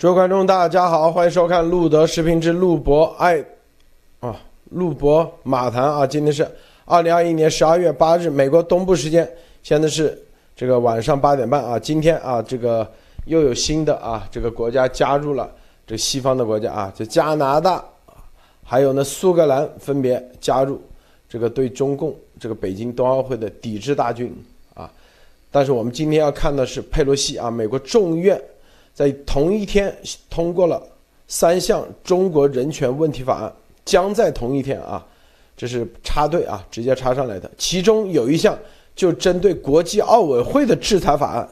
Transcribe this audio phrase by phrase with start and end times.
[0.00, 3.44] 诸位观众，大家好，欢迎收看路德视频之路博爱
[4.20, 4.34] 啊，
[4.70, 6.06] 路博马谈啊。
[6.06, 6.50] 今天是
[6.86, 9.30] 二零二一年十二月八日，美国东部时间，
[9.62, 10.18] 现在是
[10.56, 11.78] 这个晚上八点半啊。
[11.78, 12.90] 今天啊，这个
[13.26, 15.52] 又有新的啊，这个国家加入了
[15.86, 17.84] 这西方的国家啊，就加拿大
[18.64, 20.80] 还有呢苏格兰分别加入
[21.28, 24.34] 这个对中共这个北京冬奥会的抵制大军
[24.72, 24.90] 啊。
[25.50, 28.40] 但是我们今天要看的是佩洛西啊，美国众议院。
[29.00, 29.96] 在同一天
[30.28, 30.86] 通过了
[31.26, 33.50] 三项中国人权问题法案，
[33.82, 35.02] 将在同一天啊，
[35.56, 37.50] 这是插队啊，直接插上来的。
[37.56, 38.58] 其中有一项
[38.94, 41.48] 就针对国际奥委会的制裁法案，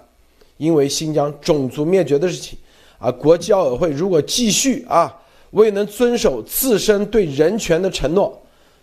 [0.58, 2.58] 因为新疆种族灭绝的事情
[2.98, 5.18] 啊，国际奥委会如果继续啊
[5.52, 8.38] 未能遵守自身对人权的承诺，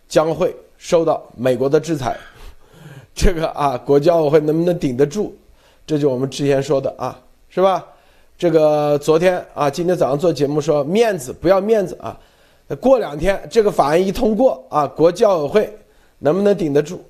[0.08, 2.18] 将会受到美国的制裁。
[3.14, 5.36] 这个啊，国际奥委会能不能顶得住？
[5.86, 7.86] 这就我们之前说的啊，是吧？
[8.38, 12.20] 这个昨天啊，今天早上做节目说面子不要面子啊，
[12.82, 15.78] 过两天这个法案一通过啊，国际奥委会
[16.20, 17.02] 能不能顶得住？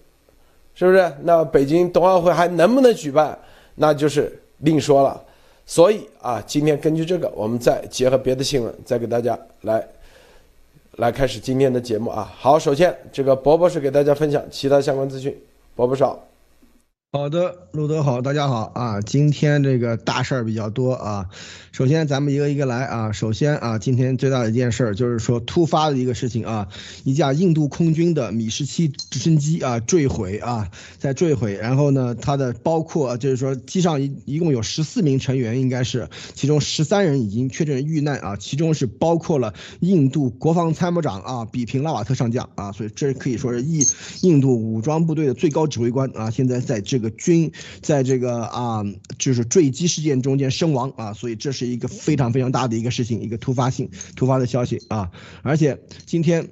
[0.75, 1.11] 是不是？
[1.23, 3.37] 那北京冬奥会还能不能举办？
[3.73, 5.19] 那就是另说了。
[5.65, 9.87] 所以啊，今天根据这个，我们再结合别的新闻，再给大家来
[10.97, 12.31] 来开始今天的节目啊。
[12.37, 15.35] 好，首先这个博博是给大家分享其他相关资讯，
[15.75, 16.23] 博博少。
[17.16, 18.99] 好的，路德好，大家好啊！
[18.99, 21.30] 今天这个大事儿比较多啊。
[21.72, 23.13] 首先，咱们一个一个来啊。
[23.13, 26.67] 首先啊，今天最大的一件事儿就是说突发的一个事情啊，
[27.05, 31.53] 一架印度空军的米十七直升机啊坠毁啊，在坠毁。
[31.53, 43.85] 然后呢，它的包括就是说机上一一共有十四名成员，应该是其中十三人已经确诊遇难啊，其中是包括了印度国防参谋长啊比平拉瓦特上将啊，所以这可以说是印
[44.22, 47.04] 印度武装部队的最高指挥官啊，现在在这个。
[47.11, 48.83] 军在这个啊，
[49.17, 55.11] 就是坠机事件中间身亡啊，所以这是一个非常非常大的一个事情，一个突发性突发的消息啊。
[55.41, 56.49] 而且今天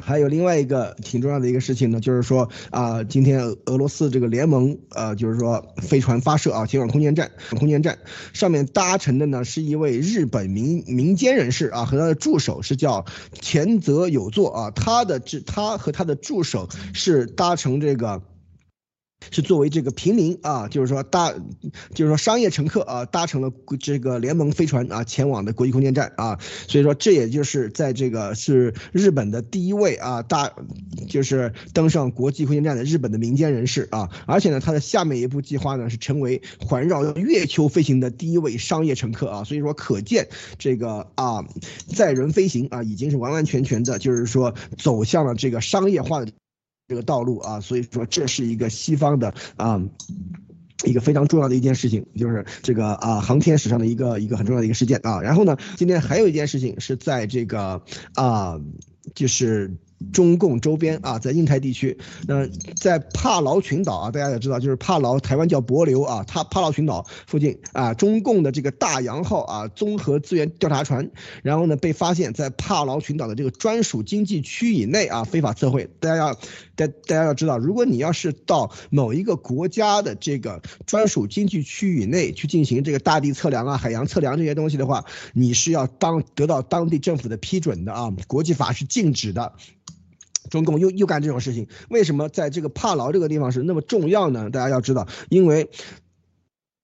[0.00, 7.96] 还有另外一个挺重要的一个事情呢，就是说啊，今天俄罗斯这个联盟呃，就是说飞船发射啊，前往空间站，空间站
[8.32, 13.04] 上面搭乘的呢是一位日本民民间人士啊，和他的助手是叫
[13.40, 18.20] 前泽有作啊，他的这他和他的助手是搭乘这个。
[19.30, 21.32] 是作为这个平民啊，就是说搭，
[21.94, 26.38] 就是说商业乘客啊，搭乘了这个联盟飞船啊，前往的国际空间站啊，
[26.68, 30.52] 所以说这也就是在这个是日本的第一位啊，大
[31.08, 41.44] 就是登上国际空间站的日本的民间人士啊，而且呢，他的下面一步计划呢是成为环绕月球飞行的第一位商业乘客啊，所以说可见这个啊
[41.86, 46.30] 载人飞行啊已经是完完全全的，就是说走向了这个商业化的。
[46.88, 49.80] 这个道路啊，所以说这是一个西方的啊，
[50.84, 55.20] 一个非常重要的一件事情，就是这个啊航天史上的一个一个很重要的一个事件啊。
[55.20, 57.82] 然后呢，今天还有一件事情是在这个
[58.14, 58.60] 啊，
[59.14, 59.74] 就是。
[60.12, 62.46] 中共周边啊，在印太地区，那
[62.76, 71.10] 在帕劳群岛啊，大家也知道，就是帕劳，台湾叫帛琉啊，它帕劳群岛附近啊，中共的这个大洋号啊综合资源调查船，
[71.42, 75.88] 然后呢被发现，在帕劳群岛的这个专属经济区以内啊非法测绘。
[76.00, 76.34] 大家要，
[76.74, 89.52] 大大家要知道，如果你要是到某一个国家的这个专属经济区以内去进行这个大地测量啊、海洋测量这些东西的话，你是要当得到当地政府的批准的啊，国际法是禁止的。
[90.50, 94.50] 中共又又干这种事情，为什么在这个帕劳这个地方是那么重要呢？
[94.50, 95.70] 大家要知道，因为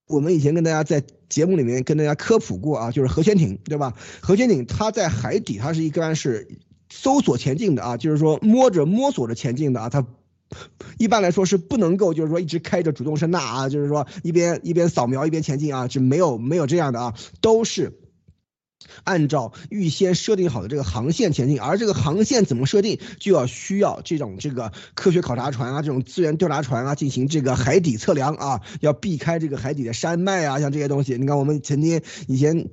[0.06, 3.94] 我们以前跟大家在节目里面跟大家科普过啊，就是核潜艇，对吧？
[4.20, 6.48] 核潜艇它在海底，它是一般是
[6.88, 10.06] 搜索前进的啊，就是说摸着摸索着前进的啊，它
[10.98, 17.98] 一般来说是不能够就是说一直开着主动声呐啊，就是说一边一边扫描一边前进啊，是没有没有这样的啊，都是。
[19.04, 31.16] 按照预先设定好的这个航线前进，而这个航线怎么设定，就要需要这种这个科学考察船啊，这种资源调查船啊，进行这个海底测量啊，要避开这个海底的山脉啊，像这些东西。
[31.16, 32.68] 你看，我们曾经以前。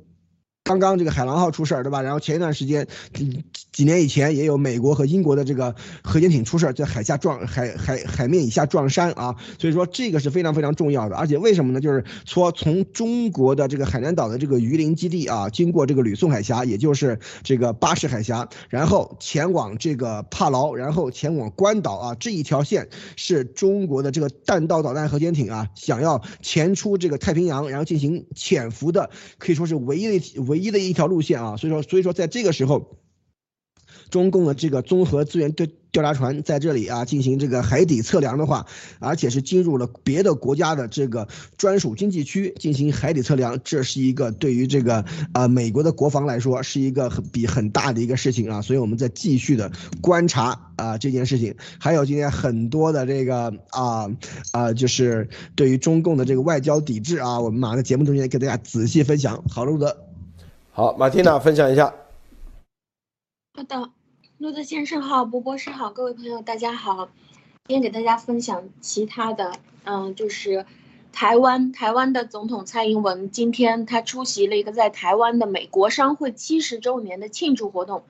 [0.63, 2.01] 刚刚这个海狼号出事儿，对吧？
[2.01, 3.41] 然后前一段时间，嗯
[3.77, 9.35] 几年以前也有美国和英国的这个核潜艇出事，在海下撞海海海面以下撞山啊。
[9.59, 11.15] 所以说这个是非常非常重要的。
[11.15, 11.79] 而且为什么呢？
[11.79, 30.41] 就是说从中国的这个海南岛的这个榆林基地啊，经过这个吕宋海峡，也就是这个巴士海峡，然后前往这个帕劳，然后前往关岛啊，这一条线是中国的这个弹道导弹核潜艇啊，想要潜出这个太平洋，然后进行潜伏的，可以说是唯一的。
[30.47, 32.97] 唯一的一条路线啊，所以说，所以说，在这个时候，
[34.09, 38.65] 中共的这个综合资源调调查船在这里啊进行这个海底测量的话，
[38.99, 41.27] 而且是进入了别的国家的这个
[41.57, 49.71] 专属经济区进行海底测量，这是一个对于这个啊美国的国防来说是一个很比很大的一个事情啊，所以我们在继续的
[50.01, 51.55] 观察啊这件事情。
[51.79, 54.07] 还有今天很多的这个啊
[54.51, 59.43] 啊，就是对于中共的这个外交抵制啊，我们马上在节目中间给大家仔细分享。
[59.49, 59.97] 好，路德，
[60.71, 61.91] 好，马蒂娜分享一下。
[63.55, 63.96] 好的。
[64.39, 67.09] 陆德先生好，博博士好，各位朋友大家好。
[67.67, 69.51] 今天给大家分享其他的，
[69.83, 70.63] 嗯，就是
[71.11, 78.03] 台湾台湾的总统蔡英文今天他出席了一个在台湾的美国商会七十周年的庆祝活动。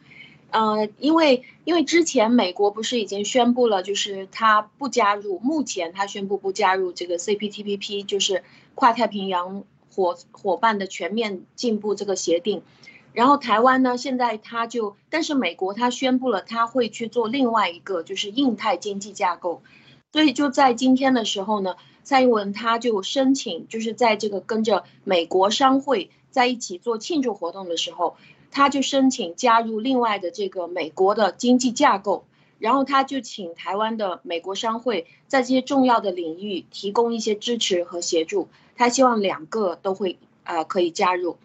[0.51, 8.44] 呃，因为因为之前美国不是已经宣布了，就是他不加入，目前他宣布不加入这个 CPTPP，就是
[8.75, 12.63] 跨太平洋伙伙伴的全面进步这个协定。
[13.17, 19.63] 然后台湾呢，现在他就，但是美国他宣布了，他会去做另外一个，就是印太经济架构，
[20.13, 28.17] 所以就在今天的时候呢，蔡英文他就申请，就是在这个跟着美国商会在一起做庆祝活动的时候，
[28.51, 32.23] 他就申请加入另外的这个美国的经济架构，
[32.59, 41.37] 然后他就请台湾的美国商会在这些重要的领域提供一些支持和协助，他希望两个都会呃可以加入。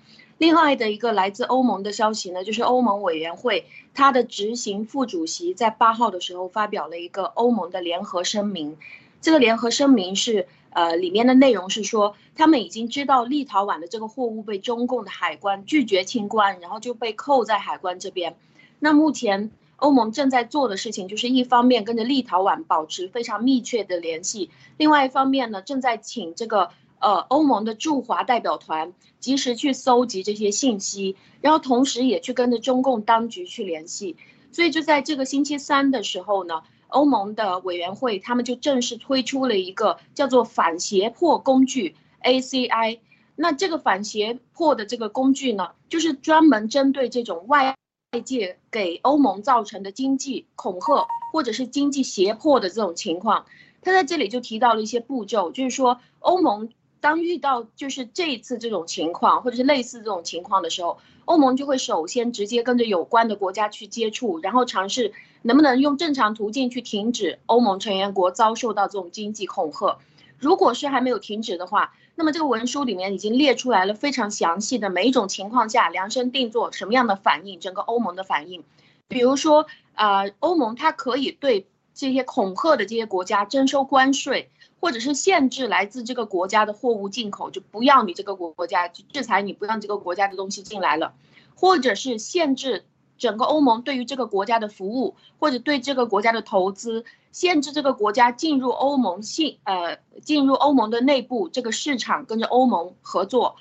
[0.42, 8.76] 另外的一个来自欧盟的消息呢，就是欧盟委员会它的执行副主席在八号的时候发表了一个欧盟的联合声明。
[9.20, 18.34] 这个联合声明是，呃，里面的内容是说，他们已经知道立陶宛的这个货物被中共的海关拒绝清关，然后就被扣在海关这边。
[18.80, 26.70] 那目前欧盟正在做的事情，就是一方面跟着立陶宛保持非常密切的联系，另外一方面呢，正在请这个。
[27.02, 34.16] 呃，欧盟的驻华代表团及时去搜集这些信息，然后同时也去跟着中共当局去联系。
[34.52, 43.00] 所以就在这个星期三的时候呢，欧盟的委员会他们就正式推出了一个叫做反胁迫工具 ACI。
[43.34, 47.74] 那这个反胁迫的这个工具呢，就是专门针对这种外
[48.12, 53.46] 外界给欧盟造成的经济恐吓或者是经济胁迫的这种情况。
[53.80, 56.68] 他在这里就提到了一些步骤，就是说欧盟。
[57.02, 65.12] 当遇到就是这一次这种情况，或者是类似这种情况的时候，欧盟就会首先直接跟着有关的国家去接触，然后尝试
[65.42, 69.98] 能不能用正常途径去停止欧盟成员国遭受到这种经济恐吓。
[70.38, 78.62] 如果是还没有停止的话，那么这个文书里面已经列出来了非常详细的每一种情况下量身定做什么样的反应，整个欧盟的反应。
[79.08, 84.48] 比如说，啊，欧盟它可以对这些恐吓的这些国家征收关税。
[84.82, 91.14] 或者是限制来自这个国家的货物进口，就不要你这个国家去制裁你，不让这个国家的东西进来了，
[91.54, 92.84] 或者是限制
[93.16, 103.54] 整个欧盟对于这个国家的服务，或者对这个国家的投资，限制这个国家进入欧盟信呃进入欧盟的内部这个市场，跟着欧盟合作，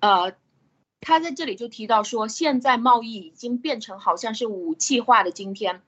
[0.00, 0.32] 呃，
[1.02, 5.82] 他在这里就提到说，现在贸易已经变成好像是武器化的今天，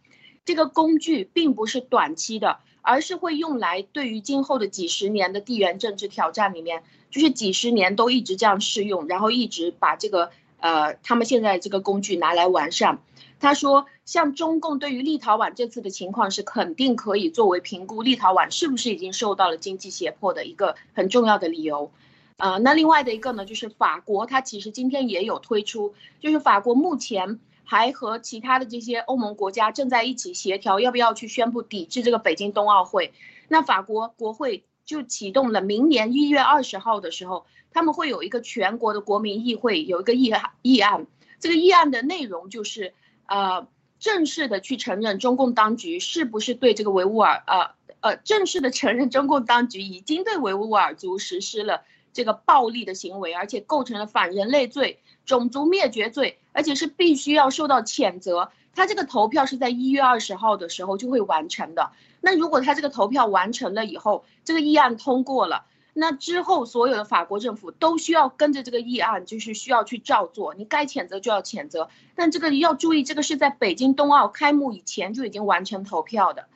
[0.45, 2.59] 这个工具并不是短期的。
[2.85, 12.99] 而是会用来对于今后的几十年的地缘政治挑战里面，就是几十年都一直这样适用，然后一直把这个呃他们现在这个工具拿来完善。
[13.41, 21.91] 他说，像中共对于立陶宛这次的情况是肯定可以作为评估立陶宛是不是已经受到了经济胁迫的一个很重要的理由。
[22.37, 27.41] 呃，那另外的一个呢，就是法国，它其实今天也有推出，就是法国目前。
[27.65, 33.13] 还和其他的这些欧盟国家正在一起协调，要不要去宣布抵制这个北京冬奥会？
[33.49, 41.06] 那法国国会就启动了，明年一月二十号的时候，他们会有一个全国的国民议会，有一个议议案。
[41.41, 42.94] 这个议案的内容就是，
[43.27, 43.67] 呃，
[43.99, 56.39] 正式的去承认中共当局是不是对这个维吾尔，呃呃，正式的承认中共当局已经对维吾尔族实施了这个暴力的行为，而且构成了反人类罪、种族灭绝罪。
[56.57, 58.49] 而且是必须要受到谴责。
[58.77, 61.91] 他这个投票是在一月二十号的时候就会完成的。
[62.21, 70.55] 那如果他这个投票完成了以后，这个议案通过了，那之后所有的法国政府都需要跟着这个议案，就是需要去照做。
[70.55, 71.89] 你该谴责就要谴责。
[72.15, 76.47] 但这个要注意，这个是在北京冬奥开幕以前就已经完成投票的。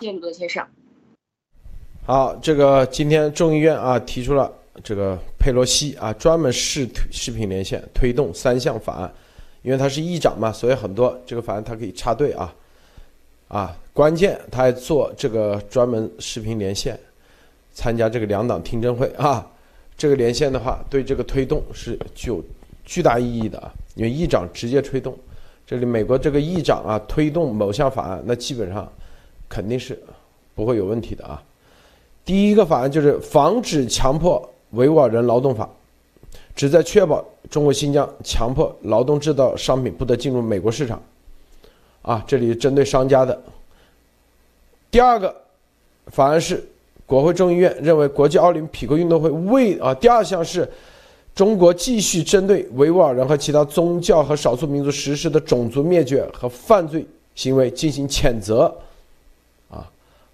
[0.00, 0.66] 谢谢鲁德先生。
[2.04, 4.52] 好，这个今天众议院啊提出了
[4.82, 9.12] 这个佩洛西啊专门视视频连线推动三项法案。
[9.62, 12.54] 因为他是议长嘛，所以很多这个法案他可以插队啊，
[13.48, 16.96] 啊，关键他还做这个专门视频连线，
[17.74, 19.44] 参加这个两党听证会啊，
[19.98, 22.40] 这个连线的话对这个推动是具有
[22.84, 25.18] 巨大意义的啊，因为议长直接推动，
[25.66, 28.88] 这里美国这个议长啊推动某项法案，那基本上
[29.48, 30.00] 肯定是
[30.54, 31.42] 不会有问题的啊。
[32.24, 35.68] 第一个法案就是防止强迫维吾尔人劳动法，
[36.54, 41.02] 旨在确保中国新疆强迫劳动制造商品不得进入美国市场。
[42.02, 43.36] 啊，这里针对商家的。
[44.90, 45.34] 第二个
[46.06, 46.64] 法案是
[47.04, 50.68] 国会众议院认为国际奥林匹克运动会未啊，第二项是
[51.34, 57.04] 中国继续针对维吾尔人和其他宗教和少数民族实施的种族灭绝和犯罪
[57.34, 58.72] 行为进行谴责。
[59.68, 59.90] 啊，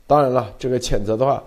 [0.07, 1.43] 当然了，这个谴责的话，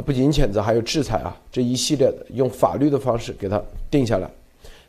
[0.00, 4.30] 不仅谴责，还有制裁啊，这一系列的用法律的方式给它定下来。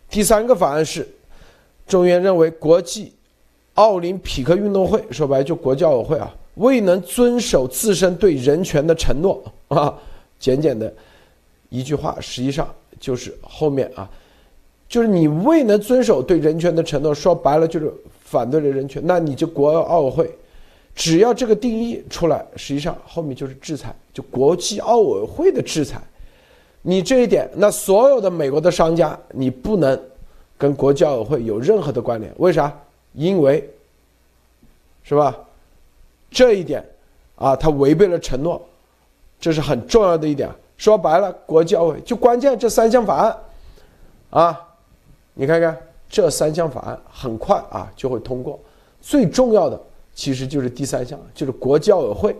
[0.09, 1.07] 第三个法案是
[1.87, 3.13] 众院认为国际。
[3.75, 9.97] 奥林匹克运动会说白就国际奥委会啊，未能遵守自身对人权的承诺啊，
[10.37, 10.93] 简简的
[11.69, 12.67] 一句话，实际上
[12.99, 14.07] 就是后面啊，
[14.89, 17.91] 就是你未能遵守对人权的承诺，说白了就是
[18.25, 20.31] 反对了人权，那你就国奥委会，
[20.95, 26.01] 只要这个定义出来，实际上后面就是制裁，就国际奥委会的制裁，
[26.81, 29.99] 你这一点，那所有的美国的商家，你不能
[30.57, 32.71] 跟国际奥委会有任何的关联，为啥？
[33.13, 33.67] 因为，
[35.03, 35.37] 是吧？
[36.29, 36.85] 这一点
[37.35, 38.61] 啊，他违背了承诺，
[39.39, 40.49] 这是很重要的一点。
[40.77, 43.37] 说白了，国际奥委就关键这三项法案，
[44.29, 44.61] 啊，
[45.33, 45.77] 你看看
[46.09, 48.59] 这三项法案很快啊就会通过。
[49.01, 49.79] 最重要的
[50.13, 52.35] 其实就是第三项，就是国际奥委会，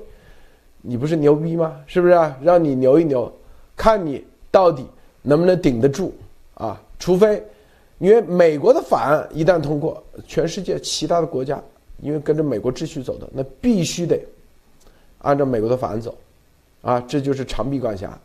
[0.82, 1.78] 你不是牛逼吗？
[1.86, 2.14] 是不是？
[2.42, 3.32] 让你牛一牛，
[3.76, 4.86] 看你到底
[5.22, 6.14] 能不能顶得住
[6.56, 6.82] 啊？
[7.00, 7.44] 除非。
[8.00, 11.62] 因为美国的法案一旦通过，全世界其他的国家，
[12.02, 14.20] 因为跟着美国秩序走的，那必须得
[15.20, 16.18] 按照美国的法案走，
[16.82, 18.20] 啊，这就是长臂管辖。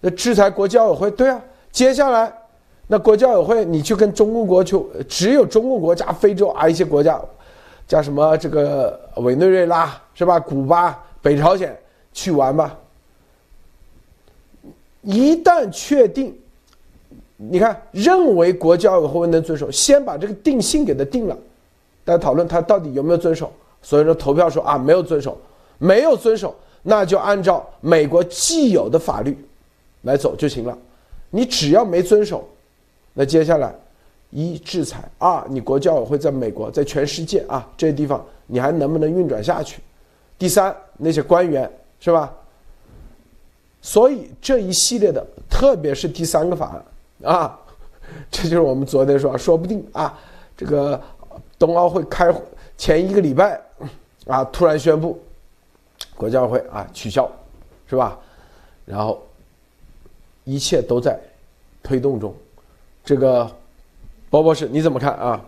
[0.00, 1.40] 那制裁国际奥委会，对啊，
[1.70, 2.36] 接下来
[2.88, 4.76] 那国际奥委会，你去跟中共国去
[5.08, 7.22] 只有中共国家非洲啊一些国家，
[7.86, 10.38] 加什么这个委内瑞拉是吧？
[10.38, 11.76] 古巴、北朝鲜
[12.12, 12.78] 去玩吧。
[15.02, 16.36] 一旦确定。
[17.44, 21.36] 你看，认为国际奥委会能遵守，先把这个定性给他定了，
[22.06, 23.52] 再讨论他到底有没有遵守。
[23.82, 25.36] 所以说投票说啊没有遵守，
[25.78, 29.36] 没有遵守，那就按照美国既有的法律
[30.02, 30.78] 来走就行了。
[31.30, 32.48] 你只要没遵守，
[33.12, 33.74] 那接下来
[34.32, 39.80] 一制裁，二你国际奥委会在美国在全世界啊这些地方你还能不能运转下去？
[40.38, 41.70] 第三那些官员
[42.00, 42.32] 是吧？
[43.82, 46.70] 所以这一系列的，特别是第三个法
[47.22, 47.30] 案。
[47.32, 47.58] 啊，
[48.30, 50.18] 这就是我们昨天说，说不定啊，
[50.56, 51.00] 这个
[51.58, 52.34] 冬奥会开
[52.78, 53.60] 前一个礼拜，
[54.26, 55.20] 啊，突然宣布
[56.16, 57.30] 国际奥会啊取消，
[57.86, 58.18] 是吧？
[58.84, 59.22] 然后
[60.44, 61.18] 一切都在
[61.82, 62.34] 推动中。
[63.04, 63.50] 这个
[64.32, 65.44] 包博士你怎么看啊？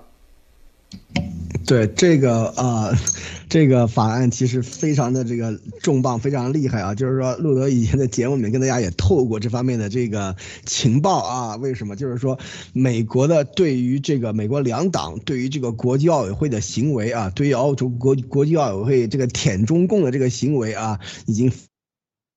[1.66, 2.92] 对这个啊。
[3.46, 6.92] 这个法案其实非常的这个重磅，非常厉害啊！
[6.92, 11.54] 就是说，路德以前的节目里面跟大家也透过这方面的这个情报啊。
[11.56, 11.94] 为什么？
[11.94, 12.36] 就是说，
[12.72, 21.52] 美国的对于这个美国两党对于这个国际奥委会的行为啊，对于澳洲国国际奥委会这个舔中共的这个行为啊，已经。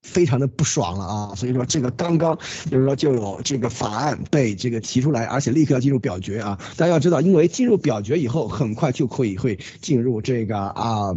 [0.04, 2.38] 非常的不爽了啊，所以说这个刚刚
[2.70, 6.58] 就是说就有这个法案被这个提出来，而且立刻要进入表决啊。
[6.78, 11.14] 大家要知道，因为进入表决以后，很快就可以会进入这个啊。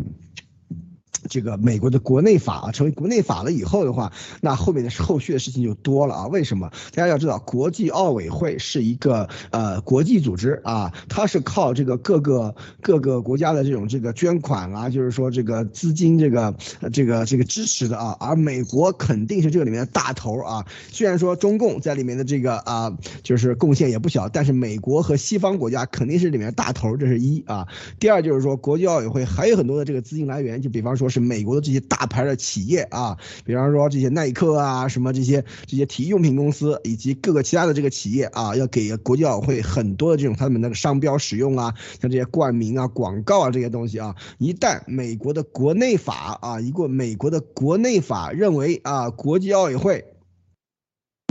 [1.30, 6.26] 这个美国的国内法啊，成为国内法了以后的话，那后面的后续的事情就多了啊。
[6.26, 6.68] 为什么？
[6.92, 16.52] 大家要知道，国际奥委会是一个呃国际组织啊，它是靠这个各个各个国家的这种这个捐款啊，就是说这个资金这个
[16.92, 18.16] 这个这个支持的啊。
[18.18, 20.66] 而美国肯定是这里面的大头啊。
[20.90, 27.68] 虽然说中共在里面的这个啊，就是贡献也不小，但是美国和西方国家肯定是里面的大头，这是一啊。
[28.00, 31.10] 第二就是说，国际奥委会还有很多的这个资金来源，就比方说。
[31.10, 50.06] 是美国的这些大牌的企业啊，比方说这些耐克啊，什么这些这些体育用品公司，以及各个其他的这个企业啊，要给国际奥委会很多的这种他们的商标使用啊，像这些冠名啊、广告啊这些东西啊，一旦美国的国内法啊，一个美国的国内法认为啊，国际奥委会。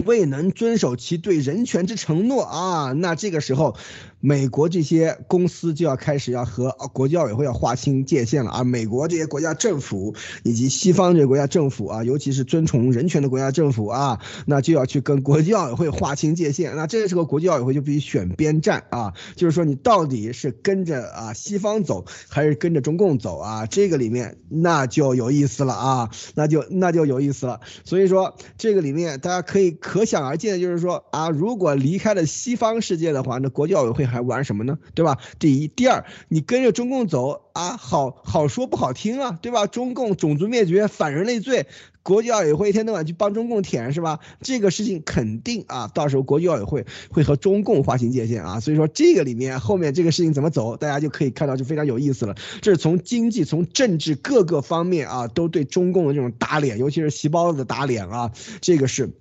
[0.05, 3.75] 未能遵守其对人权之承诺啊，那这个时候，
[4.19, 8.63] 美国这些公司就要开始要和国际奥委会要划清界限了啊。
[8.63, 16.75] 美国这些国家政府以及西方这些国家政府啊，尤其是尊崇人权的国家政府啊，那就要去跟国际奥委会划清界限。
[16.75, 23.65] 那这个时候，国际奥委会就必须选边站啊，就是说你到底是跟着啊西方走，还是跟着中共走啊？
[23.65, 27.61] 这个里面那就有意思了啊，那就那就有意思了。
[27.83, 29.69] 所以说这个里面大家可以。
[29.71, 34.77] 可想而知的就是说啊，如果离开了西方世界的话，那国际奥委会还玩什么呢？
[34.95, 35.17] 对吧？
[35.37, 39.67] 第一，第二，你跟着中共走啊，好好说不好听啊，对吧？
[39.67, 41.67] 中共种族灭绝、反人类罪。
[42.01, 44.19] 国际奥委会一天到晚去帮中共舔是吧？
[44.41, 48.59] 这个事情肯定啊，到时候国际奥委会会和中共划清界限啊。
[48.59, 52.35] 所以说这个里面后面这个事情怎么走，大家就可以看到就非常有意思了。
[52.61, 59.11] 这是从经济、从政治各个方面啊，都对中共的这种打脸，尤其是细胞子的打脸啊，这个是。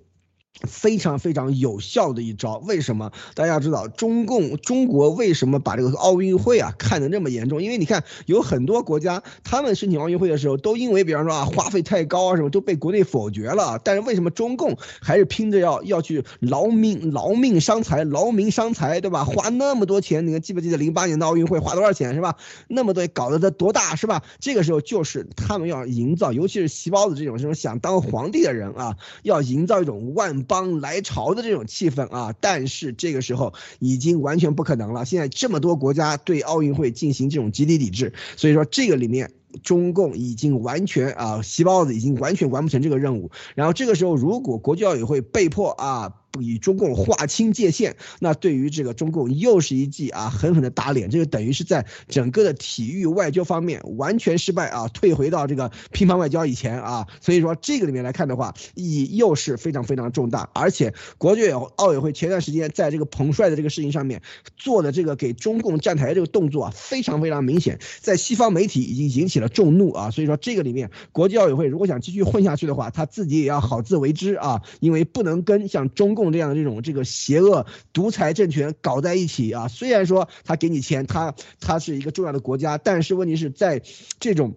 [0.67, 3.11] 非常非常有效的一招，为什么？
[3.33, 7.63] 大家要知道，中共中国为什么把这个奥运会啊看得那么严重？
[7.63, 13.79] 因为你看，有很多国家，他们申请奥运会的时候，都因为比方说啊花费太高啊什么，都被国内否决了。
[13.83, 19.23] 但是为什么中共还是拼着要要去劳命劳命伤财，劳民伤财，对吧？
[19.23, 22.35] 花那么多钱，你看记不记得零八年的奥运会花多少钱是吧？
[22.67, 24.23] 那么多搞得这多大是吧？
[24.39, 30.43] 这个时候就是他们要营造，尤其是细胞子这种这种想当皇帝的人啊，要营造一种万。
[30.49, 35.05] 帮来潮的这种气氛啊，但是这个时候已经完全不可能了。
[35.05, 39.31] 现在这么多国家对奥运会进行这种集体抵制，所以说这个里面
[39.63, 43.29] 中共已经完全啊，细胞子已经完全完不成这个任务。
[43.55, 46.15] 然后这个时候，如果国际奥委会被迫啊。
[46.39, 64.21] 与中共划清界限，那对于这个中共又是一记啊狠狠的打脸，这个等于是在整个的体育外交方面完全失败啊，退回到这个乒乓外交以前啊，所以说这个里面来看的话，意义又是非常非常重大，而且国际奥委会前段时间在这个彭帅的这个事情上面
[64.55, 76.18] 做的这个给中共站台这个动作啊，非常非常明显，在西方媒体已经引起了众怒啊，所以说这个里面国际奥委会如果想继续混下去的话，他自己也要好自为之啊，因为不能跟像中共。
[76.19, 83.81] 共这样的这种这个邪恶独裁政权搞在一起啊，虽然说他给你钱，他他是一个重要的国家，但是问题是在
[84.19, 84.55] 这种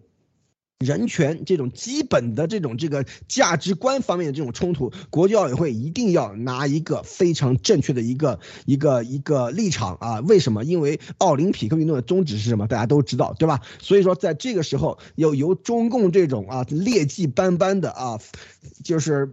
[0.79, 10.19] 人权这种基本的这种这个价值观方面的这种冲突，国际奥委会一定要拿一个非常正确的一个一个一个立场啊！
[10.21, 10.65] 为什么？
[10.65, 12.67] 因为奥林匹克运动的宗旨是什么？
[12.67, 13.61] 大家都知道，对吧？
[13.79, 18.19] 所以说在这个时候，要由中共这种啊劣迹斑斑的啊，
[18.83, 19.31] 就是。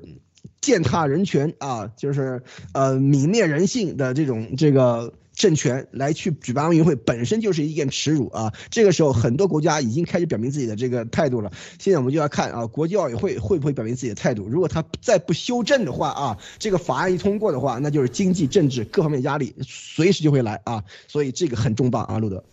[0.62, 2.41] 践踏人权啊，就是
[2.73, 8.54] 呃泯灭人性的这种这个政权来去举办奥运会，本身就是一件耻辱啊！
[8.69, 11.49] 这个时候，很多国家已经开始表明自己的这个态度了。
[11.80, 14.49] 现在我们就要看啊，国际奥委会会不会表明自己的态度？
[14.49, 20.84] 如果他再不修正的话啊，这个法案一通过的话，那就是经济、政治各方面压力随时就会来啊！
[21.08, 22.43] 所以这个很重磅啊，路德。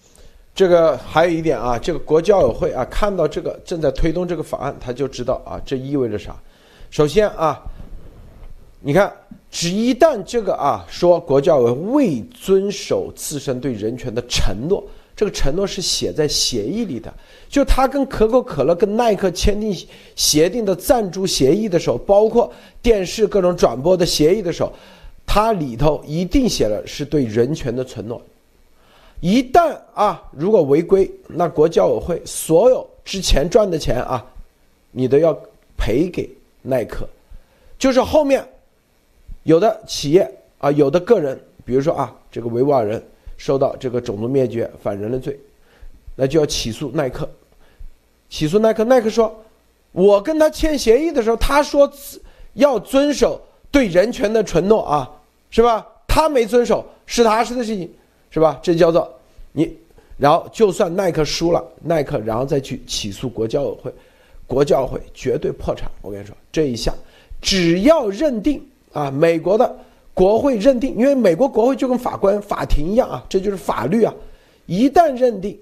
[0.54, 6.36] 这个还有一点啊，这个国际奥委会啊，看到这个正在推动这个法案，他就知道啊，这意味着啥？
[6.88, 7.60] 首先啊。
[8.80, 9.12] 你看，
[9.50, 14.84] 只一旦这个啊说国教委未遵守自身对人权的承诺，
[15.16, 17.12] 这个承诺是写在协议里的。
[17.48, 19.74] 就他跟可口可乐、跟耐克签订
[20.14, 24.72] 协定的赞助协议的时候，包括电视各种转播的协议的时候，
[25.26, 28.22] 它里头一定写了是对人权的承诺。
[29.20, 34.24] 一旦啊如果违规，那国教委会所有之前赚的钱啊，
[34.92, 35.36] 你都要
[35.76, 36.30] 赔给
[36.62, 37.08] 耐克，
[37.78, 38.46] 就是后面。
[39.46, 40.28] 有的企业
[40.58, 43.00] 啊，有的个人，比如说啊，这个维吾尔人
[43.36, 45.38] 受到这个种族灭绝、反人类罪，
[46.16, 47.28] 那就要起诉耐克。
[48.28, 49.32] 起诉耐克，耐克说，
[49.92, 51.88] 我跟他签协议的时候，他说
[52.54, 55.08] 要遵守对人权的承诺啊，
[55.48, 55.86] 是吧？
[56.08, 57.88] 他没遵守，是他是的事情，
[58.30, 58.58] 是吧？
[58.60, 59.08] 这叫做
[59.52, 59.78] 你，
[60.18, 63.94] 然后就算耐克输了，耐克然后再去起诉国教委会，
[64.44, 65.88] 国教委会绝对破产。
[66.02, 66.92] 我跟你说，这一下
[67.40, 68.60] 只要认定。
[68.96, 69.76] 啊，美国的
[70.14, 74.14] 国会认定，因为美国国会就跟法官、法庭一样啊，这就是法律啊。
[74.64, 75.58] 一旦认定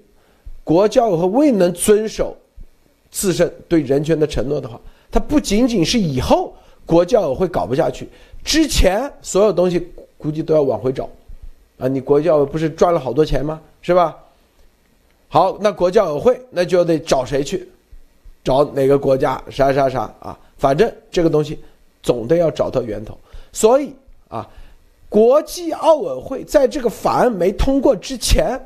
[0.63, 2.33] 国教委会未能遵守
[3.11, 4.79] 自身对人权的承诺的话，
[5.11, 8.07] 它不仅仅是以后国教委会搞不下去，
[8.41, 9.85] 之前所有东西
[10.17, 11.09] 估计都要往回找。
[11.77, 13.59] 啊，你国教委不是赚了好多钱吗？
[13.81, 14.15] 是吧？
[15.27, 17.67] 好，那国教委会那就得找谁去？
[18.45, 19.43] 找哪个国家？
[19.49, 20.39] 啥啥啥啊？
[20.57, 21.59] 反正这个东西
[22.01, 23.17] 总得要找到源头。
[23.55, 23.95] 所以
[24.27, 24.45] 啊，
[25.07, 28.59] 国际奥委会在这个法案没通过之前，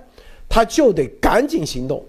[0.50, 2.04] 他就得赶紧行动。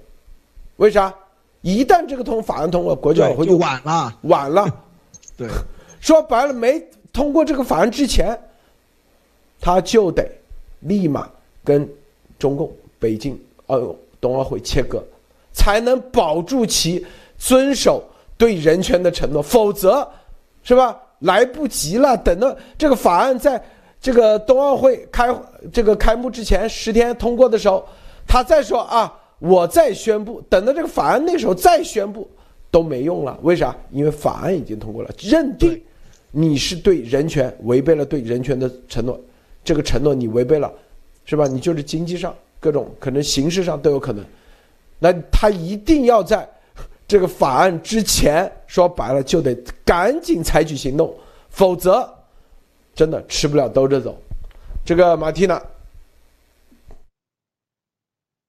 [0.76, 1.14] 为啥？
[1.60, 4.66] 一旦这个通法案通过，国际奥委会就晚了，晚了。
[5.36, 5.46] 对，
[6.00, 8.40] 说白了，没通过这个法案之前，
[9.60, 10.26] 他就得
[10.80, 11.28] 立马
[11.62, 11.86] 跟
[12.38, 15.04] 中共北京奥冬奥会切割，
[15.52, 18.02] 才能保住其遵守
[18.38, 19.42] 对人权的承诺。
[19.42, 20.10] 否则，
[20.62, 20.98] 是吧？
[21.20, 23.62] 来不及了，等到这个法案在
[24.00, 25.28] 这个冬奥会开
[25.72, 27.86] 这个开幕之前十天通过的时候，
[28.26, 32.28] 他再说啊，我再宣布，等到这个法案那时候再宣布
[32.70, 33.38] 都没用了。
[33.42, 33.76] 为啥？
[33.90, 35.80] 因为法案已经通过了，认定
[36.30, 39.20] 你是对人权违背了对人权的承诺，
[39.62, 40.72] 这个承诺你违背了，
[41.24, 41.46] 是吧？
[41.46, 44.24] 你就是经济上各种可能形式上都有可能，
[44.98, 46.48] 那他一定要在
[47.10, 49.52] 这个法案之前，说白了就得
[49.84, 51.12] 赶紧采取行动，
[51.48, 52.08] 否则
[52.94, 54.16] 真的吃不了兜着走。
[54.84, 55.60] 这个马蒂娜，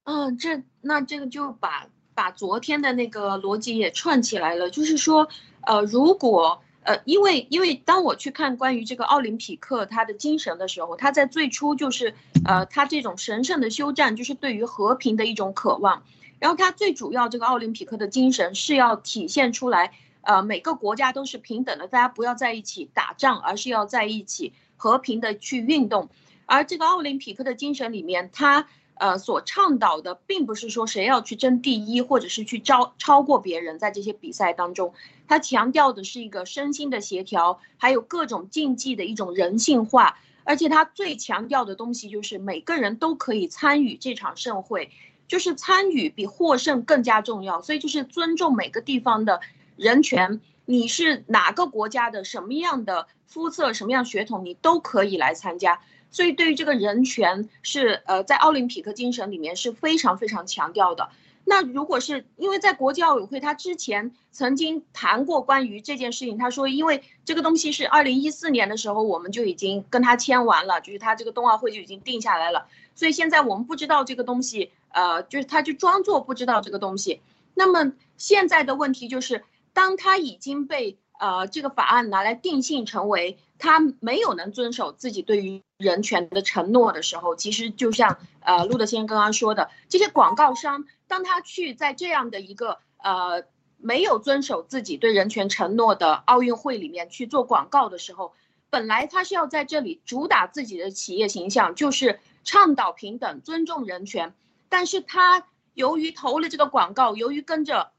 [0.04, 5.26] 嗯，这那这个就把把昨天的那个逻辑也串起来了，就是说，
[5.62, 6.62] 呃，如果。
[6.84, 12.12] 呃，因为因为当我去看关于这个奥林匹克他的精神的时候，他在最初就是，
[12.44, 16.02] 呃，他这种神圣的休战就是对于和平的一种渴望，
[16.42, 26.08] 然后他最主要这个奥林匹克的精神是要体现出来，呃，每个国家都是平等的，大家不要在一起打仗，而是要在一起和平的去运动，
[26.46, 28.66] 而这个奥林匹克的精神里面，他。
[28.96, 34.92] 呃，所倡导的并不是说谁要去争第一，或者是去超超过别人，在这些比赛当中，
[35.26, 44.90] 他强调的是一个身心的协调，还有各种竞技的一种人性化，而且他最强调的东西就是每个人都可以参与这场盛会，
[45.32, 49.40] 就是参与比获胜更加重要，所以就是尊重每个地方的
[49.76, 55.80] 人权，你是哪个国家的什么样的肤色、什么样血统，你都可以来参加。
[56.10, 61.08] 所以，对于这个人权是呃，在奥林匹克精神里面是非常非常强调的。
[61.44, 72.66] 那如果是因为在国际奥委会，他之前曾经谈过关于这件事情，他说，因为这个东西是二零一四年的时候我们就已经跟他签完了，就是他这个冬奥会就已经定下来了。
[72.94, 77.20] 所以现在我们不知道这个东西，呃，就是他就装作不知道这个东西。
[77.54, 80.96] 那么现在的问题就是，当他已经被。
[81.22, 93.44] 呃，这个法案拿来定性成为他没有能遵守自己对于人权的承诺的时候，其实就像呃路德先生刚刚说的，这些广告商当他去在这样的一个呃
[93.76, 98.32] 没有遵守自己对人权承诺的奥运会里面去做广告的时候，
[98.68, 104.34] 本来他是要在这里主打自己的企业形象，就是倡导平等、尊重人权，
[104.68, 107.91] 但是他由于投了这个广告，由于跟着。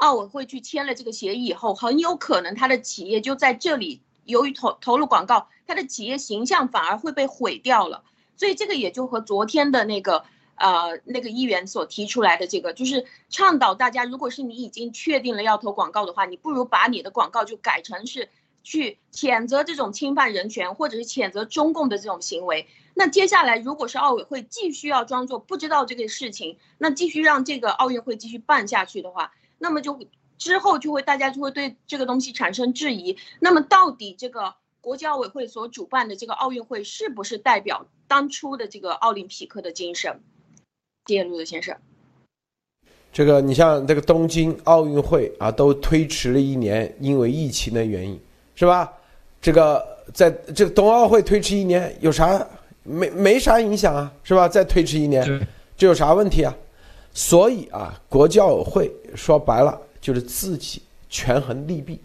[0.00, 8.02] 奥委会去签了这个协议以后，很有可能他的企业就在这里，由于投投入广告，他的企业形象反而会被毁掉了。
[8.36, 10.24] 所以这个也就和昨天的那个
[10.56, 18.28] 呃那个议员所提出来的这个，就是倡导大家，如果是你已经确定了要投广告的话，你不如把你的广告就改成是
[18.64, 22.66] 去谴责这种侵犯人权，或者是谴责中共的这种行为。
[22.94, 29.32] 那接下来如果是奥委会继续要装作不知道这个事情，那继续让这个奥运会继续办下去的话。
[29.64, 29.98] 那么就
[30.36, 33.16] 之后就会大家就会对这个东西产生质疑。
[33.40, 40.20] 那么到底这个国际奥委会所主办的这个奥运会是不是代表当初的这个奥林匹克的精神？
[41.06, 41.74] 谢谢陆德先生。
[43.10, 48.20] 这个你像这个东京奥运会啊，都推迟了一年，因为疫情的原因，
[48.54, 48.92] 是吧？
[49.40, 52.46] 这个在这个冬奥会推迟一年有啥
[52.82, 54.46] 没没啥影响啊，是吧？
[54.46, 55.24] 再推迟一年，
[55.74, 56.54] 这有啥问题啊？
[57.14, 61.98] 所以啊，国际奥委会说白了就是自己权衡利弊，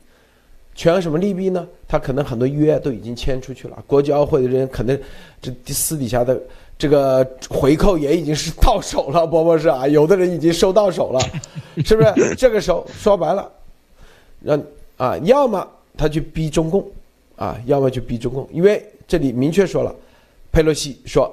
[0.76, 1.68] 权衡什么利弊呢？
[1.88, 5.00] 他可能很多约都已经签出去了，国际奥会的人可能
[5.42, 6.40] 这私底下的
[6.78, 11.20] 这个回扣也已经是到手了，波波是啊，有的人已经收到手了，
[11.84, 12.36] 是不是？
[12.36, 13.52] 这个时候说白了，
[14.42, 14.62] 让
[14.98, 15.68] 啊，要么
[15.98, 16.86] 他去逼中共，
[17.36, 19.94] 啊，要么去逼中共，因为这里明确说了，
[20.52, 21.32] 佩洛西说。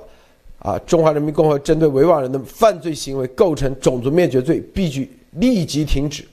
[0.60, 0.76] 啊！
[0.86, 6.24] 中华人民共和国针对维吾尔人的犯罪行为构成种族灭绝罪，必须立即停止。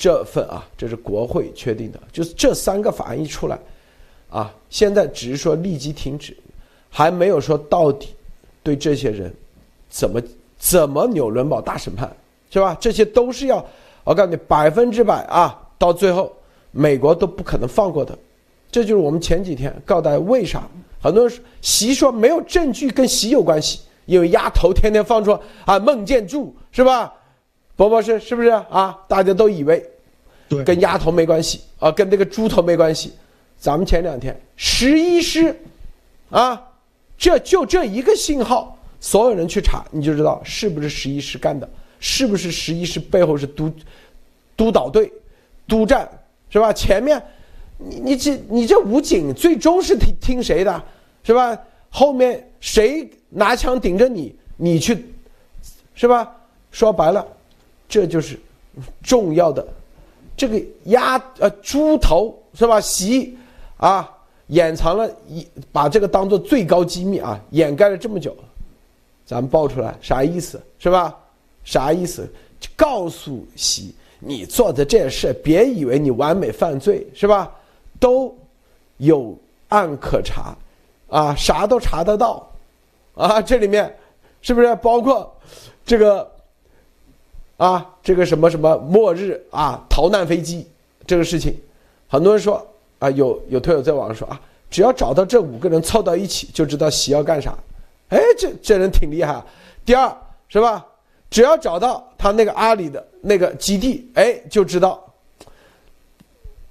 [0.00, 3.58] 这份啊，这是国会确定的，就是这三个法案一出来，
[4.30, 6.36] 啊，现在只是说立即停止，
[6.88, 8.10] 还没有说到底
[8.62, 9.34] 对这些人
[9.88, 10.22] 怎么
[10.56, 12.08] 怎么纽伦堡大审判，
[12.48, 12.76] 是吧？
[12.78, 13.56] 这些都是要
[14.04, 16.32] 我告诉你百分之百啊，到最后
[16.70, 18.16] 美国都不可能放过的。
[18.70, 20.62] 这就是我们前几天告大家为啥。
[21.02, 27.12] 很多人习说没有证据跟习有关系，因为丫头天天放出啊孟建柱是吧？
[27.78, 28.98] 博博士是不是啊？
[29.06, 29.88] 大家都以为，
[30.48, 33.12] 对，跟鸭头没关系啊，跟这个猪头没关系。
[33.56, 35.54] 咱们前两天十一师，
[36.28, 36.60] 啊，
[37.16, 43.72] 这就这一个信号，所有人去查你就知道是不是十一师干的，是不是十一师背后是督
[44.56, 45.12] 督导队、
[45.68, 46.08] 督战
[46.50, 46.72] 是吧？
[46.72, 47.22] 前面。
[47.80, 50.82] 你你这你这武警最终是听听谁的，
[51.22, 51.56] 是吧？
[51.90, 55.14] 后面谁拿枪顶着你，你去，
[55.94, 56.28] 是吧？
[56.72, 57.24] 说白了，
[57.88, 58.38] 这就是
[59.02, 59.66] 重要的
[60.36, 62.80] 这个鸭呃猪头是吧？
[62.80, 63.36] 习
[63.76, 64.08] 啊，
[64.48, 68.36] 掩藏了一把这个当做最高机密啊，掩盖了这么久，
[69.24, 71.16] 咱们爆出来啥意思是吧？
[71.64, 72.28] 啥意思？
[72.76, 77.52] 告诉习，你做的这事，别以为你完美犯罪是吧？
[78.00, 78.36] 都
[78.96, 79.36] 有
[79.68, 80.56] 案可查，
[81.08, 82.48] 啊，啥都查得到，
[83.14, 83.96] 啊，这里面
[84.40, 85.32] 是不是包括
[85.84, 86.28] 这个
[87.58, 90.66] 啊，这个什么什么末日啊，逃难飞机
[91.06, 91.54] 这个事情，
[92.08, 92.66] 很多人说
[92.98, 94.40] 啊，有有推友在网上说啊，
[94.70, 97.52] 只要找到这五个人凑到一起，就知道习要干啥，
[98.08, 99.44] 哎，这这人挺厉害。
[99.84, 100.16] 第二
[100.48, 100.86] 是吧，
[101.28, 105.04] 只要找到他那个阿里的那个基地，哎，就知道。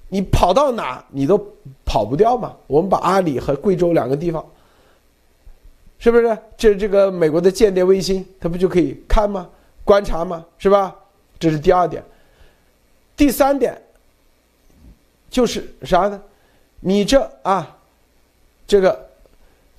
[0.10, 1.38] 你跑到哪，你都
[1.84, 2.56] 跑不掉嘛。
[2.65, 4.45] 我们把阿里和贵州两个地方，
[6.00, 6.38] 是不是？
[6.56, 9.50] 这这个美国的间谍卫星，它不就可以看吗？
[9.88, 10.45] 观察吗？
[10.58, 10.93] 是吧？
[11.39, 12.04] 这是第二点。
[13.15, 13.82] 第三点，
[15.30, 16.21] 就是啥呢？
[16.82, 17.78] 你这啊，
[18.67, 19.10] 这个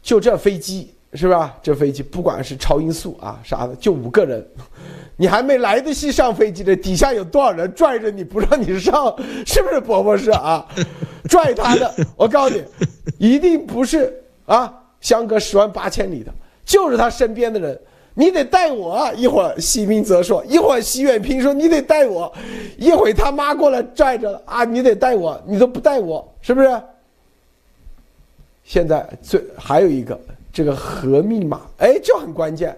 [0.00, 1.54] 就这飞机是吧？
[1.62, 4.44] 这飞机不管是超音速啊啥的，就五个人。
[5.18, 9.14] 你还没来得及上飞机呢，底下有多少人拽着你不让你上？
[9.44, 10.66] 是不是伯伯是啊？
[11.28, 12.64] 拽他的，我告诉你，
[13.18, 16.32] 一定不是啊，相隔十万八千里的，
[16.64, 17.78] 就是他身边的人。
[18.18, 19.12] 你得带我。
[19.16, 22.32] 一会儿习明泽说，一会儿习远平说，你得带我。
[22.76, 26.82] 一会儿他妈过来拽着啊，你得带我，你都不带我，是不是？
[28.64, 30.18] 现在最还有一个
[30.52, 32.76] 这个核密码，哎，就很关键。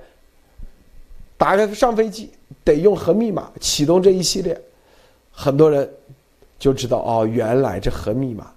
[1.38, 2.30] 打开上飞机
[2.62, 4.60] 得用核密码启动这一系列，
[5.32, 5.90] 很多人
[6.58, 8.52] 就知道哦，原来这核密码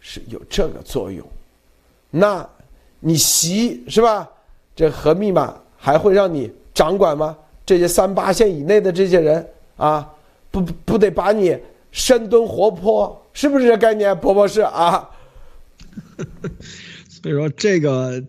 [0.00, 1.26] 是有这个作用。
[2.10, 2.46] 那
[3.00, 4.28] 你习是吧？
[4.74, 7.38] 这核密码还会让你掌管吗？
[7.64, 10.04] 这些三八线以内的这些人啊，
[10.50, 11.56] 不不得把你
[11.92, 14.12] 深蹲活泼，是不是这概念？
[14.18, 15.08] 婆婆是啊。
[17.08, 18.20] 所以说这个。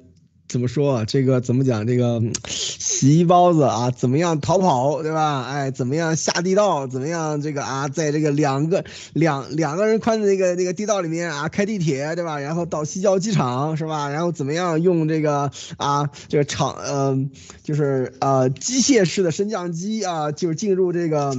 [0.48, 1.06] 怎么说啊？
[1.06, 1.86] 这个怎么讲？
[1.86, 5.44] 这个洗衣包子啊，怎么样逃跑，对吧？
[5.44, 6.88] 哎，怎么样下地道？
[6.88, 12.40] 怎么样这个啊，在这个两个两两个人宽的那个那个地道里面啊，开地铁，对吧？
[12.40, 14.08] 然后到西郊机场，是吧？
[14.10, 17.18] 然后怎么样用这个啊，这个场呃，
[17.62, 21.36] 就是呃机械式的升降机啊，就是进入这个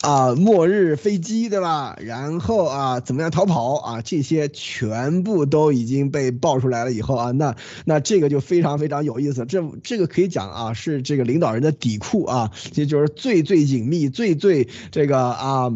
[0.00, 1.96] 啊末日飞机，对吧？
[2.00, 4.02] 然后啊，怎么样逃跑啊？
[4.02, 8.42] 这些全部都已经被爆出来了以后啊，那那这个就。
[8.48, 15.70] 非常非常有意思，这这个可以讲啊，是这个领导人的底库啊，也就是最最隐秘、最最这个啊。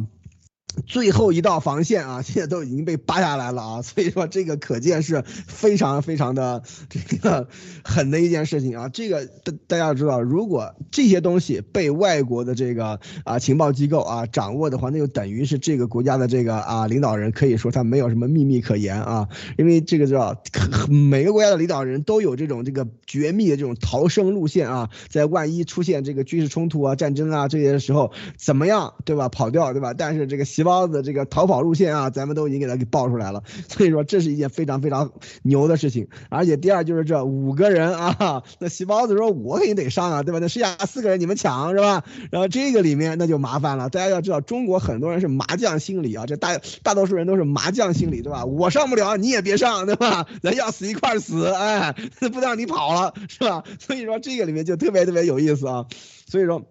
[0.86, 7.48] 最后一道防线啊， 现在都已经被扒下来了啊， 所以说这个可见是非常非常的这个
[7.84, 8.88] 狠的一件事情啊。
[8.88, 20.36] 这个大大家要知道，如果这些东西被外国的这个啊情报机构啊掌握的话，那就等于是这个国家的这个啊领导人可以说他没有什么秘密可言啊，因为这个叫
[20.88, 29.28] 每个国家的领导人都有这种这个绝密的这种逃生路线啊，在万一出现这个军事冲突啊、战争啊这些时候，怎么样对吧？
[29.28, 29.94] 跑掉对吧？
[29.94, 36.08] 但是这个包子这个逃跑路线啊，咱们都已经给他给爆出来了， 所以说这是一件非常非常牛的事情。
[36.28, 40.38] 而且第二就是这五个人啊， 那细包子说我肯定得上啊，对吧？
[40.40, 42.04] 那剩下四个人你们抢是吧？
[42.30, 43.88] 然后这个里面那就麻烦了。
[43.90, 48.44] 大家要知道，中国很多人是麻将心理啊，这大大多数人都是麻将心理，对吧？
[48.44, 50.26] 我上不了，你也别上，对吧？
[50.42, 51.94] 咱要死一块死，哎，
[52.32, 53.62] 不让你跑了，是吧？
[53.78, 55.86] 所以说这个里面就特别特别有意思啊，
[56.26, 56.62] 所以说。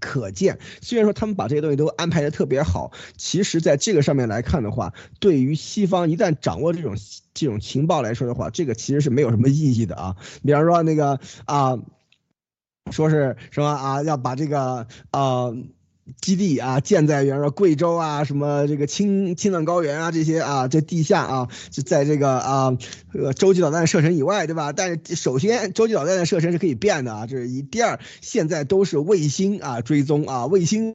[0.00, 6.94] 可见，虽然说他们把这些东西都安排的特别好，其实在这个上面来看的话，对于西方一旦掌握这种
[7.34, 10.16] 这种情报来说的话，这个其实是没有什么意义的啊。
[10.44, 11.78] 比方说那个啊，
[12.90, 15.52] 说是什么啊，要把这个啊。
[16.20, 22.78] 基地啊，建在比方说贵州啊，什么这个青青藏高原啊，这些啊，这地下啊，就在这个啊，
[23.12, 24.72] 呃，洲际导弹射程以外，对吧？
[24.72, 27.62] 但是首先，洲际导弹的射程是可以变的啊，这是一。
[27.62, 30.94] 第二，现在都是卫星啊追踪啊，卫星。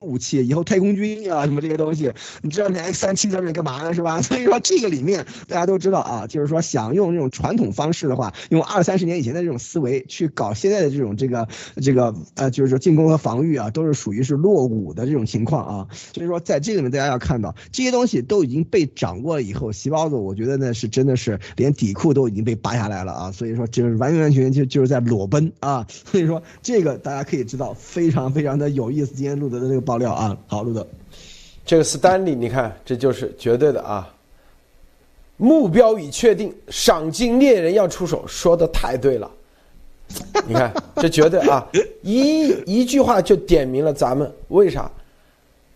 [0.00, 4.20] 武器以后太空军啊什么这些东西， 你知道那 X 三七在这干嘛呢是吧？
[4.22, 11.48] 所以说这个里面大家都知道啊，就是说想用这种传统方式的话，用二三十年以前的这种思维去搞现在的这种这个
[11.82, 15.88] 这个呃，就是说进攻和防御啊，都是属于是落伍的这种情况啊。
[16.12, 23.32] 所以说在这里面大家要看到这些东西都已经被掌握了以后，细包子我觉得呢是真的是连底裤都已经被扒下来了啊。
[23.32, 25.86] 所以说就是完完全全就就是在裸奔啊。
[25.88, 29.14] 所以说这个大家可以知道非常非常的有意思。
[29.14, 29.85] 今天录的这个。
[29.86, 30.84] 爆料啊，好，录的，
[31.64, 34.12] 这个斯丹利，你看，这就是绝对的啊！
[35.36, 39.30] 目标已确定，赏金猎人要出手，说的太对了。
[40.46, 41.64] 你看，这绝对啊，
[42.02, 44.90] 一一句话就点明了咱们为啥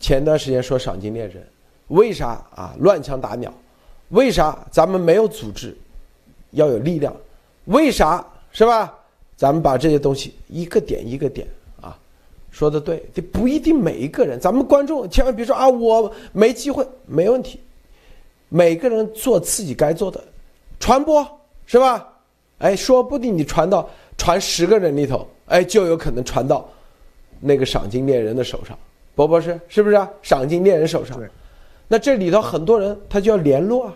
[0.01, 1.47] 前段时间说赏金猎人，
[1.89, 3.53] 为啥啊乱枪打鸟，
[4.09, 5.77] 为啥咱们没有组织，
[6.51, 7.15] 要有力量，
[7.67, 8.93] 为啥是吧？
[9.37, 11.47] 咱们把这些东西一个点一个点。
[12.51, 17.61] 说的对，这不一定每一个人，咱们观众千万别说啊，我没机会，没问题。
[18.49, 20.23] 每个人做自己该做的，
[20.81, 21.25] 传播
[21.67, 22.07] 是吧？
[22.59, 26.69] 哎，说不定你传到传十个人里头，哎，就有可能传到
[27.39, 28.77] 那个赏金猎人的手上。
[29.15, 30.11] 博博士是不是啊？
[30.21, 31.19] 赏金猎人手上，
[31.87, 33.95] 那这里头很多人他就要联络啊，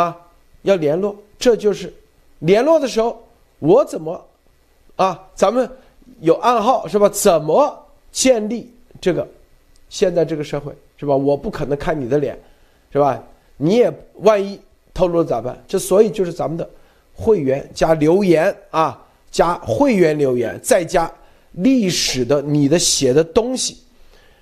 [0.00, 0.16] 啊，
[0.62, 1.92] 要联络，这就是
[2.40, 3.22] 联络的时候，
[3.58, 4.26] 我怎么
[4.96, 5.28] 啊？
[5.34, 5.70] 咱们
[6.20, 7.08] 有暗号是吧？
[7.08, 9.26] 怎么建立这个
[9.88, 11.16] 现在这个社会是吧？
[11.16, 12.38] 我不可能看你的脸，
[12.92, 13.22] 是吧？
[13.56, 14.58] 你也万一
[14.94, 15.62] 透露了咋办？
[15.66, 16.68] 这所以就是咱们的
[17.14, 21.10] 会员加留言啊，加会员留言，再加
[21.52, 23.78] 历史的你的写的东西。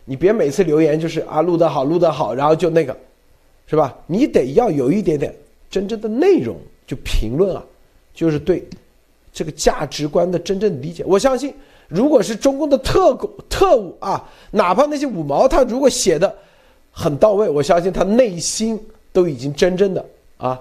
[0.05, 2.97] 你别每次留言就是啊录得好录得好，然后就那个，
[3.67, 3.97] 是吧？
[4.07, 5.35] 你得要有一点点
[5.69, 7.63] 真正的内容，就评论啊，
[8.15, 8.67] 就是对
[9.33, 11.05] 这个价值观的真正理解。
[11.07, 11.53] 我相信，
[11.89, 16.33] 如果是中共的特工特务啊，哪怕那些五毛，他如果写的
[16.93, 18.79] 很到位，我相信他内心
[19.13, 20.05] 都已经真正的
[20.37, 20.61] 啊，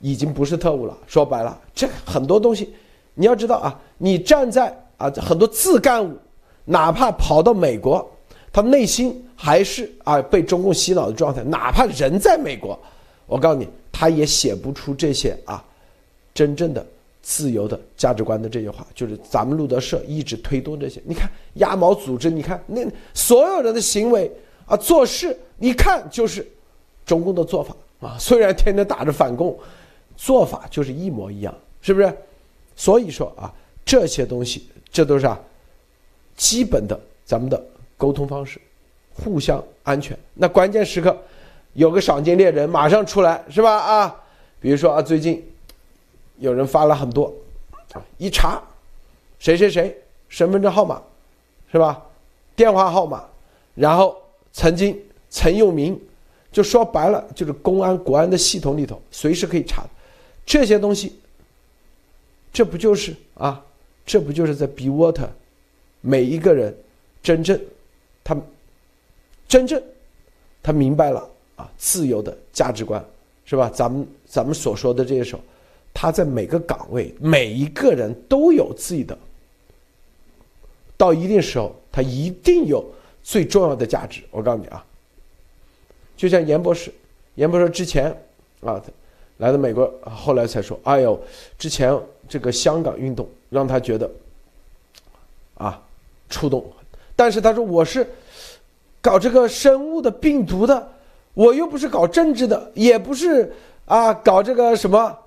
[0.00, 0.96] 已经不是特务了。
[1.06, 2.74] 说白了，这很多东西
[3.14, 6.16] 你要知道啊，你站在啊很多自干五，
[6.64, 8.10] 哪怕跑到美国。
[8.52, 12.76] 他内心还是啊被中共洗脑的状态，哪怕人在美国，
[13.26, 15.62] 我告诉你，他也写不出这些啊
[16.34, 16.84] 真正的
[17.22, 18.86] 自由的价值观的这些话。
[18.94, 21.00] 就是咱们路德社一直推动这些。
[21.04, 24.30] 你看鸭毛组织，你看那所有人的行为
[24.66, 26.46] 啊做事，一看就是
[27.04, 28.16] 中共的做法啊。
[28.18, 29.58] 虽然天天打着反共，
[30.16, 32.12] 做法就是一模一样，是不是？
[32.76, 33.52] 所以说啊，
[33.84, 35.40] 这些东西这都是啊
[36.36, 37.62] 基本的咱们的。
[38.00, 38.58] 沟通方式，
[39.12, 40.18] 互相安全。
[40.32, 41.14] 那关键时刻，
[41.74, 43.76] 有个赏金猎人马上出来，是吧？
[43.76, 44.16] 啊，
[44.58, 45.46] 比如说啊，最近
[46.40, 47.32] 有人发了很多，
[48.18, 48.60] 一查，
[49.38, 49.96] 谁谁谁
[50.28, 51.00] 身份证号码，
[51.70, 52.02] 是吧？
[52.56, 53.24] 电话号码，
[53.74, 54.16] 然后
[54.52, 55.98] 曾经曾用名，
[56.50, 59.84] 就说白了就是公安国安的系统里头随时可以查，
[60.44, 61.16] 这些东西，
[62.52, 63.64] 这不就是啊？
[64.04, 65.28] 这不就是在 be water，
[66.00, 66.74] 每一个人
[67.22, 67.58] 真正。
[68.24, 68.36] 他
[69.48, 69.82] 真正
[70.62, 73.04] 他明白了啊，自由的价值观
[73.44, 73.70] 是吧？
[73.72, 75.42] 咱们咱们所说的这些时候，
[75.92, 79.16] 他在每个岗位，每一个人都有自己的。
[80.96, 82.84] 到一定时候，他一定有
[83.22, 84.22] 最重要的价值。
[84.30, 84.84] 我告诉你啊，
[86.16, 86.92] 就像严博士，
[87.34, 88.14] 严博士之前
[88.60, 88.82] 啊
[89.38, 91.18] 来到美国，后来才说：“哎呦，
[91.58, 91.98] 之前
[92.28, 94.10] 这个香港运动让他觉得
[95.54, 95.80] 啊
[96.28, 96.62] 触动。”
[97.16, 98.06] 但是他说我是
[99.00, 100.92] 搞这个生物的病毒的，
[101.32, 103.50] 我又不是搞政治的，也不是
[103.86, 105.18] 啊搞这个什么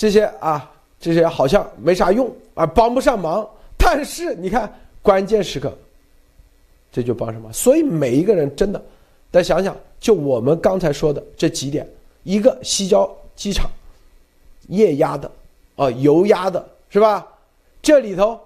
[0.00, 3.46] 这些啊这些好像没啥用啊帮不上忙。
[3.76, 5.76] 但是你看关键时刻，
[6.90, 7.52] 这就帮什么？
[7.52, 8.82] 所以每一个人真的，
[9.30, 11.86] 再想想，就我们刚才说的这几点，
[12.22, 13.70] 一个西郊机场
[14.68, 15.30] 液压的
[15.76, 17.26] 啊油压的是吧？
[17.82, 18.40] 这里头。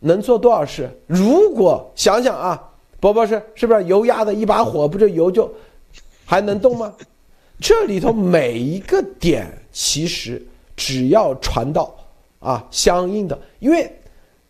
[0.00, 0.88] 能做多少事？
[1.08, 2.70] 如果想想啊，
[3.00, 5.52] 伯伯是是不是油压的一把火，不就油就
[6.24, 6.94] 还能动吗？
[7.60, 10.44] 这里头每一个点，其实
[10.76, 11.94] 只要传到
[12.38, 13.90] 啊相应的，因为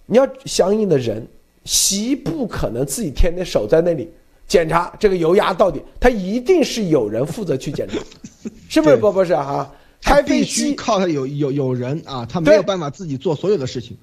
[0.07, 1.27] 你要相应的人，
[1.65, 4.11] 习不可能自己天天守在那里
[4.47, 7.99] 检查这个油压到底，他一定是有人负责去检查，
[8.69, 9.71] 是不是不，不是哈？
[10.03, 13.97] 开飞机靠他有有有人啊，他没有办法自己做所有的事情。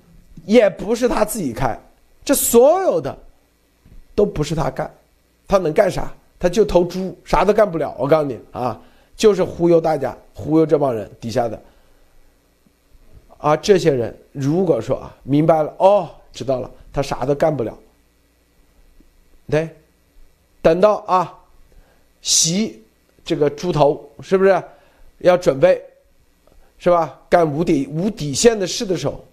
[0.46, 1.76] 也不是他自己开，
[2.24, 3.18] 这所有的
[4.13, 4.94] 都不是他干，
[5.48, 6.13] 他能干啥？
[6.38, 7.96] 他就头猪，啥都干不了。
[7.98, 8.80] 我告诉你啊，
[9.15, 11.62] 就是忽悠大家，忽悠这帮人底下的。
[13.38, 17.78] 啊，这些人如果说啊明白了哦，知道了，他啥都干不了。
[19.49, 19.69] 对，
[20.62, 21.38] 等到啊
[22.21, 22.82] 洗
[23.23, 24.63] 这个猪头，是不是
[25.19, 25.82] 要准备
[26.78, 27.19] 是吧？
[27.30, 29.23] 干无底无底线的事的时候。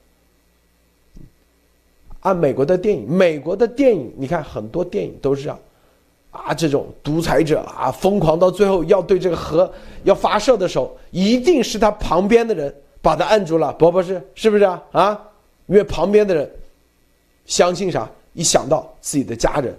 [2.20, 5.58] 按美国的电影，美国的电影，你看很多电影都是这样，
[6.32, 14.82] 啊，这种独裁者啊，疯狂到最后要对这个核要发射的时候，一定是他旁边的人把他按住了，不不是，是不是啊？
[14.92, 15.30] 啊，
[15.66, 16.50] 因为旁边的人
[17.46, 18.10] 相信啥？
[18.32, 19.72] 一想到自己的家人、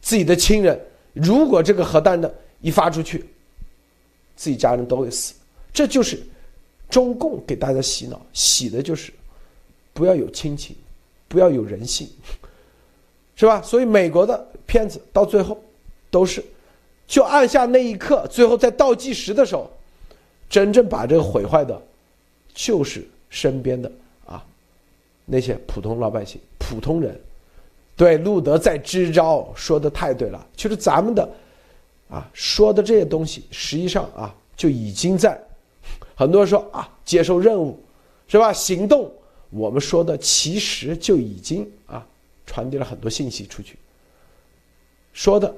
[0.00, 0.80] 自己的亲人，
[1.12, 3.24] 如果这个核弹的一发出去，
[4.36, 5.34] 自己家人都会死，
[5.72, 6.18] 这就是
[6.88, 9.12] 中共给大家洗脑，洗的就是
[9.92, 10.74] 不要有亲情。
[11.28, 12.06] 不要有人性，
[13.36, 13.62] 是吧？
[13.62, 15.58] 所以美国的片子到最后
[16.12, 16.44] 都是，
[17.06, 19.68] 就按下那一刻，最后在倒计时的时候，
[20.48, 21.80] 真正把这个毁坏的，
[22.54, 23.90] 就是身边的
[24.26, 24.44] 啊
[25.24, 27.18] 那些普通老百姓、普通人。
[27.96, 31.26] 对，路德在支招，说的太对了，就是咱们的
[32.10, 35.40] 啊，说的这些东西，实际上啊，就已经在
[36.14, 37.82] 很多人说啊，接受任务，
[38.28, 38.52] 是吧？
[38.52, 39.10] 行动，
[39.48, 42.06] 我们说的其实就已经啊，
[42.46, 43.78] 传递了很多信息出去。
[45.12, 45.54] 说的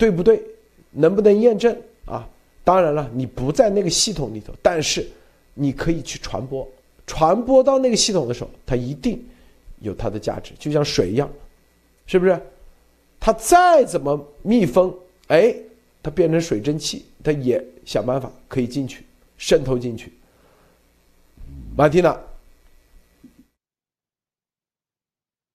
[0.00, 0.42] 对不对？
[0.92, 1.76] 能不能验证
[2.06, 2.26] 啊？
[2.64, 5.06] 当然了，你不在那个系统里头，但是
[5.52, 6.66] 你可以去传播，
[7.06, 9.22] 传播到那个系统的时候，它一定
[9.80, 11.30] 有它的价值，就像水一样，
[12.06, 12.40] 是不是？
[13.20, 14.90] 它再怎么密封。
[15.28, 15.54] 哎，
[16.02, 19.04] 它变成水蒸气，它也想办法可以进去，
[19.36, 20.10] 渗透进去。
[21.76, 22.18] 马蒂娜，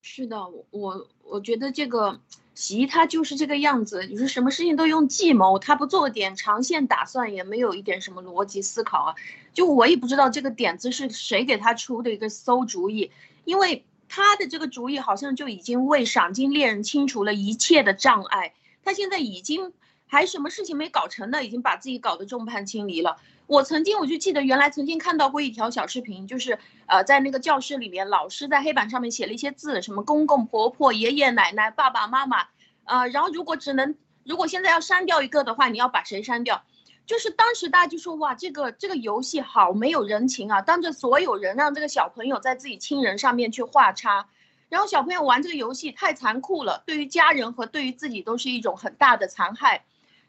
[0.04, 0.38] 是的，
[0.70, 2.20] 我我觉得这个
[2.56, 9.16] 习他就是这个样子，你说什么事情都用计谋，他不做点长线打算，也没有一点什么逻辑思考啊。
[9.53, 13.12] 就我也不知道这个点子是谁给他出的一个馊主意，
[13.43, 18.53] 因为他的这个主意好像就已经为赏金猎人清除了一切的障碍。
[18.84, 19.74] 他现在已经
[20.08, 21.43] 还什么事情没搞成呢？
[21.43, 23.18] 已经把自己搞得众叛亲离了。
[23.48, 32.48] 我曾经我就记得原来曾经看到过一条小视频，就是呃在那个教室里面，老师在黑板上面写了一些字，什么公公婆婆、爷爷奶奶、爸爸妈妈，
[32.86, 36.64] 呃，然后如果只能如果现在要删掉一个的话，你要把谁删掉？
[37.06, 44.28] 就是当时大家就说哇，这个这个游戏好没有人情啊，当着所有人让这个小朋友在自己亲人上面去画叉。
[44.68, 49.86] 然后小朋友玩这个游戏太残酷了，对于家人和对于自己都是一种很大的残害。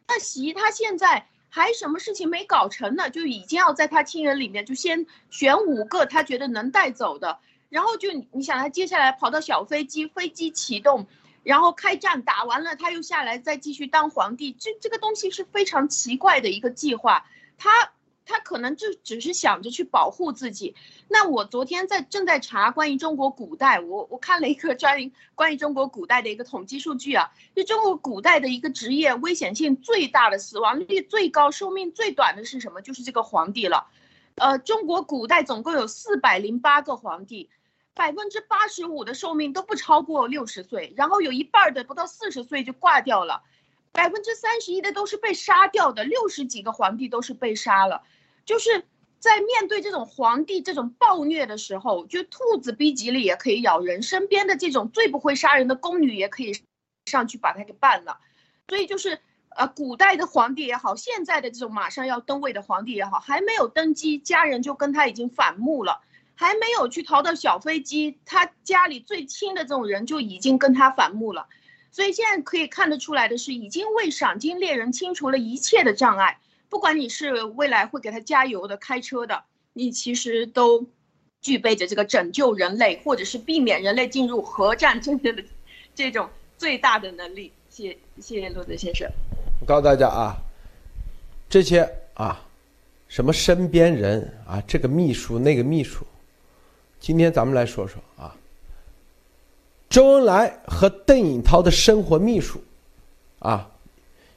[0.07, 3.11] 那习他现在还什么事情没搞成呢？
[3.11, 7.38] 就已经要在他亲人里面就先选五个他觉得能带走的，
[7.68, 11.07] 然后就你想他接下来跑到小飞机，飞机启动，
[11.42, 17.26] 然后开战打完了他又下来再继续当皇帝，这这个东西是非常奇怪的一个计划。
[17.59, 17.92] 他。
[18.27, 20.74] 他可能就只是想着去保护自己。
[21.09, 32.83] 那我昨天在正在查关于中国古代，我我看了一个专于关于中国古代的一个统计数据啊，就中国古代的一个职业危险性最大的、死亡率最高、寿命最短的是什么？
[32.83, 33.87] 就是这个皇帝了。
[34.35, 37.49] 呃，中国古代总共有四百零八个皇帝，
[37.95, 43.45] 百分之八十五的寿命都不超过六十岁，然后有一半的不到四十岁就挂掉了，
[43.97, 48.03] 百分之三十一的都是被杀掉的，六十几个皇帝都是被杀了。
[48.44, 48.84] 就是
[49.18, 56.53] 在面对这种皇帝这种暴虐的时候，就兔子逼急了也可以咬人，身边的这种最不会杀人的宫女也可以
[57.07, 58.20] 上去把他给办了。
[58.68, 59.18] 所以就是
[59.49, 66.03] 呃，古代的皇帝也好，现在的这种马上要登位的皇帝也好，还没有登基，家人就跟他已经反目了；
[66.34, 71.49] 还没有去逃到小飞机，他家里最亲的这种人就已经跟他反目了。
[71.91, 76.39] 所以现在可以看得出来的是，已经为赏金猎人清除了一切的障碍。
[76.68, 80.84] 不管你是未来会给他加油的、开车的，你其实都
[81.41, 85.34] 具备着这个拯救人类，或者是避免人类进入核战争的
[85.95, 86.28] 这种
[86.59, 87.53] 最大的能力。
[87.70, 89.09] 谢谢谢罗德先生。
[89.61, 90.37] 我告诉大家啊，
[91.49, 92.45] 这些啊，
[93.07, 96.05] 什么身边人啊，这个秘书那个秘书，
[96.99, 98.34] 今天咱们来说说啊，
[99.97, 102.61] 周恩来和邓颖涛的生活秘书
[103.38, 103.66] 啊，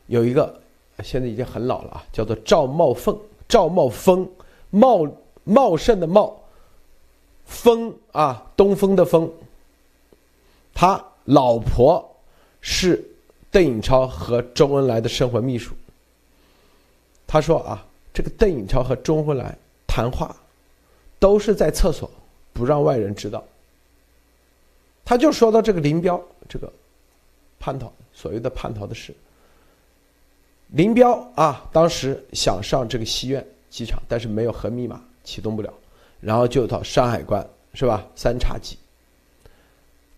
[0.08, 0.58] 有一个。
[1.04, 4.26] 现在已经很老了啊，叫做赵茂凤，赵茂峰，
[4.70, 5.06] 茂
[5.44, 6.34] 茂盛的茂，
[7.44, 9.30] 峰啊，东风的风。
[10.74, 12.10] 他老婆
[12.62, 13.06] 是
[13.52, 15.74] 邓颖超和周恩来的生活秘书。
[17.28, 20.34] 他说啊，这个邓颖超和周恩来谈话，
[21.20, 22.10] 都是在厕所，
[22.54, 23.44] 不让外人知道。
[25.10, 26.72] 他就说到这个林彪这个
[27.60, 29.12] 叛逃，所谓的叛逃的事。
[30.68, 35.74] 林彪啊，当时想上这个西苑机场，但是没有核密码，启动不了，
[36.22, 37.44] 然后就到山海关，
[37.74, 38.06] 是吧？
[38.16, 38.78] 三叉戟。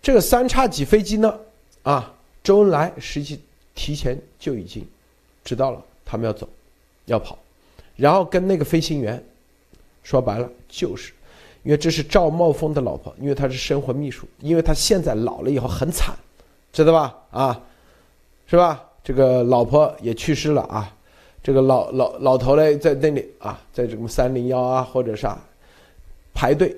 [0.01, 1.39] 这个三叉戟飞机呢，
[1.83, 2.13] 啊，
[2.43, 3.39] 周恩来实际
[3.73, 4.85] 提前就已经
[5.45, 6.49] 知道了，他们要走，
[7.05, 7.39] 要跑，
[7.95, 9.23] 然后跟那个飞行员
[10.03, 11.13] 说白了，就是
[11.64, 16.16] 因为这是赵茂峰的老婆，因为他是生活秘书，因为他现在老了以后很惨，
[16.74, 17.16] 知道吧？
[17.32, 17.62] 啊，
[18.47, 18.84] 是吧？
[19.03, 20.93] 这个老婆也去世了啊，
[21.41, 25.39] 这个老老老头嘞在那里啊，在什么三零幺啊或者啥
[26.36, 26.76] 排队，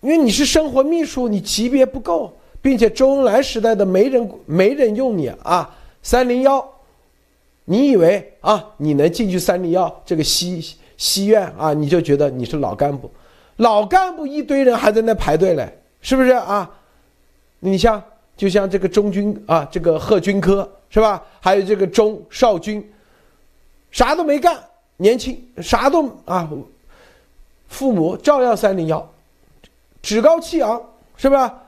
[0.00, 6.66] 因为你是生活秘书，你级别不够，并且周恩来时代的没人没人用你啊，三零幺，
[7.66, 13.10] 你以为啊你能进去三零幺这个西西院啊，你就觉得你是老干部，
[13.60, 16.70] 老干部一堆人还在那排队嘞，是不是啊？
[17.60, 18.02] 你像
[18.36, 20.68] 就像这个中军啊，这个贺军科。
[20.92, 21.22] 是吧？
[21.38, 22.84] 还有这个钟少军，
[23.92, 24.58] 啥都没干，
[24.96, 26.50] 年轻，啥都啊，
[27.68, 29.08] 父母照样三零幺，
[30.02, 30.82] 趾高气昂，
[31.16, 31.62] 是吧？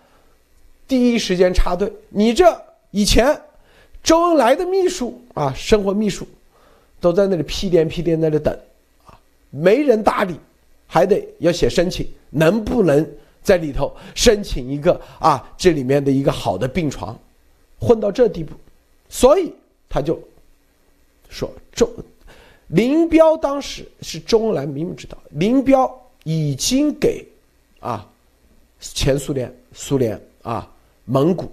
[0.89, 1.93] 第一时间插队。
[2.09, 3.41] 你这以前
[4.03, 6.27] 周恩来的秘书啊，生活秘书，
[6.99, 8.53] 都在那里屁颠屁颠在那里等，
[9.07, 9.15] 啊，
[9.51, 10.35] 没人搭理，
[10.93, 13.11] 还得要写申请，能不能
[13.43, 15.43] 在里头申请一个啊？
[15.57, 17.19] 这里面的一个好的病床，
[17.81, 18.55] 混到这地步，
[19.09, 19.51] 所以
[19.89, 20.21] 他就
[21.31, 21.89] 说周
[22.67, 25.91] 林彪当时是周恩来明明知道，林彪
[26.25, 27.27] 已经给
[27.81, 28.07] 啊
[28.79, 30.71] 前苏联、苏联啊
[31.07, 31.51] 蒙古，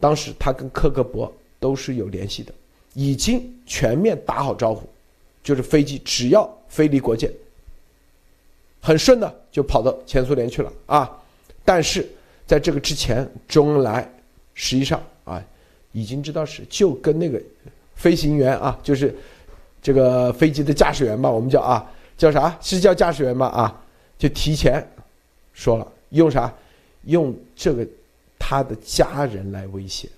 [0.00, 1.30] 当时他跟克格勃。
[1.60, 2.54] 都是有联系的，
[2.94, 4.88] 已经全面打好招呼，
[5.42, 7.30] 就是飞机只要飞离国界，
[8.80, 11.10] 很顺的就跑到前苏联去了啊。
[11.64, 12.08] 但是
[12.46, 14.08] 在这个之前，周恩来
[14.54, 15.42] 实际上啊
[15.92, 17.40] 已经知道是就跟那个
[17.94, 19.14] 飞行员啊，就是
[19.82, 22.56] 这个飞机的驾驶员吧，我们叫啊叫啥？
[22.60, 23.82] 是叫驾驶员吧啊？
[24.18, 24.86] 就提前
[25.52, 26.52] 说了用啥？
[27.04, 27.86] 用这个
[28.38, 30.08] 他的家人来威胁，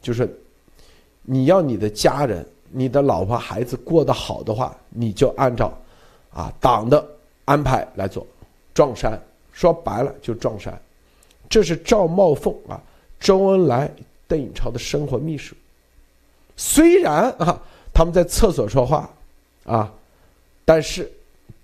[0.00, 0.28] 就是。
[1.26, 5.72] 你要你的家人、你的老婆、孩子过得好的话，你就按照，
[6.30, 7.02] 啊党的
[7.44, 8.26] 安排来做。
[8.72, 9.20] 撞衫，
[9.52, 10.80] 说白了就撞衫。
[11.48, 12.80] 这是赵茂凤啊，
[13.20, 13.90] 周恩来、
[14.26, 15.54] 邓颖超的生活秘书。
[16.56, 17.60] 虽然啊
[17.92, 19.08] 他们在厕所说话，
[19.64, 19.92] 啊，
[20.64, 21.10] 但是，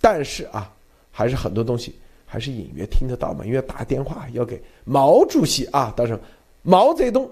[0.00, 0.72] 但是啊，
[1.10, 1.94] 还是很多东西
[2.26, 6.20] 还是隐约听得到嘛，因为打电话要给毛主席啊，当时候
[6.62, 7.30] 毛泽东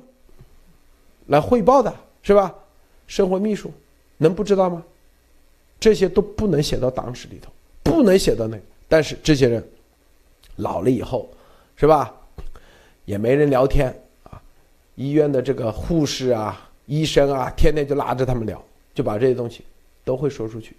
[1.26, 1.94] 来汇报的。
[2.20, 2.52] 是吧？
[3.06, 3.72] 生活秘书
[4.18, 4.82] 能不知道吗？
[5.80, 7.50] 这些都不能写到党史里头，
[7.90, 8.58] 不能写到那。
[8.88, 9.66] 但是这些人
[10.56, 11.28] 老了以后，
[11.76, 12.14] 是吧？
[13.04, 13.88] 也没人聊天
[14.24, 14.40] 啊。
[14.94, 18.62] 医院的这个护士啊、医生啊，天天就拉着他们聊，
[18.94, 19.62] 就把这些东西
[20.04, 20.76] 都会说出去。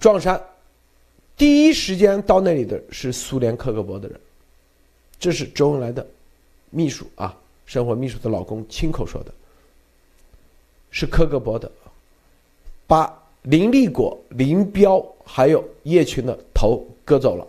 [0.00, 0.40] 撞衫，
[1.36, 4.20] 第一时间到那里的是苏联克格勃的人，
[5.18, 6.06] 这是周恩来的
[6.70, 9.32] 秘书啊，生活秘书的老公亲口说的。
[10.90, 11.70] 是克格勃的，
[12.86, 13.12] 把
[13.42, 17.46] 林立果、林彪还有叶群的头割走了，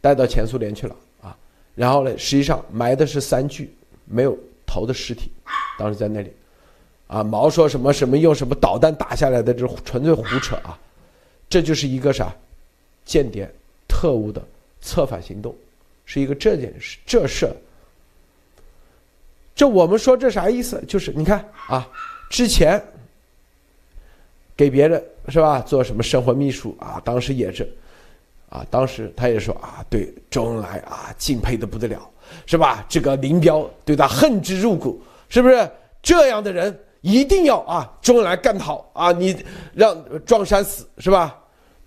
[0.00, 1.36] 带到前苏联去了啊。
[1.74, 3.70] 然后呢，实际上埋的是三具
[4.06, 4.36] 没有
[4.66, 5.30] 头的尸体，
[5.78, 6.32] 当时在那里，
[7.08, 10.78] 啊，毛说什么什么用什么导弹打下来的，这纯粹胡扯啊！
[11.50, 12.34] 这就是一个啥
[13.04, 13.46] 间谍
[13.86, 14.42] 特务的
[14.80, 15.54] 策反行动，
[16.06, 17.54] 是一个这件事这事。
[19.54, 20.82] 这我们说这啥意思？
[20.88, 21.86] 就是你看啊，
[22.30, 22.82] 之前
[24.56, 27.70] 给别人是吧做什么生活秘书啊，当时也是，
[28.48, 32.08] 啊，当时他也说啊，对周恩来啊敬佩的不得了，
[32.46, 32.84] 是吧？
[32.88, 35.70] 这个林彪对他恨之入骨，是不是？
[36.02, 39.36] 这样的人一定要啊，周恩来干好啊，你
[39.74, 41.36] 让撞山死是吧？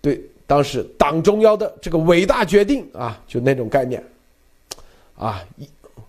[0.02, 4.04] 对，当时党中央的这个伟大决定啊，就那种概念，
[5.16, 5.44] 啊，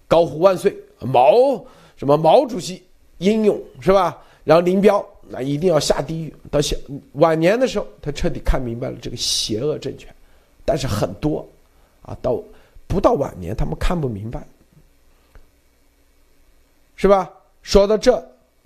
[0.07, 0.77] 高呼万岁。
[1.05, 1.61] 毛
[1.97, 2.81] 什么毛主席
[3.19, 4.17] 英勇是吧？
[4.45, 6.35] 然后林彪那一定要下地狱。
[6.51, 6.79] 到现
[7.13, 10.15] 晚年的时候，他彻底看明白了这个邪恶政权，
[10.65, 11.47] 但是很多
[12.03, 12.43] 啊，到
[12.87, 14.47] 不到晚年他们看不明白，
[16.97, 17.31] 是吧？
[17.63, 18.21] 说到这，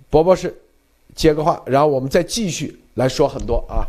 [0.09, 0.55] 伯伯是
[1.15, 3.85] 接个话，然后我们再继续来说很多啊。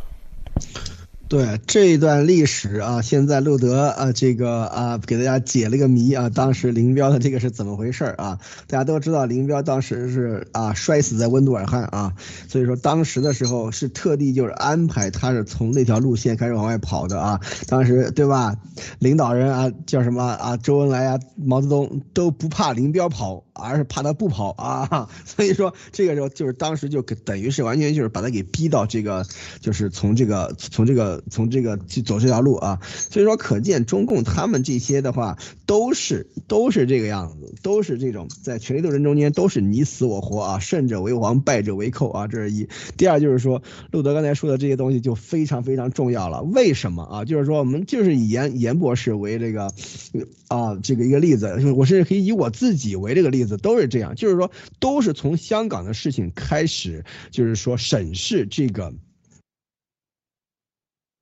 [1.29, 6.31] 对这一段历史啊，现在路德啊，这个啊，给大家解了个谜啊。
[6.31, 8.39] 当时林彪的这个是怎么回事啊？
[8.67, 12.15] 大家都知道，林彪当时是啊摔死在温都尔汗啊，
[12.49, 17.39] 所以说当时的时候是特地就是安排他是从那条路线开始往外跑的啊。
[17.67, 18.57] 当时对吧？
[18.99, 20.57] 领导人啊叫什么啊？
[20.57, 23.45] 周恩来啊，毛泽东都不怕林彪跑。
[23.61, 29.27] 而是怕他不跑啊， 所以说这个时候就是当时就等于是完全就是把他给逼到这个，
[29.61, 32.81] 就是从这个从这个从这个去走这条路啊。
[32.83, 42.69] 所以说可见中共他们这些的话都是都是这个样子，都是这种在权力斗争中间都是你死我活啊，胜者为王，败者为寇啊，这是一。
[42.97, 46.43] 第二就是说，路德刚才说的这些东西就非常非常重要了。
[46.43, 47.25] 为什么啊？
[47.25, 49.73] 就是说我们就是以严严博士为这个
[50.49, 53.59] 啊这个一个例子，我甚至可以以我自己为这个例子。
[53.59, 58.95] 都是这样，就是说，都是从香港的事情开始，就是说审视这个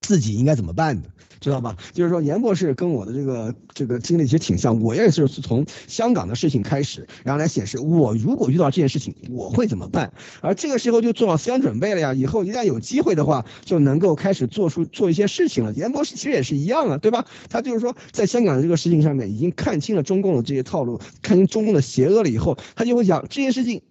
[0.07, 1.09] 自己应该怎么办的。
[1.39, 1.77] 知道吧？
[1.93, 10.11] 就是说，严博士跟我的这个这个经历其实挺像，我也是从香港的事情开始，然后来显示我如果遇到这件事情，我会怎么办？
[10.41, 15.71] 而这个时候就做好思想准备了呀，以后一旦有机会的话，就能够开始做出做一些事情了。
[15.73, 17.23] 严博士其实也是一样啊，对吧？
[17.51, 23.83] 他就是说，在香港的这个事情上面，已经看清了中共的这些套路，看清中共的邪恶了以后，他就会想这件事情。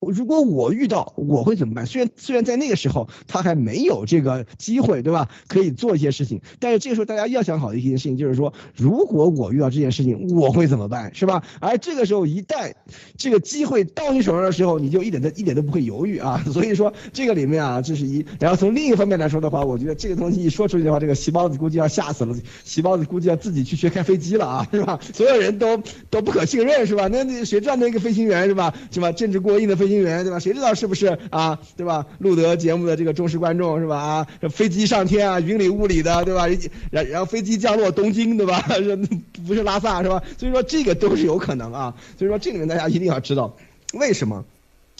[0.00, 1.84] 如果我遇到，我会怎么办？
[1.84, 5.28] 虽然虽然在那个时候他还没有这个机会，对吧？
[5.48, 11.42] 可以做一些事情，但是这个时候大家要想好的一件事情就是说，如果我遇到这件事情，我会怎么办，是吧？
[11.60, 12.72] 而这个时候一旦
[13.16, 16.44] 这个机会到你手上的时候，你就一点都一点都不会犹豫啊。
[16.52, 18.24] 所以说这个里面啊，这是一。
[18.38, 25.00] 然后从另一方面来说的话，我觉得这个东西一说出去的话，这个席包子估计要吓死了，席包子估计要自己去学开飞机了啊，是吧？
[25.12, 25.76] 所有人都
[26.08, 27.08] 都不可信任，是吧？
[27.08, 28.72] 那那谁知道那个飞行员是吧？
[28.92, 29.10] 是吧？
[29.10, 29.87] 政治过硬的飞。
[29.88, 30.38] 飞行员对吧？
[30.38, 31.58] 谁知道是不是啊？
[31.76, 32.04] 对吧？
[32.18, 33.96] 录得节目的这个忠实观众是吧？
[33.96, 36.46] 啊，飞机上天啊，云里雾里的对吧？
[36.90, 38.62] 然然后飞机降落东京对吧？
[39.46, 40.22] 不是拉萨是吧？
[40.36, 41.94] 所以说这个都是有可能啊。
[42.18, 43.56] 所以说这里面大家一定要知道
[43.94, 44.44] 为什么，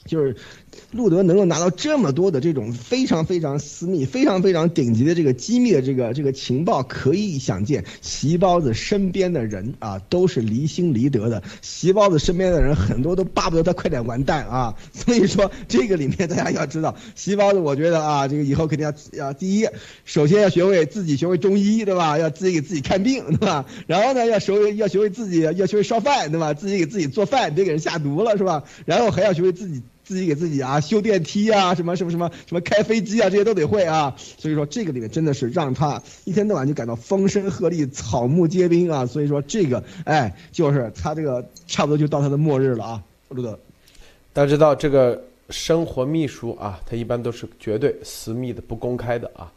[0.07, 0.35] 就是。
[0.93, 11.43] 路德能够拿到这么多的这种非常非常私密、非常非常顶级的这个机密的这个这个情报，可以想见，席包子身边的人啊都是离心离德的。
[11.63, 14.75] 席包子身边的人很多都巴不得他快点完蛋啊！
[14.93, 19.67] 所以说这个里面大家要知道，席包子我觉得啊，这个以后肯定要要第一，
[20.05, 22.19] 首先要学会自己学会中医，对吧？
[22.19, 23.67] 要自己给自己看病，对吧？
[23.87, 26.55] 然后呢，要学会要学会自己要学会烧饭，对吧？
[26.55, 28.65] 自己给自己做饭，别给人下毒了，是吧？
[28.87, 29.83] 然后还要学会自己。
[30.09, 43.59] 自己给自己啊修电梯啊什么什么什么什么开飞机啊这些都得会啊，所以说这个里面真的是让他一天到晚就感到风声鹤唳草木皆兵啊，所以说这个哎就是他这个差不多就到他的末日了啊，路德。
[44.33, 49.53] 大家知道这个生活秘书啊，他一般都是绝对私密的不公开的啊，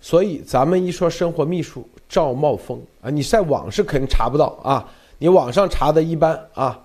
[0.00, 6.80] 所以咱们一说生活秘书赵茂峰啊，你在网是肯定查不到啊，你网上查的一般啊。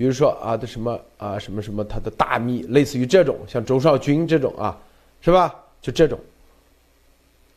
[0.00, 4.74] 比如说啊，的什么啊，什么什么，他的大秘，类似于这种，像周少军这种啊，
[5.20, 5.54] 是吧？
[5.82, 6.18] 就这种。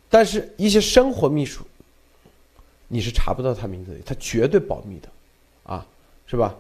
[0.10, 1.64] 但是，一些生活秘书，
[2.90, 5.08] 你是查不到他名字的，他绝对保密的，
[5.64, 5.86] 啊，
[6.28, 6.54] 是吧？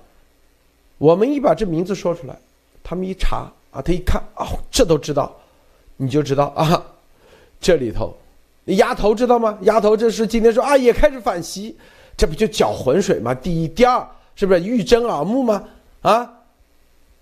[1.00, 2.40] 我们一把这名字说出来，
[2.82, 5.36] 他们一查啊，他一看哦，这都知道，
[5.98, 6.82] 你就知道啊，
[7.60, 8.16] 这里头，
[8.68, 9.58] 丫头知道吗？
[9.64, 11.78] 丫头这是今天说啊，也开始反袭，
[12.16, 13.36] 这不就搅浑水吗？
[13.36, 14.08] 第一，第二。
[14.36, 15.64] 是不是欲睁耳目吗？
[16.02, 16.30] 啊，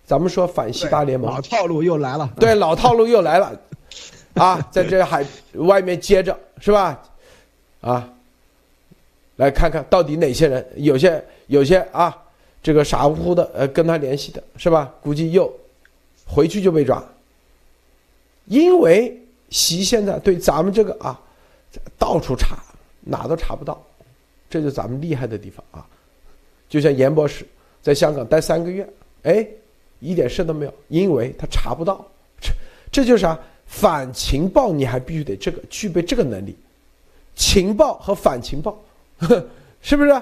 [0.05, 3.59] 咱们说反西大联盟老套路又来了，对，老套路又来了，
[4.33, 6.99] 啊，在这海外面接着是吧？
[7.81, 8.09] 啊，
[9.35, 12.17] 来看看到底哪些人，有些有些啊，
[12.63, 14.91] 这个傻乎乎的呃跟他联系的是吧？
[15.01, 15.51] 估计又
[16.25, 17.03] 回去就被抓，
[18.45, 21.19] 因为习现在对咱们这个啊
[21.97, 22.57] 到处查，
[23.01, 23.81] 哪都查不到，
[24.49, 25.85] 这就咱们厉害的地方啊。
[26.71, 27.45] 就像严博士
[27.81, 28.87] 在香港待三个月，
[29.23, 29.45] 哎，
[29.99, 32.05] 一点事都没有，因为他查不到。
[32.39, 32.49] 这
[32.89, 33.37] 这就是啥？
[33.65, 36.55] 反情报你还必须得这个具备这个能力，
[37.35, 38.81] 情报和反情报，
[39.17, 39.45] 呵
[39.83, 40.21] 是不是？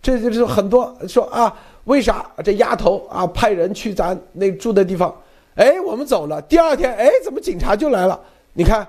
[0.00, 5.12] 这就是很多说啊，为啥这丫头啊派人去咱那住的地方？
[5.56, 8.20] 哎，我们走了，第二天哎，怎么警察就来了？
[8.52, 8.86] 你看，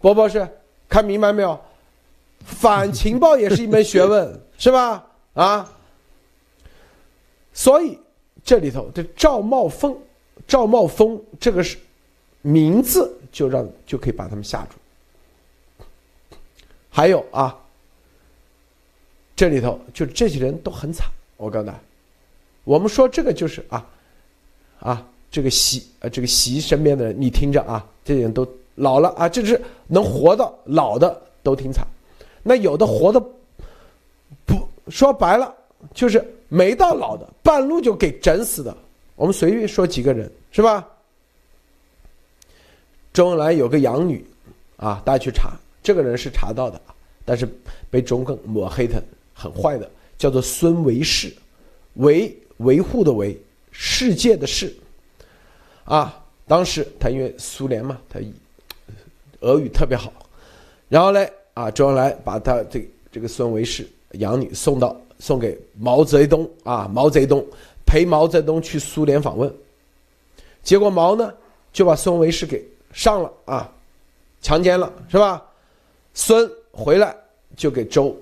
[0.00, 0.46] 博博士
[0.86, 1.58] 看明白没有？
[2.44, 5.06] 反情报也是一门学问，是吧？
[5.32, 5.72] 啊？
[7.54, 7.98] 所以
[8.42, 9.96] 这里头这赵茂峰，
[10.48, 11.76] 赵茂峰这个是
[12.40, 14.70] 名字，就让就可以把他们吓住。
[16.88, 17.56] 还有啊，
[19.36, 21.06] 这里头就这些人都很惨。
[21.36, 21.78] 我告诉大家，
[22.64, 23.86] 我们说这个就是啊
[24.80, 31.86] 啊，这个习呃这个习身边的人，你听着啊，这些人都老了啊，这是能活到老的都挺惨。
[32.42, 33.20] 那有的活的
[34.46, 35.54] 不说白了
[35.92, 36.24] 就是。
[36.52, 38.76] 没到老的，半路就给整死的。
[39.16, 40.86] 我们随便说几个人，是吧？
[43.10, 44.22] 周恩来有个养女，
[44.76, 46.78] 啊，大家去查，这个人是查到的，
[47.24, 47.48] 但是
[47.90, 51.32] 被中共抹黑的很坏的，叫做孙维世，
[51.94, 53.34] 维维护的维，
[53.70, 54.76] 世界的世，
[55.84, 58.20] 啊，当时他因为苏联嘛，他
[59.40, 60.12] 俄语特别好，
[60.90, 64.94] 然后嘞，啊，周恩来把他这这个孙维世养女送到。
[65.22, 67.46] 送给毛泽东啊，毛泽东
[67.86, 69.54] 陪毛泽东去苏联访问，
[70.64, 71.32] 结果毛呢
[71.72, 72.60] 就把孙维世给
[72.92, 73.72] 上了啊，
[74.40, 75.40] 强奸了是吧？
[76.12, 77.16] 孙回来
[77.56, 78.16] 就给周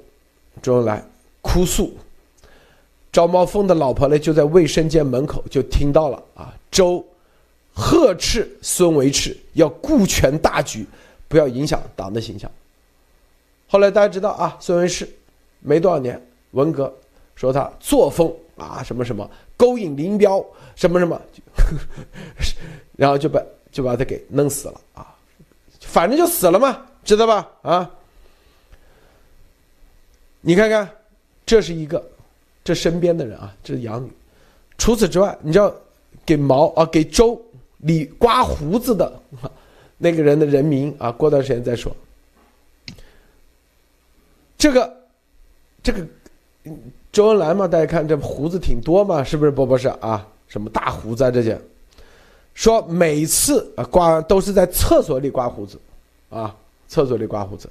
[0.61, 1.03] 周恩来
[1.41, 1.97] 哭诉，
[3.11, 7.03] 赵茂峰的老婆呢就在卫生间门口就听到了啊，周
[7.73, 10.85] 呵斥孙维世要顾全大局，
[11.29, 12.51] 不要影响党的形象。
[13.69, 15.09] 后来大家知道啊，孙维世
[15.61, 16.23] 没多少年。
[16.53, 16.93] 文革
[17.35, 20.45] 说他作风啊什么什么勾引林彪
[20.75, 21.21] 什么什么，
[22.97, 25.15] 然后就把就把他给弄死了啊，
[25.81, 27.49] 反正就死了嘛，知道吧？
[27.63, 27.91] 啊，
[30.41, 30.91] 你看看，
[31.45, 32.03] 这是一个，
[32.65, 34.11] 这身边的人啊，这是养女。
[34.79, 35.75] 除此之外，你知道
[36.25, 37.41] 给毛啊给周
[37.79, 39.13] 理刮胡子的
[39.99, 41.95] 那个人的人名啊，过段时间再说。
[44.57, 44.97] 这个，
[45.83, 46.07] 这个
[47.11, 49.51] 周恩来嘛，大家看这胡子挺多嘛，是不是？
[49.51, 51.59] 波波是啊，什么大胡子啊这些，
[52.55, 55.79] 说每次啊刮都是在厕所里刮胡子，
[56.29, 56.55] 啊，
[56.87, 57.69] 厕所里刮胡子，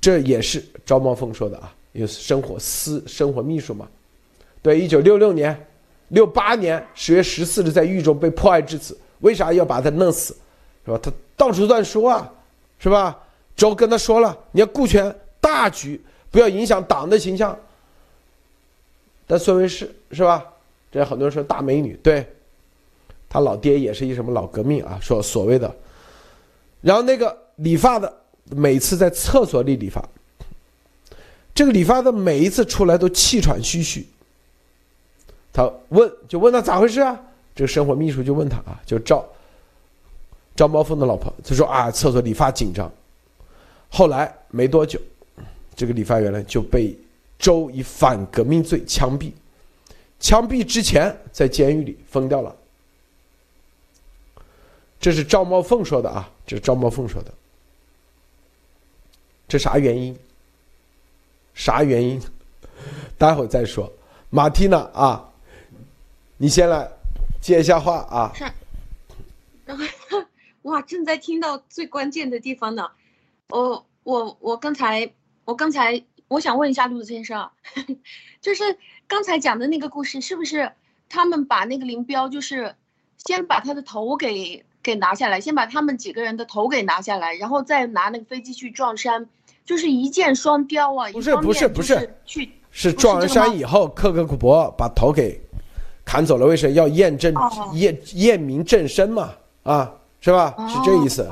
[0.00, 3.86] 这也是赵茂峰说的啊，因为生活私生活秘书嘛。
[4.62, 5.58] 对，一九六六年、
[6.08, 10.34] 六八年十月十四日在狱中被迫害致死，为啥要把他弄死？
[10.84, 10.98] 是吧？
[11.02, 12.32] 他到处乱说啊，
[12.78, 13.18] 是吧？
[13.56, 16.00] 周跟他说了，你要顾全大局。
[16.30, 17.58] 不要影响党的形象。
[19.30, 20.44] 但孙维世是吧？
[20.90, 22.26] 这很多人说大美女，对，
[23.28, 24.98] 他老爹也是一什么老革命啊？
[25.00, 25.72] 说所谓的，
[26.80, 28.12] 然后那个理发的
[28.46, 30.04] 每次在厕所里理发，
[31.54, 34.04] 这个理发的每一次出来都气喘吁吁。
[35.52, 37.16] 他问，就问他咋回事啊？
[37.54, 39.24] 这个生活秘书就问他啊，就赵
[40.56, 42.90] 赵茂峰的老婆，就说啊，厕所理发紧张。
[43.88, 45.00] 后来没多久。
[45.76, 46.94] 这个理发员呢就被
[47.40, 49.32] 周以反革命罪枪毙，
[50.20, 52.54] 枪毙之前在监狱里疯掉了。
[55.00, 57.32] 这是赵茂凤说的啊，这是赵茂凤说的。
[59.48, 60.14] 这啥原因？
[61.54, 62.20] 啥原因？
[63.16, 63.90] 待会儿再说。
[64.28, 65.32] 马蒂娜啊，
[66.36, 66.86] 你先来
[67.40, 68.32] 接一下话啊。
[68.34, 68.44] 是。
[69.64, 69.84] 然后，
[70.70, 72.90] 哇，正在听到最关键的地方呢。
[73.48, 75.10] 我我我刚才。
[75.46, 77.50] 我刚才我想问一下陆子先生，
[78.40, 78.62] 就是
[79.08, 80.70] 刚才讲的那个故事，是不是
[81.08, 82.76] 他们把那个林彪，就是
[83.16, 89.28] 先把他的头给给拿下来，先把他们几个人的头给拿下来，然后再拿那个飞机去撞山，
[89.64, 91.10] 就是一箭双雕啊！
[91.10, 95.40] 不是不是不是，去是撞完山以后，克格勃把头给
[96.04, 97.34] 砍走了，为什么要验证
[97.74, 99.34] 验验明正身嘛？
[99.64, 100.54] 啊，是吧？
[100.68, 101.28] 是这意思。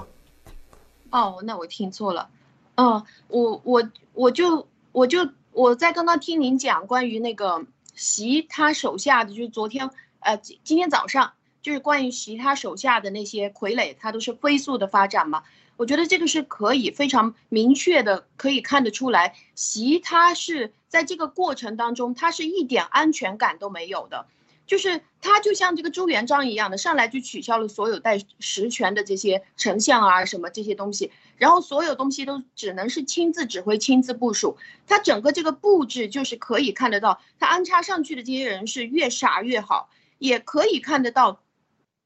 [1.11, 2.29] 哦，那我听错了。
[2.75, 4.67] 嗯，我我我就
[4.99, 9.89] 我就我在刚刚听您讲关于那个习他手下的，就是昨天
[10.19, 15.45] 呃今今天早上就是关于习他手下的那些傀儡，他都是飞速的发展嘛。
[15.77, 24.27] 我觉得这个是可以非常明确的可以看得出来，习他是在这个过程当中，他是一点安全感都没有的。
[24.67, 34.59] 就是他就像这个朱元璋一样的，上来就取消了所有带实权的这些丞相啊什么这些东西，然后所有东西都只能是亲自指挥、亲自部署。
[34.87, 41.41] 他整个这个布置就是可以看得到，他安插上去的这些人是越傻越好，也可以看得到，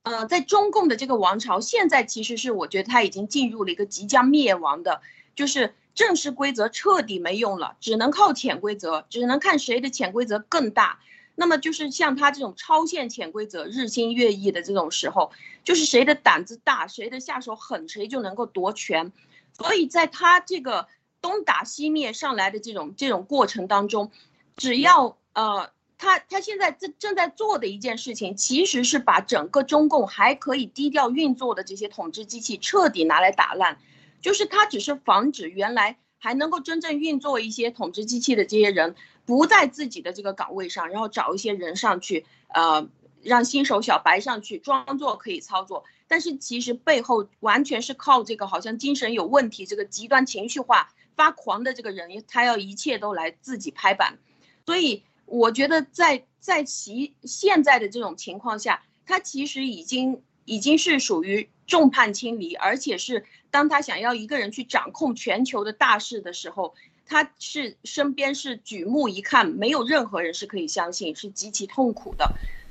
[0.02, 5.00] 呃，在中共的这个王朝，现在其实是我觉得他已经进入了一个即将灭亡的，
[5.34, 11.00] 就是正式规则彻底没用了，只能靠潜规则，只能看谁的潜规则更大。
[11.34, 15.32] 那么就是像他这种超限潜规则、日新月异的这种时候，
[15.64, 19.12] 就是谁的胆子大，谁的下手狠，谁就能够夺权。
[19.54, 20.88] 所以在他这个
[21.20, 24.10] 东打西灭上来的这种这种过程当中，
[24.56, 33.78] 只要呃他他现在正正在做的一件事情，其实是把整个中共还可以低调运作的这些统治机器彻底拿来打烂，
[34.20, 38.94] 就是他只是防止原来还能够真正运作一些统治机器的这些人。
[39.24, 42.88] 不在自己的这个岗位上，然后找一些人上去，呃，
[43.22, 54.18] 让新手小白上去装作可以操作，但是其实背后完全是靠这个好像精神有问题、这个极端情绪化发狂的这个人，他要一切都来自己拍板。
[54.66, 66.74] 所以我觉得在在其现在的这种情况下，他其实已经已经是属于众叛亲离，而且是当他想要一个人去掌控全球的大事的时候。
[67.06, 72.26] 他是身边是举目一看，没有任何人是可以相信，是极其痛苦的，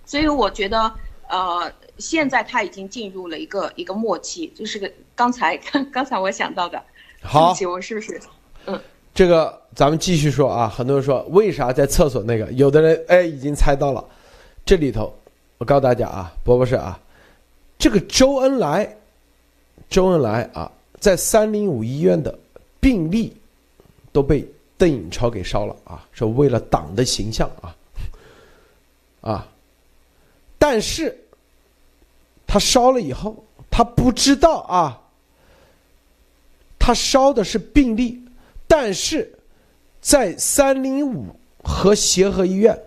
[0.06, 0.92] 所以我觉得，
[1.30, 6.82] 呃，现在他已经进入了一个一个末期，就是个刚才刚 刚才我想到的，
[7.22, 8.20] 好，我是不是？
[8.66, 8.80] 嗯，
[9.14, 14.04] 这个咱们继续说啊，很多人说为啥在厕所那个，有的人哎已经猜到了，
[14.66, 15.14] 这里头，
[15.58, 17.00] 我告诉大家啊，博博士啊，
[17.78, 18.98] 这个周恩来，
[19.90, 22.38] 周恩来啊，在三零五医院的
[22.80, 23.34] 病历。
[24.12, 24.46] 都被
[24.78, 26.08] 邓颖超给烧了啊！
[26.12, 27.76] 说为了党的形象啊，
[29.22, 29.48] 啊，
[30.58, 31.16] 但是
[32.48, 35.02] 他烧了以后，他不知道啊，
[36.80, 38.22] 他烧的是病历，
[38.68, 39.32] 但是
[40.02, 41.28] 在三零五
[41.64, 42.78] 和协和医院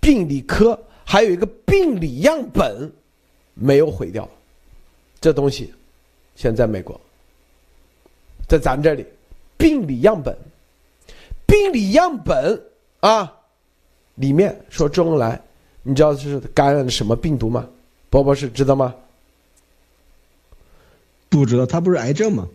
[0.00, 2.90] 病理科还有一个病理样本
[3.54, 4.28] 没有毁掉，
[5.20, 5.74] 这东西
[6.36, 6.98] 现在美国
[8.48, 9.04] 在咱这里
[9.58, 10.34] 病理样本。
[11.50, 12.62] 病理样本
[13.00, 13.32] 啊，
[14.14, 15.40] 里面说周恩来，
[15.82, 17.68] 你知道是感染了什么病毒吗？
[18.08, 18.94] 波博士知道吗？
[21.28, 22.46] 不知道，他不是癌症吗？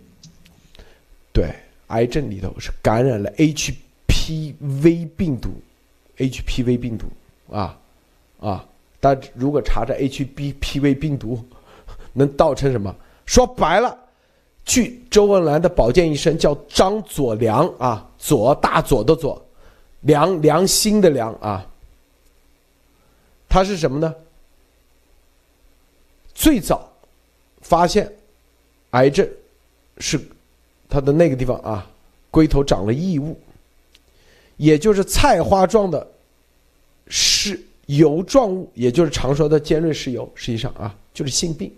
[1.34, 1.54] 对，
[1.88, 5.50] 癌症里头是感染了 HPV 病毒
[6.18, 7.08] ，HPV 病毒
[7.54, 7.78] 啊
[8.40, 8.66] 啊！
[9.02, 11.44] 但如果查查 HPV 病毒，
[12.14, 12.96] 能造成什么？
[13.26, 13.98] 说白了，
[14.66, 19.40] 据周恩来的保健医生叫张佐良啊，左大左的左，
[20.02, 21.66] 良良心的良啊，
[23.48, 24.14] 他是什么呢？
[26.34, 26.92] 最早
[27.62, 28.12] 发现
[28.90, 29.26] 癌症
[30.00, 30.20] 是
[30.90, 31.90] 他的那个地方啊，
[32.32, 33.40] 龟头长了异物，
[34.58, 36.06] 也就是菜花状的
[37.08, 41.72] 是油状物，也就是常说的尖锐湿疣，实际上啊就是性病。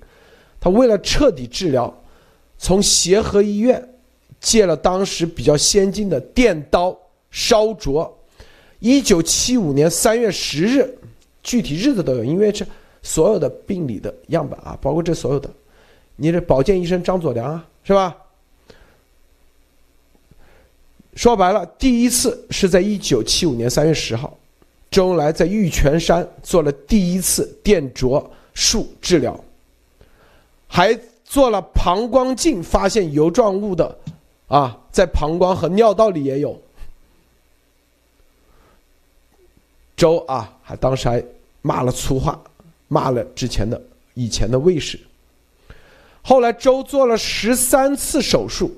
[0.59, 1.93] 他为了彻底治疗，
[2.57, 3.87] 从协和医院
[4.39, 6.97] 借了当时比较先进的电刀
[7.31, 8.17] 烧灼。
[8.79, 10.97] 一九七五年三月十日，
[11.41, 12.65] 具体日子都有，因为这
[13.01, 15.49] 所有的病理的样本啊，包括这所有的，
[16.15, 18.15] 你的保健医生张佐良啊，是吧？
[21.15, 24.37] 说白了，第一次是在一九七五年三月十号，
[24.91, 29.43] 周恩来在玉泉山做了第一次电灼术治疗。
[30.67, 30.93] 还
[31.28, 33.97] 做了膀胱镜，发现油状物的，
[34.47, 36.59] 啊，在膀胱和尿道里也有。
[39.97, 41.21] 周啊，还当时还
[41.61, 42.41] 骂了粗话，
[42.88, 43.80] 骂了之前的
[44.13, 44.97] 以前的卫士。
[46.21, 48.71] 后来周做了十三次手术，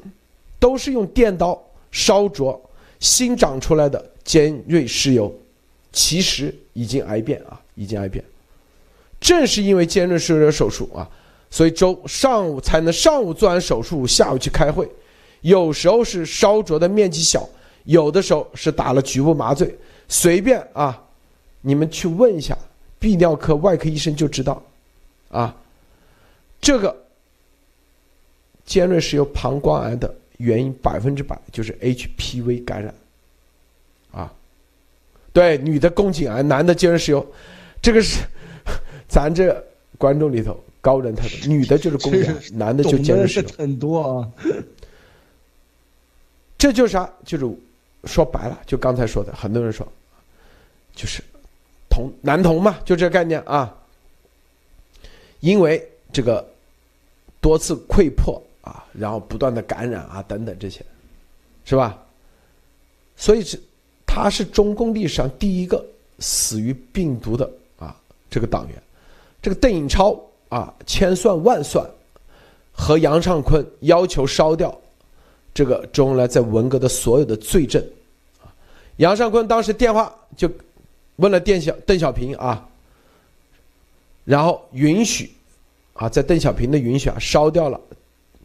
[0.59, 2.59] 都是用电刀烧灼
[2.99, 5.31] 新长出来的尖锐湿疣，
[5.91, 8.25] 其实已经癌变啊，已经癌变。
[9.19, 11.07] 正是因为尖锐湿疣手术啊。
[11.51, 14.89] 所以周上午才能上午做完手术，下午去开会。
[15.41, 17.47] 有时候是烧灼的面积小，
[17.85, 19.73] 有的时候是打了局部麻醉。
[20.07, 21.01] 随便啊，
[21.61, 22.57] 你们去问一下
[22.99, 24.61] 泌尿科外科医生就知道。
[25.29, 25.55] 啊，
[26.59, 26.95] 这个
[28.65, 32.93] 尖锐湿疣膀胱癌的原因百分之百就是 HPV 感染。
[34.11, 34.33] 啊，
[35.31, 37.25] 对，女的宫颈癌，男的尖锐湿疣，
[37.81, 38.23] 这个是
[39.07, 39.65] 咱这
[39.97, 40.59] 观众里头。
[40.81, 43.53] 高人太多，女的就是工人，男的就尖锐湿疣。
[43.57, 44.31] 很多啊，
[46.57, 47.11] 这就是啥？
[47.25, 47.45] 就是
[48.05, 49.85] 说白了，就刚才说的，很多人说，
[50.95, 51.21] 就是
[51.89, 53.75] 同男同嘛，就这概念啊。
[55.41, 56.47] 因为这个
[57.41, 60.85] 多次溃破啊，然后不断的感染啊等等这些，
[61.65, 62.01] 是吧？
[63.17, 63.61] 所以是
[64.05, 65.85] 他是中共历史上第一个
[66.19, 67.95] 死于病毒的啊
[68.29, 68.81] 这个党员，
[69.41, 70.17] 这个邓颖超。
[70.49, 71.87] 啊，千算万算，
[72.71, 74.75] 和杨尚昆要求烧掉
[75.53, 77.83] 这个周恩来在文革的所有的罪证。
[78.97, 80.49] 杨尚昆当时电话就
[81.17, 82.67] 问了邓小邓小平啊，
[84.25, 85.31] 然后允许
[85.93, 87.79] 啊，在邓小平的允许啊，烧掉了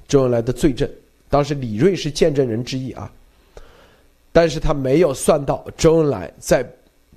[0.06, 0.88] 周恩来的罪证。
[1.30, 3.10] 当时李瑞是见证人之一啊，
[4.30, 6.64] 但是他没有算到周恩来在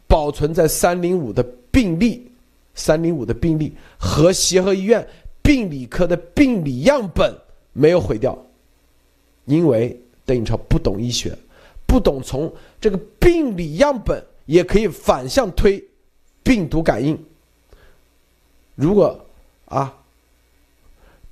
[0.07, 2.26] 保存在三零五的病历。
[2.77, 5.05] 三零五的病例和协和医院
[5.41, 7.35] 病理科的病理样本
[7.73, 8.37] 没有毁掉，
[9.45, 11.37] 因为邓颖超不懂医学，
[11.85, 15.83] 不懂从这个病理样本也可以反向推
[16.43, 17.17] 病毒感应。
[18.75, 19.19] 如果
[19.65, 19.93] 啊，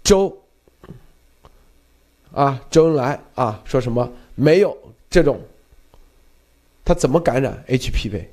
[0.04, 0.36] 周
[2.32, 4.76] 啊周恩来啊说什么没有
[5.10, 5.40] 这种，
[6.84, 8.26] 他怎么感染 HPV？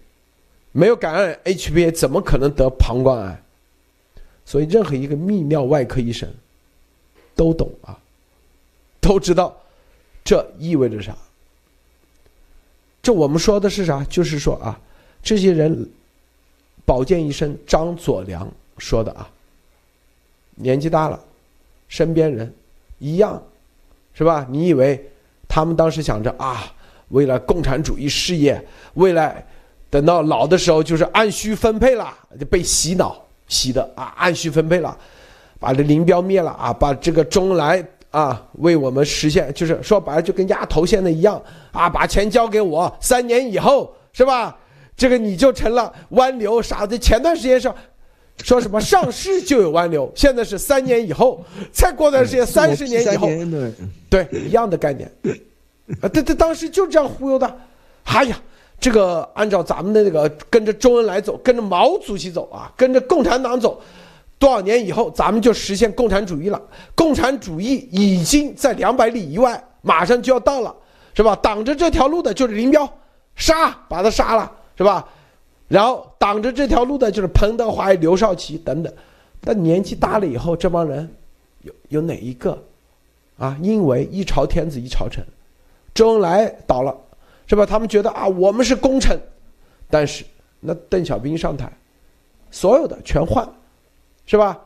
[0.73, 3.43] 没有感染 HPV，怎么可能得膀胱癌？
[4.45, 6.29] 所以，任何一个泌尿外科医生
[7.37, 7.97] 都懂啊，
[9.01, 9.55] 都知道
[10.25, 11.16] 这意味着啥。
[13.03, 14.03] 这我们说的是啥？
[14.05, 14.81] 就是说啊，
[15.23, 15.89] 这些人，
[16.85, 19.31] 保健医生张佐良说的啊，
[20.55, 21.23] 年纪大了，
[21.87, 22.53] 身边人
[22.99, 23.41] 一样，
[24.14, 24.47] 是吧？
[24.51, 25.09] 你以为
[25.47, 26.75] 他们当时想着啊，
[27.11, 29.45] 为了共产主义事业，为了。
[29.93, 34.97] 等到老的时候，就是按需分配了，就被洗脑洗的啊，按需分配了，
[35.61, 41.38] 把这林彪灭了啊，把这个周恩来啊为我们实现，就是说白了就跟压头现在一样
[41.72, 44.57] 啊，把钱交给我，三年以后是吧？
[44.97, 46.97] 这个你就成了湾流啥的。
[46.99, 47.74] 前段时间说
[48.43, 53.28] 说什么上市就有湾流，现在是三年以后，再过段时间三十年以后，
[54.09, 55.12] 对一样的概念
[56.01, 57.57] 啊，这这当时就这样忽悠的，
[58.05, 58.40] 哎呀。
[58.83, 63.80] 这个按照咱们的那个跟着周恩来走，跟着毛主席走啊，跟着共产党走，
[64.41, 66.61] 多少年以后咱们就实现共产主义了。
[66.97, 70.74] 共产主义已经在两百里以外，马上就要到了，
[71.14, 71.37] 是吧？
[71.37, 72.93] 挡着这条路的就是林彪，
[73.37, 75.09] 杀，把他杀了，是吧？
[75.68, 78.93] 然后挡着这条路的就是彭德怀、刘少奇等等。
[79.41, 81.09] 但年纪大了以后，这帮人
[81.62, 82.61] 有有哪一个
[83.39, 85.24] 啊，因为一朝天子一朝臣，
[85.95, 86.93] 周恩来倒了，
[87.53, 87.66] 是吧？
[87.66, 89.20] 他们觉得啊，我们是功臣，
[89.90, 90.24] 但是
[90.59, 91.70] 那邓小平上台，
[92.50, 93.46] 所有的全换，
[94.24, 94.59] 是吧？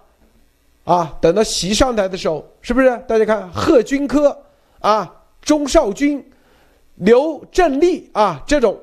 [0.84, 2.86] 啊，等到习上台的时候，是不是？
[3.08, 4.40] 大家看贺军科
[4.78, 5.12] 啊，
[5.42, 6.24] 钟少军、
[6.94, 8.78] 刘振立啊，这种，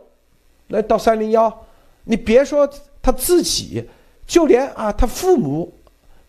[0.67, 1.65] 那到三零幺，
[2.03, 2.69] 你别说
[3.01, 3.87] 他自己，
[4.27, 5.73] 就连啊他父母。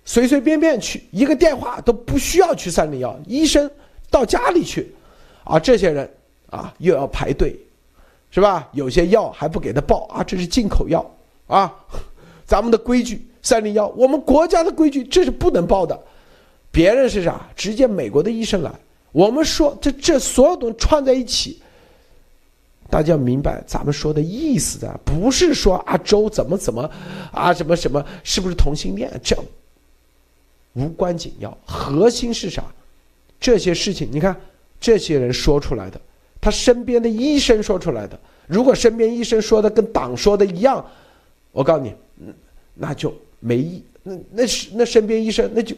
[0.05, 3.69] 随随便便去一个电话都不需要去三零幺，医生
[4.13, 4.95] 到家里去，
[5.43, 6.09] 啊，这些人
[6.51, 7.59] 啊又要排队，
[8.35, 8.69] 是吧？
[8.73, 11.09] 有些药还不给他报啊，这是进口药
[11.47, 11.73] 啊，
[12.45, 15.97] 咱们的规矩三零幺，我们国家的规矩这是不能报的，
[16.73, 17.49] 别人是啥？
[17.55, 18.73] 直接美国的医生来，
[19.13, 21.63] 我们说这这所有东西串在一起，
[22.91, 26.91] 大家明白咱们说的意思的，不是说啊周怎么怎么
[27.31, 29.37] 啊什么什么是不是同性恋这。
[30.73, 32.65] 无关紧要，核心是啥？
[33.39, 34.35] 这些事情，你看
[34.81, 36.01] 这些人说出来的，
[36.45, 38.21] 他身边的医生说出来的。
[38.47, 40.85] 如果身边医生说的跟党说的一样，
[41.53, 41.95] 我告诉你，
[42.75, 43.83] 那就没意。
[44.03, 45.75] 那那是那身边医生那就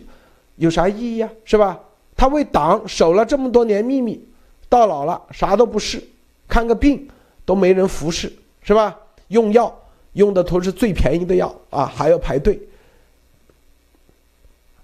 [0.57, 1.31] 有啥意义啊？
[1.45, 1.79] 是吧？
[2.17, 4.21] 他为党守了这么多年秘密，
[4.69, 6.03] 到老了啥都不是，
[6.49, 7.09] 看个病
[7.45, 8.99] 都没人服侍，是吧？
[9.29, 9.73] 用药
[10.14, 12.59] 用的都是最便宜的药啊，还要排队。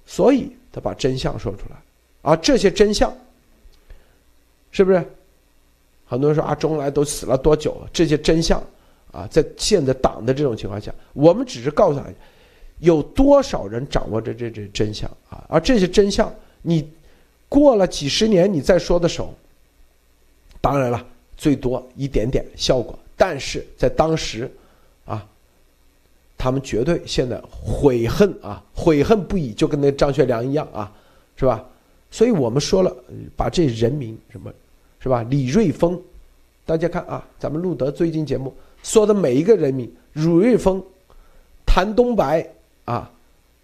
[0.07, 1.77] 所以他把真相说出来，
[2.31, 3.13] 啊，这些真相，
[4.71, 5.05] 是不是？
[6.13, 7.89] 很多人说啊，周恩来都死了多久了？
[7.91, 8.63] 这些真相，
[9.13, 12.11] 啊，在现在党的这种情况下，我们只是告诉大家，
[12.81, 15.43] 有多少人掌握着这这真相啊？
[15.49, 16.87] 而这些真相，你
[17.49, 19.33] 过了几十年你再说的时候，
[20.61, 21.03] 当然了，
[21.35, 24.51] 最多一点点效果，但是在当时
[25.07, 25.27] 啊。
[26.37, 30.93] 他们绝对现在悔恨啊，悔恨不已，就跟那张学良一样啊，
[31.37, 31.65] 是吧？
[32.11, 32.93] 所以我们说了，
[33.37, 34.53] 把这人民什么，
[35.03, 35.25] 是吧？
[35.29, 36.01] 李瑞峰，
[36.65, 40.81] 大家看啊，咱们路德最近节目说的每一个人民，李瑞峰、
[41.67, 42.49] 谭东白
[42.85, 43.11] 啊，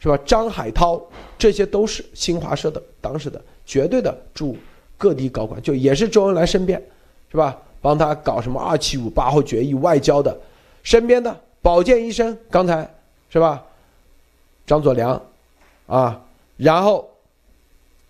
[0.00, 0.18] 是吧？
[0.26, 1.00] 张海涛，
[1.38, 4.56] 这些都是新华社的当时的绝对的驻
[4.96, 6.82] 各地高官，就也是周恩来身边，
[7.30, 7.56] 是吧？
[7.80, 10.36] 帮他搞什么二七五八号决议外交的，
[10.82, 11.40] 身边的。
[11.60, 12.88] 保健医生，刚才
[13.30, 13.62] 是吧？
[14.66, 15.20] 张佐良，
[15.86, 16.20] 啊，
[16.56, 17.08] 然后，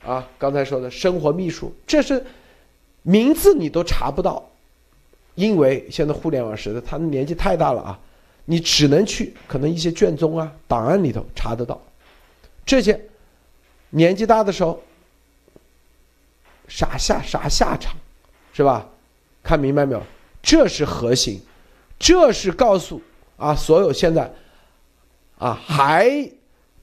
[0.04, 2.24] 啊，刚才说的生活秘书，这是
[3.02, 4.48] 名字你都查不到，
[5.34, 7.98] 因为现在互联网时代，他们年纪太大了啊，
[8.44, 11.80] 你只能去可能一些卷宗啊、档案里头查得到。
[12.66, 13.00] 这些
[13.90, 14.82] 年纪大的时候，
[16.66, 17.96] 啥下啥下场，
[18.52, 18.86] 是吧？
[19.42, 20.02] 看明白没有？
[20.42, 21.40] 这是核心，
[21.98, 23.00] 这是告诉。
[23.36, 24.28] 啊，所有现在，
[25.38, 26.28] 啊还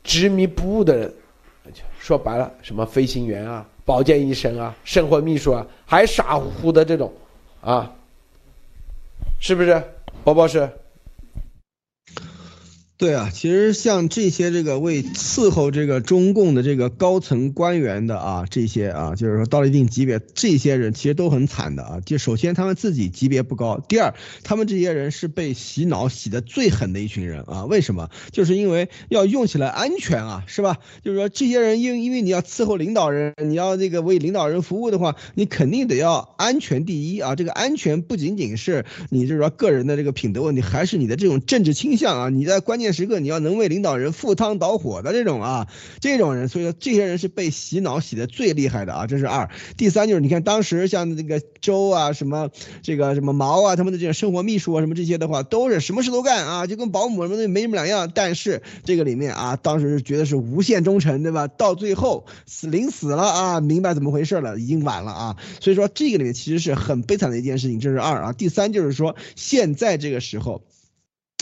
[0.01, 1.13] 执迷不悟的人，
[1.99, 7.13] 说白了，什么飞行员啊、保健医生啊、生活秘书啊，还傻乎乎的这种，
[7.61, 7.91] 啊，
[9.39, 9.81] 是不是，
[10.23, 10.67] 包包是？
[12.97, 21.99] 对啊，其实像这些这个为伺候这个中共的这个高层官员的啊，这些啊，就是说到了一定级别，这些人其实都很惨的啊。
[22.05, 27.65] 就首先他们自己级别不高，第二，他们这些人是被洗脑洗的最狠的一群人啊。
[27.65, 28.09] 为什么？
[28.31, 30.77] 就是因为要用起来安全啊，是吧？
[31.03, 37.35] 就是说这些人因因为你要伺候领导人，你要那个为领导人服务的话，你肯定得要安全第一啊。
[37.35, 42.29] 这个安全不仅仅是你就是说个人的这个品德问题，还是你的这种政治倾向啊。
[42.29, 42.84] 你在关键。
[42.85, 45.67] 关键时刻你要能为领导人赴汤蹈火的这种啊，
[45.99, 49.49] 这种人，所以说这些人是被洗脑洗的最厉害的啊，这是二。
[49.75, 52.51] 第三就是你看当时像那个周啊，什么
[52.83, 58.11] 这个什么毛啊，他们的这种生活秘书啊，什么这些的话，都是什么事都干啊，就跟保姆什么的没什么两样。
[58.13, 61.47] 但是这个里面啊，当时是觉得是无限忠诚，对吧？
[61.47, 65.37] 到最后死临死了啊，明白怎么回事了，已经晚了啊。
[65.59, 68.31] 所以说这个里面其实是很悲惨的一件事情，这是二啊。
[68.31, 70.61] 第三就是说现在这个时候。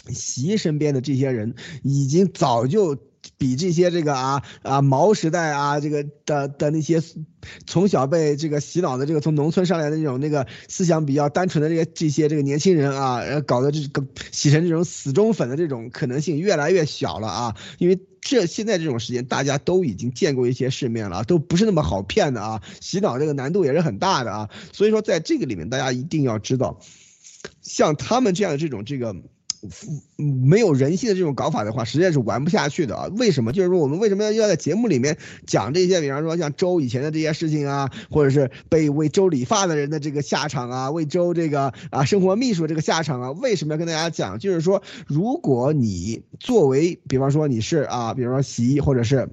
[0.09, 2.97] 习身边的这些人已经早就
[3.37, 7.01] 比这些这个啊啊毛时代啊这个的的那些
[7.65, 26.81] 从小被这个洗脑的这个从农村上来的那种那个思想比较单纯的这些这些这个年轻人啊，搞的这个洗成这种死忠粉的这种可能性越来越小了啊，因为这现在这种时间大家都已经见过一些世面了，都不是那么好骗的啊，洗脑这个难度也是很大的啊，所以说在这个里面大家一定要知道，
[27.61, 29.15] 像他们这样的这种这个。
[30.17, 33.09] 没有人性的这种搞法的话，实在是玩不下去的啊！
[33.17, 33.53] 为什么？
[33.53, 36.01] 就是说我们为什么要要在节目里面讲这些？
[36.01, 44.39] 比方说像周以前的这些事情啊，或者是被为周理发的人的这个下场啊，为周这个啊生活秘书这个下场啊，为什么要跟大家讲？
[44.39, 49.29] 就是说，如果你作为，比方说你是啊，比方说洗衣或者是。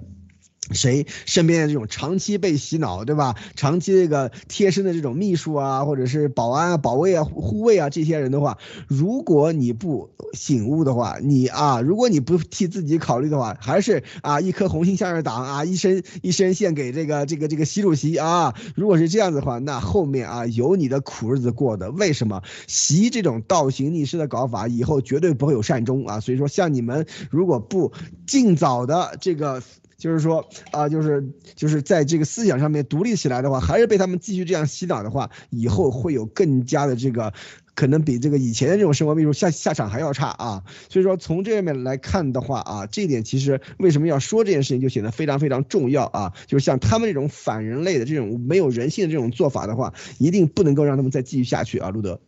[0.72, 3.34] 谁身边的这种长期被洗脑，对吧？
[3.56, 18.54] 长期这个贴身的这种秘书啊，或者是保安啊、保卫啊、护卫啊这些人的话，如果你不醒悟的话，你啊，如果你不替自己考虑的话，还是啊一颗红心向着党啊，一身一身献给这个这个这个习主席啊。
[18.76, 21.90] 如果是这样子的话，那后面啊有你的苦日子过的。
[21.90, 26.20] 为什么习这种倒行逆施的搞法，以后绝对不会有善终啊？
[26.20, 27.92] 所以说，像你们如果不
[28.26, 29.61] 尽早的这个。
[30.01, 31.24] 就是说啊，就是
[31.55, 37.34] 就是在这个思想上面独立起来的话，还是被他们继续这样洗脑的话，以后会有更加的这个，
[37.74, 40.64] 可能比这个以前的这种生活秘书下下场还要差啊。
[40.88, 46.32] 所以说从这面来看的话啊，这一点其实为什么要说这件事情就显得非常非常重要啊。
[46.46, 52.20] 就是像他们这种反人类的这种没有人性的这种做法的话，一定不能够让他们再继续下去啊，路德。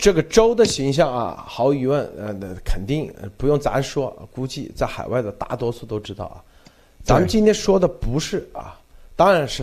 [0.00, 6.42] 这个周的形象啊，毫无疑问，呃，那肯定不用咱说，估计在海外的大多数都知道啊。
[7.04, 8.80] 咱们今天说的不是啊，
[9.14, 9.62] 当然是，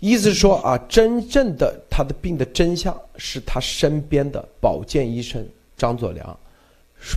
[0.00, 6.34] 意思是说啊，真正的他的病的真相是他身边的保健医生张佐良，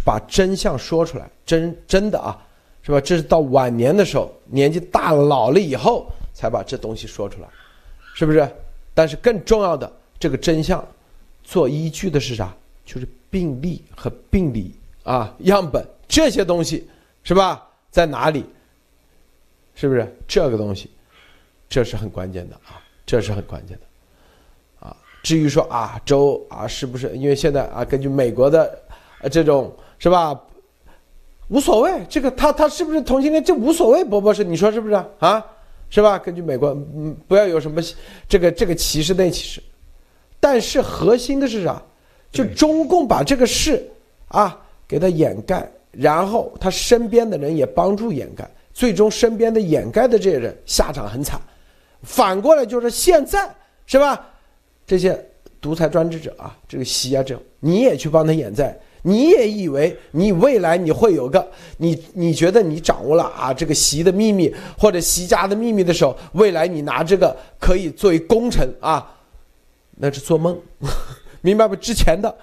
[0.04, 2.38] 把真相说出来，真真的啊，
[2.82, 3.00] 是吧？
[3.00, 7.48] 这是到晚年的时候，年纪大了老了以后才把这东西说出来，
[8.14, 8.46] 是不是？
[8.94, 9.90] 但是更重要的
[10.20, 10.86] 这个真相。
[11.48, 12.54] 做依据的是啥？
[12.86, 16.86] 就是病例和病理啊样本这些东西，
[17.24, 17.66] 是吧？
[17.90, 18.46] 在哪里？
[19.74, 20.90] 是不是这个东西？
[21.70, 24.96] 这是很关键的啊，这是很关键的啊。
[25.24, 27.16] 至于说啊，州啊，是不是？
[27.16, 28.78] 因为现在啊，根据美国的
[29.32, 30.38] 这种是吧，
[31.48, 32.06] 无所谓。
[32.10, 33.42] 这个他他是不是同性恋？
[33.42, 35.46] 这无所谓，博博士，你说是不是啊？
[35.90, 36.20] 是吧？
[36.20, 37.82] 根据美国，嗯，不要有什么
[38.28, 39.64] 这个这个歧视那歧视。
[40.40, 41.82] 但是核心的是啥？
[42.30, 43.82] 就中共把这个事
[44.28, 51.40] 啊给他掩盖，然后他身边的人也帮助掩盖，最终身边的掩盖的这些人下场很惨。
[52.04, 53.50] 反过来就是现在
[53.86, 54.28] 是吧？
[54.86, 55.18] 这些
[55.62, 61.46] 独裁专制者啊，这个习啊，这你也去帮他掩盖，你也以为你未来你会有个
[61.78, 69.14] 你你觉得你掌握了啊这个习的秘密或者习家的秘密的时候，未来你拿这个可以作为功臣啊。
[70.00, 70.56] 那是做梦，
[71.42, 71.76] 明白不？
[71.76, 72.34] 之前的，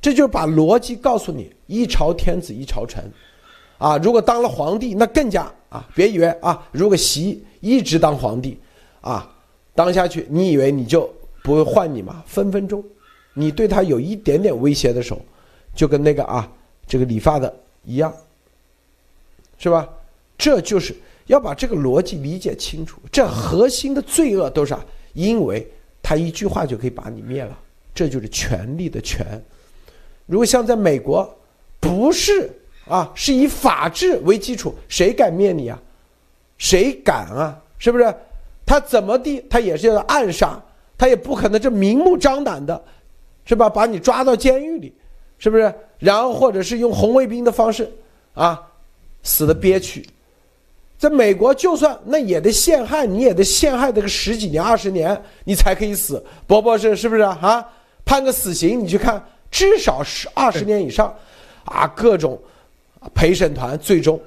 [0.00, 3.08] 这就是把逻辑告诉你：一朝天子一朝臣，
[3.78, 8.58] 啊，如果当了皇帝，那更加啊，别以为啊，如果习一直当皇帝，
[9.00, 9.32] 啊，
[9.76, 11.08] 当下去，你以为你就
[11.44, 12.24] 不会换你吗？
[12.26, 12.82] 分分钟，
[13.32, 15.20] 你对他有一点点威胁的时候，
[15.72, 16.50] 就跟那个啊，
[16.86, 17.54] 这个理发的
[17.84, 18.12] 一样，
[19.56, 19.88] 是吧？
[20.36, 20.96] 这就是
[21.26, 23.00] 要把这个逻辑理解清楚。
[23.12, 24.84] 这核心的罪恶都是啊？
[25.12, 25.64] 因为。
[26.04, 27.58] 他一句话就可以把你灭了，
[27.94, 29.24] 这就是权力的权。
[30.26, 31.34] 如果像在美国，
[31.80, 32.50] 不是
[32.86, 35.80] 啊，是以法治为基础，谁敢灭你啊？
[36.58, 37.58] 谁敢啊？
[37.78, 38.14] 是不是？
[38.66, 40.62] 他怎么地，他也是要暗杀，
[40.98, 42.84] 他也不可能这明目张胆的，
[43.46, 43.70] 是吧？
[43.70, 44.94] 把你抓到监狱里，
[45.38, 45.74] 是不是？
[45.98, 47.90] 然后或者是用红卫兵的方式
[48.34, 48.62] 啊，
[49.22, 50.06] 死的憋屈。
[51.04, 56.24] 在美国，就算那也得陷害，你也得陷害这个十几年、二十年，你才可以死。
[56.46, 57.62] 伯伯是是不是啊？
[58.06, 61.14] 判个死刑，你去看，至少是二十年以上，
[61.66, 62.40] 啊，各种
[63.12, 64.18] 陪审团最终，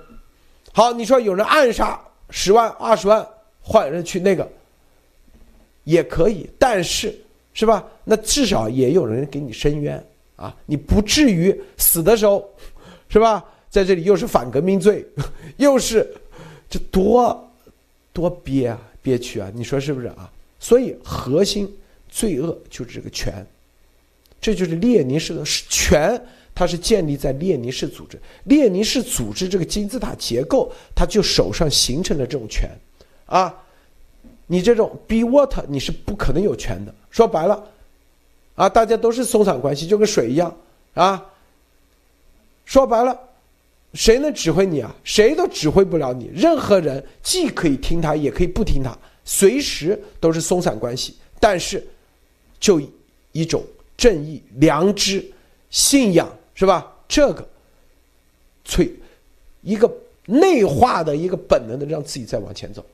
[0.71, 1.99] 好，你说有人暗杀
[2.29, 3.27] 十万、二十万，
[3.59, 4.47] 换人去那个
[5.83, 7.19] 也可以，但是
[7.55, 7.83] 是吧？
[8.03, 10.05] 那至少也有人给你伸冤
[10.35, 12.47] 啊，你不至于死的时候，
[13.09, 13.43] 是吧？
[13.67, 15.03] 在这里又是反革命罪，
[15.57, 16.07] 又是。
[16.69, 17.49] 这多
[18.11, 19.51] 多憋啊，憋屈啊！
[19.53, 20.29] 你说是不是啊？
[20.59, 21.71] 所以核心
[22.09, 23.45] 罪恶就是这个权，
[24.41, 26.19] 这就是列宁式的权，
[26.53, 32.69] 它是建立在列宁式组织，列宁式组织这个金字塔结构，它就手上形成了这种权
[33.27, 33.53] 啊！
[34.47, 36.93] 你这种 be what，你是不可能有权的。
[37.11, 37.63] 说白了，
[38.55, 40.55] 啊，大家都是松散关系，就跟水一样
[40.95, 41.23] 啊。
[42.65, 43.17] 说白了。
[43.93, 44.93] 谁能指挥你啊？
[45.03, 46.29] 谁都指挥不了你。
[46.33, 48.95] 任何人既可以听他，也可以不听他，
[49.25, 51.15] 随时都是松散关系。
[51.39, 51.83] 但是，
[52.59, 52.81] 就
[53.31, 53.63] 一种
[53.95, 55.25] 正义、良知、
[55.69, 56.93] 信仰，是吧？
[57.07, 57.47] 这个，
[58.65, 58.93] 催
[59.61, 59.91] 一个
[60.25, 62.85] 内化的一个本能的让自己再往前走。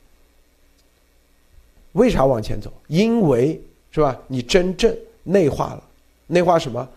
[1.93, 2.71] 为啥往前走？
[2.87, 3.59] 因为
[3.91, 4.17] 是吧？
[4.27, 5.83] 你真正内化了，
[6.27, 6.87] 内化什么？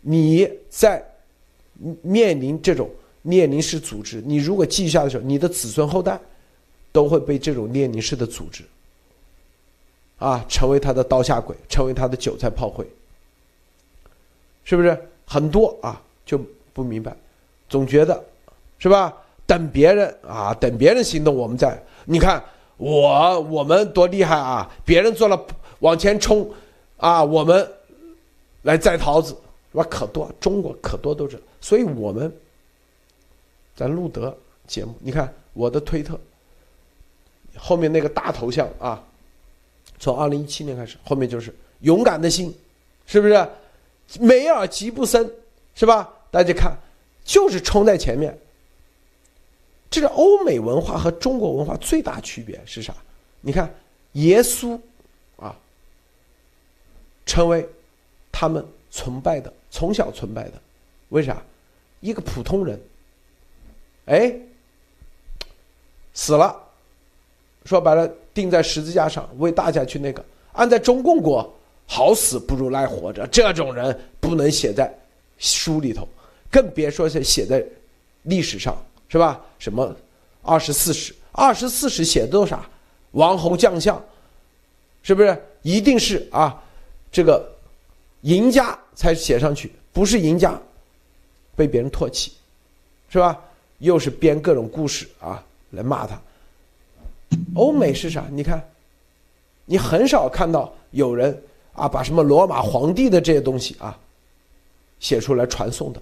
[0.00, 1.04] 你在
[2.02, 2.90] 面临这种。
[3.22, 6.18] 列宁式组织，你如果记下的时候，你的子孙后代
[6.92, 8.64] 都会被这种列宁式的组织
[10.18, 12.86] 啊，成为他的刀下鬼，成为他的韭菜炮灰，
[14.64, 14.96] 是不是？
[15.24, 16.38] 很多啊就
[16.72, 17.16] 不明白，
[17.68, 18.22] 总觉得
[18.78, 19.12] 是吧？
[19.46, 22.42] 等别人啊，等别人行动，我们再你看
[22.76, 24.70] 我我们多厉害啊！
[24.84, 25.46] 别人做了
[25.80, 26.48] 往前冲
[26.96, 27.66] 啊，我们
[28.62, 29.36] 来摘桃子，
[29.70, 29.86] 是吧？
[29.90, 31.40] 可多，中国可多都是。
[31.60, 32.32] 所以我们
[33.74, 34.36] 咱路德
[34.66, 36.18] 节目，你看我的推特
[37.56, 39.02] 后面那个大头像啊，
[39.98, 42.54] 从二零一七年开始，后面就是勇敢的心，
[43.06, 43.48] 是不是？
[44.20, 45.30] 梅尔吉布森，
[45.74, 46.12] 是吧？
[46.30, 46.76] 大家看，
[47.24, 48.38] 就是冲在前面。
[49.90, 52.94] 这个欧美文化和中国文化最大区别是啥？
[53.40, 53.74] 你看，
[54.12, 54.78] 耶稣
[55.36, 55.54] 啊，
[57.26, 57.68] 成为
[58.30, 60.54] 他们崇拜的，从小崇拜的，
[61.10, 61.42] 为啥？
[62.00, 62.80] 一个普通人，
[64.06, 64.34] 哎，
[66.12, 66.56] 死了，
[67.64, 70.24] 说白了，钉在十字架上为大家去那个。
[70.52, 71.48] 按在中共国，
[71.86, 74.92] 好死不如赖活着，这种人不能写在
[75.38, 76.06] 书里头，
[76.50, 77.64] 更别说是写在
[78.22, 78.76] 历史上，
[79.08, 79.40] 是吧？
[79.58, 79.94] 什么
[80.42, 82.68] 二十四史，二十四史写的都啥？
[83.12, 84.02] 王侯将相，
[85.02, 85.40] 是不是？
[85.62, 86.60] 一定是啊，
[87.12, 87.48] 这个
[88.22, 90.60] 赢家才写上去，不是赢家。
[91.54, 92.32] 被别人唾弃，
[93.10, 93.38] 是吧？
[93.82, 96.18] 又是编各种故事啊来骂他。
[97.54, 98.24] 欧美是啥？
[98.30, 98.62] 你看，
[99.64, 101.42] 你很少看到有人
[101.72, 103.98] 啊把什么罗马皇帝的这些东西啊
[105.00, 106.00] 写出来传颂的，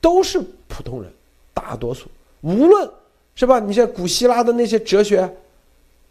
[0.00, 1.12] 都是普通人，
[1.52, 2.08] 大多数。
[2.42, 2.88] 无论
[3.34, 3.58] 是吧？
[3.58, 5.28] 你像古希腊的那些哲学，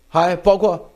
[0.10, 0.92] 还包括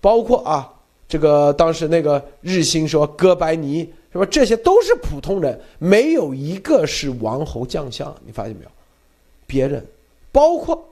[0.00, 0.72] 包括啊，
[1.06, 3.92] 这个当时那个日心说哥白尼。
[4.14, 4.24] 是吧？
[4.30, 8.16] 这些都是普通人，没有一个是王侯将相。
[8.24, 8.70] 你发现没有？
[9.44, 9.84] 别人，
[10.30, 10.88] 包括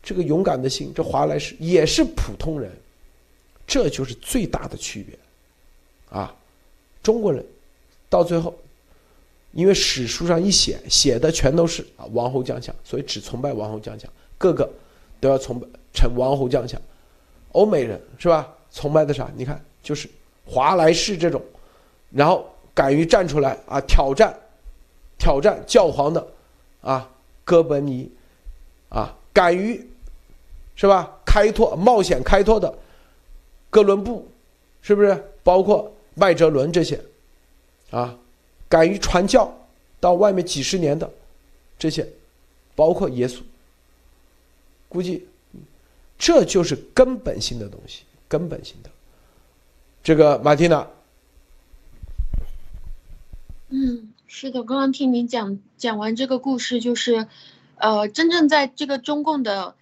[0.00, 2.70] 这个勇敢的心，这华莱士也是普通人。
[3.66, 5.18] 这就是最大的区别，
[6.16, 6.32] 啊！
[7.02, 7.44] 中国人
[8.08, 8.54] 到最后，
[9.50, 14.70] 因为史书上一写，写的全都是啊王侯将相，所以只崇拜王侯将相，个个
[15.20, 16.80] 都要崇拜成王侯将相。
[17.50, 18.48] 欧美人是吧？
[18.72, 19.28] 崇拜的啥？
[19.36, 20.08] 你看，就是
[20.46, 21.42] 华莱士这种，
[22.10, 22.48] 然后。
[22.80, 24.34] 敢于站出来啊，挑战，
[25.18, 26.26] 挑战教皇的，
[26.80, 27.06] 啊，
[27.44, 28.10] 哥本尼，
[28.88, 29.86] 啊，敢于，
[30.74, 31.18] 是吧？
[31.22, 32.74] 开拓冒险开拓的，
[33.68, 34.26] 哥伦布，
[34.80, 35.22] 是不是？
[35.44, 36.98] 包括麦哲伦这些，
[37.90, 38.16] 啊，
[38.66, 39.54] 敢于传教
[40.00, 41.10] 到外面几十年的，
[41.78, 42.08] 这些，
[42.74, 43.40] 包括耶稣，
[44.88, 45.28] 估计，
[46.18, 48.88] 这就是根本性的东西，根本性的。
[50.02, 50.88] 这个马蒂娜。
[53.72, 57.28] 嗯，是的，刚刚听你讲讲完这个故事，就是，
[57.76, 59.76] 呃，真正在这个中共的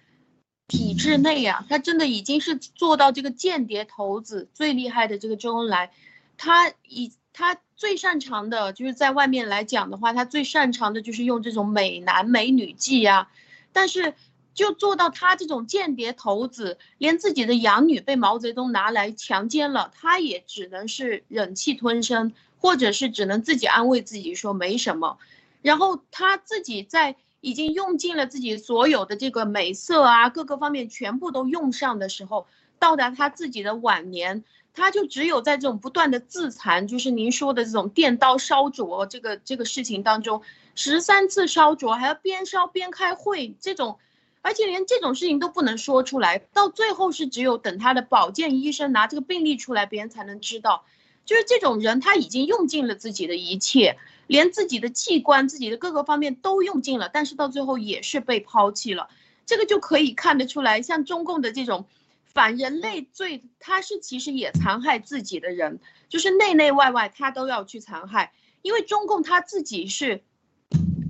[0.67, 5.91] 体制内呀，他真的已经是做到这个间谍头子最厉害的这个周恩来，
[6.37, 13.27] 他以他最擅长的就是在外面来讲的话，他最擅长的就是用这种美男美女计呀，
[13.73, 14.13] 但是
[14.53, 22.33] 就做到他这种间谍头子，连自己的养女被毛泽东拿来强奸了，他也只能是忍气吞声。
[22.59, 25.17] 或者是只能自己安慰自己说没什么，
[25.61, 40.41] 然后他自己在已经用尽了自己所有的这个美色啊，各个方面全部都用上的时候，到达他自己的晚年，他就只有在这种不断的自残，就是您说的这种电刀烧灼这个这个事情当中，
[40.75, 43.99] 十三次烧灼还要边烧边开会，这种，
[44.41, 50.83] 而且连这种事情都不能说出来，到最后是只有等他的保健医生拿这个病历出来，别人才能知道。
[51.25, 53.97] 就是这种人，他已经用尽了自己的一切，
[54.27, 59.09] 连自己的器官、自己的各个方面都用尽了，但是到最后也是被抛弃了。
[59.45, 61.85] 这个就可以看得出来，像中共的这种
[62.25, 68.31] 反人类罪，他是其实也残害自己的人，就是内内外外他都要去残害。
[68.61, 70.21] 因为中共他自己是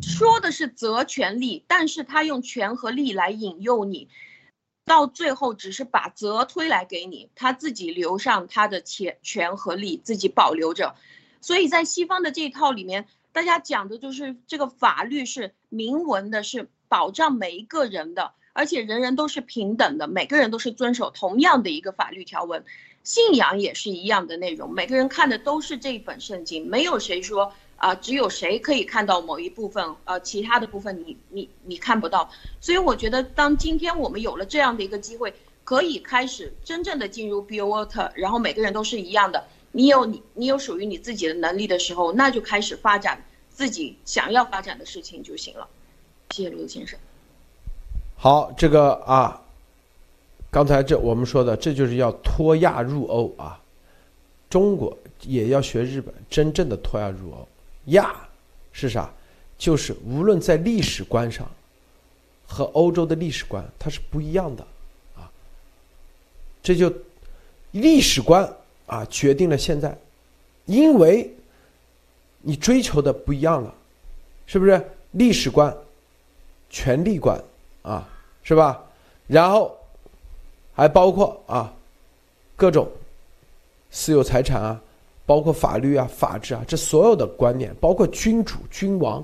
[0.02, 4.08] 说的是责权力，但是他用权和力来引诱你。
[4.90, 10.96] 到最后只是把责推来给你，他自己留上他的钱权和利，自己保留着。
[11.42, 22.66] 所以在西方的这一套里面，大家讲的就是这个法律是明文的，是保障每一个人的，而且人人都是平等的，每个人都是遵守同样的一个法律条文。
[23.04, 27.54] 信仰也是一样的内容，每个人看的都是这一本圣经，没有谁说。
[27.80, 32.30] 啊，只有谁可以看到某一部分，呃，其他的部分你你你看不到。
[32.62, 35.34] 所以我觉得，当今天我们有了这样的一个机会，
[35.64, 45.68] 可以开始真正的进入 Be Water，然后每个人都是一样的，你有你你有属于你自己的能力的时候，那就开始发展自己想要发展的事情就行了。
[46.32, 47.00] 谢谢卢先生。
[48.18, 49.42] 好，这个啊，
[50.52, 53.62] 刚才这我们说的，这就是要脱亚入欧啊，
[54.50, 57.48] 中国也要学日本，真正的脱亚入欧。
[57.86, 58.16] 亚
[58.72, 59.12] 是啥？
[59.58, 61.46] 就是无论在历史观上
[62.48, 64.66] 和欧洲的历史观，它是不一样的
[65.18, 65.30] 啊。
[66.64, 66.94] 这就
[67.72, 68.50] 历史观
[68.86, 69.98] 啊决定了现在，
[70.66, 71.30] 因为
[72.42, 73.74] 你追求的不一样了，
[74.46, 74.90] 是不是？
[75.12, 75.76] 历史观、
[76.70, 77.44] 权力观
[77.82, 78.08] 啊，
[78.44, 78.82] 是吧？
[79.28, 79.76] 然后
[80.74, 81.74] 还包括啊
[82.56, 82.90] 各种
[83.92, 84.82] 私有财产啊。
[85.30, 89.24] 包括法律啊、法治啊，这所有的观念，包括君主、君王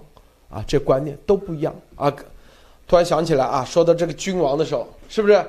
[0.51, 2.13] 啊，这观念都不一样啊。
[2.87, 5.43] 突然想起来啊，说到这个君王的时候，是不是？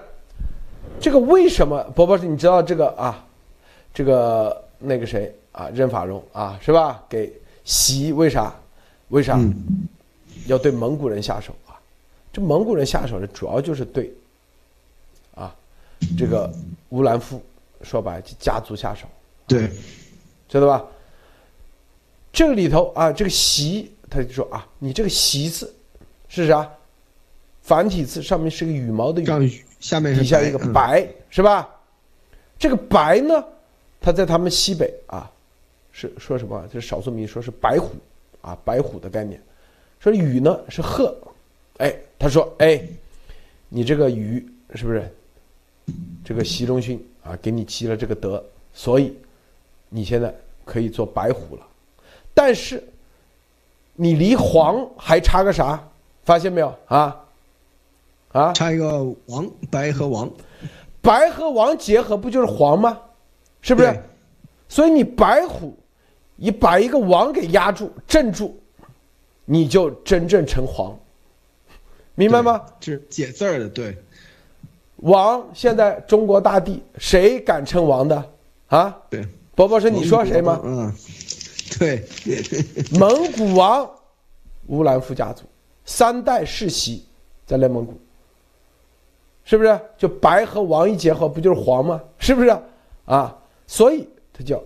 [0.98, 1.84] 这个为什么？
[1.94, 3.22] 伯伯，你知道这个啊？
[3.92, 5.68] 这个那个谁啊？
[5.74, 7.04] 任法荣啊，是吧？
[7.06, 7.30] 给
[7.64, 8.54] 习为啥？
[9.08, 9.38] 为啥
[10.46, 11.76] 要对蒙古人下手啊？
[12.32, 14.10] 这蒙古人下手呢，主要就是对
[15.34, 15.54] 啊
[16.16, 16.50] 这个
[16.88, 17.42] 乌兰夫，
[17.82, 19.06] 说白就家族下手。
[19.46, 19.68] 对。
[20.48, 20.84] 知道吧？
[22.32, 25.74] 这个里头啊，这个“习”他就说啊，你这个“习”字
[26.28, 26.70] 是啥？
[27.62, 31.66] 繁体字上面是个羽毛的“羽”，下面是底下一个“白”，是吧？
[32.58, 33.42] 这个“白”呢，
[34.00, 35.30] 它在他们西北啊，
[35.92, 36.62] 是说什么？
[36.72, 37.92] 就是少数民族说是白虎
[38.42, 39.40] 啊，白虎的概念。
[39.98, 41.16] 说“羽”呢是鹤，
[41.78, 42.80] 哎，他说哎，
[43.70, 44.46] 你这个“羽”
[44.76, 45.10] 是不是
[46.22, 48.44] 这个习仲勋啊给你积了这个德，
[48.74, 49.16] 所以。
[49.88, 50.34] 你现在
[50.64, 51.66] 可以做白虎了，
[52.34, 52.82] 但是
[53.94, 55.82] 你离黄还差个啥？
[56.24, 57.24] 发现没有啊？
[58.32, 60.28] 啊，差一个王，白和王，
[61.00, 63.00] 白和王结合不就是黄吗？
[63.62, 64.02] 是不是？
[64.68, 65.74] 所以你白虎，
[66.34, 68.58] 你把一个王给压住、镇住，
[69.44, 70.98] 你就真正成黄，
[72.16, 72.60] 明白吗？
[72.80, 73.96] 是解字儿的，对。
[74.96, 78.30] 王现在中国大地，谁敢称王的
[78.66, 78.96] 啊？
[79.08, 79.24] 对。
[79.56, 80.60] 伯伯是你说谁吗？
[80.62, 80.92] 嗯，
[81.78, 82.04] 对，
[82.98, 83.90] 蒙古王
[84.66, 85.44] 乌兰夫家族
[85.86, 87.06] 三代世袭
[87.46, 87.98] 在内蒙古，
[89.44, 89.80] 是不是？
[89.96, 91.98] 就白和王一结合，不就是黄吗？
[92.18, 92.54] 是不是？
[93.06, 93.34] 啊，
[93.66, 94.62] 所以他叫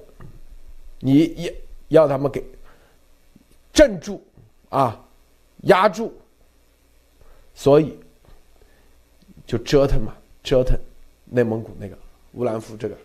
[0.99, 1.53] 你
[1.89, 2.45] 要要他们给
[3.73, 4.21] 镇住
[4.71, 5.01] 啊，
[5.63, 6.13] 压住，
[7.55, 7.97] 所以
[9.47, 10.13] 就折腾嘛，
[10.43, 10.77] 折腾
[11.27, 11.97] 内蒙古那个
[12.33, 12.97] 乌兰夫这个。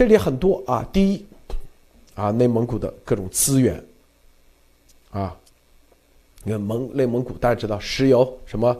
[0.00, 1.26] 这里很多啊，第一，
[2.14, 3.84] 啊，内蒙古的各种资源，
[5.10, 5.36] 啊，
[6.42, 8.74] 你看蒙内蒙古大家知道石油什么，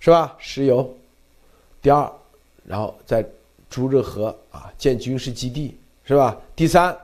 [0.00, 0.34] 是吧？
[0.38, 0.96] 石油。
[1.82, 2.10] 第二，
[2.64, 3.22] 然后在
[3.68, 5.76] 朱热河啊建军事基地，
[6.06, 6.34] 是吧？
[6.56, 6.96] 第三，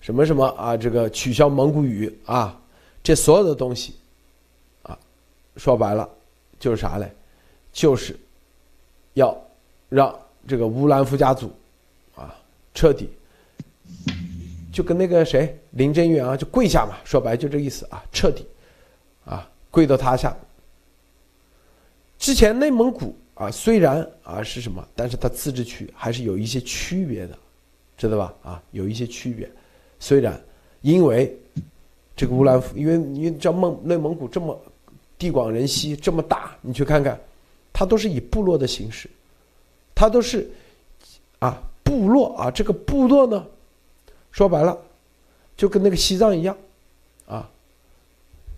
[0.00, 2.60] 什么什么啊，这个取消蒙古语啊，
[3.04, 3.94] 这所有的东西，
[4.82, 4.98] 啊，
[5.56, 6.10] 说白了
[6.58, 7.08] 就是啥嘞？
[7.72, 8.18] 就是
[9.14, 9.40] 要
[9.88, 10.12] 让
[10.48, 11.48] 这个乌兰夫家族。
[12.80, 13.10] 彻底，
[14.72, 18.46] 就跟那个谁林正远啊，就跪下嘛，说白就这意思啊，彻底，
[19.26, 20.34] 啊，跪到他下。
[22.18, 27.38] 之前内蒙古啊，虽然啊是什么，但是它自治区还是有一些区别的，
[27.98, 28.34] 知道吧？
[28.42, 29.46] 啊，有一些区别。
[29.98, 30.42] 虽然
[30.80, 31.38] 因为
[32.16, 34.58] 这个乌兰夫，因为你知道蒙内蒙古这么
[35.18, 37.20] 地广人稀，这么大，你去看看，
[37.74, 39.06] 它都是以部落的形式，
[39.94, 40.50] 它都是
[41.40, 41.62] 啊。
[41.90, 43.44] 部落啊，这个部落呢，
[44.30, 44.78] 说白了，
[45.56, 46.56] 就跟那个西藏一样，
[47.26, 47.50] 啊，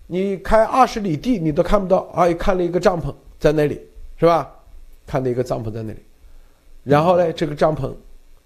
[0.05, 3.81] 你开二十里地你都看不到，啊，看了一个帐篷在那里，
[4.17, 4.53] 是吧？
[5.07, 5.99] 看了一个帐篷在那里，
[6.83, 7.91] 然后呢，这个帐篷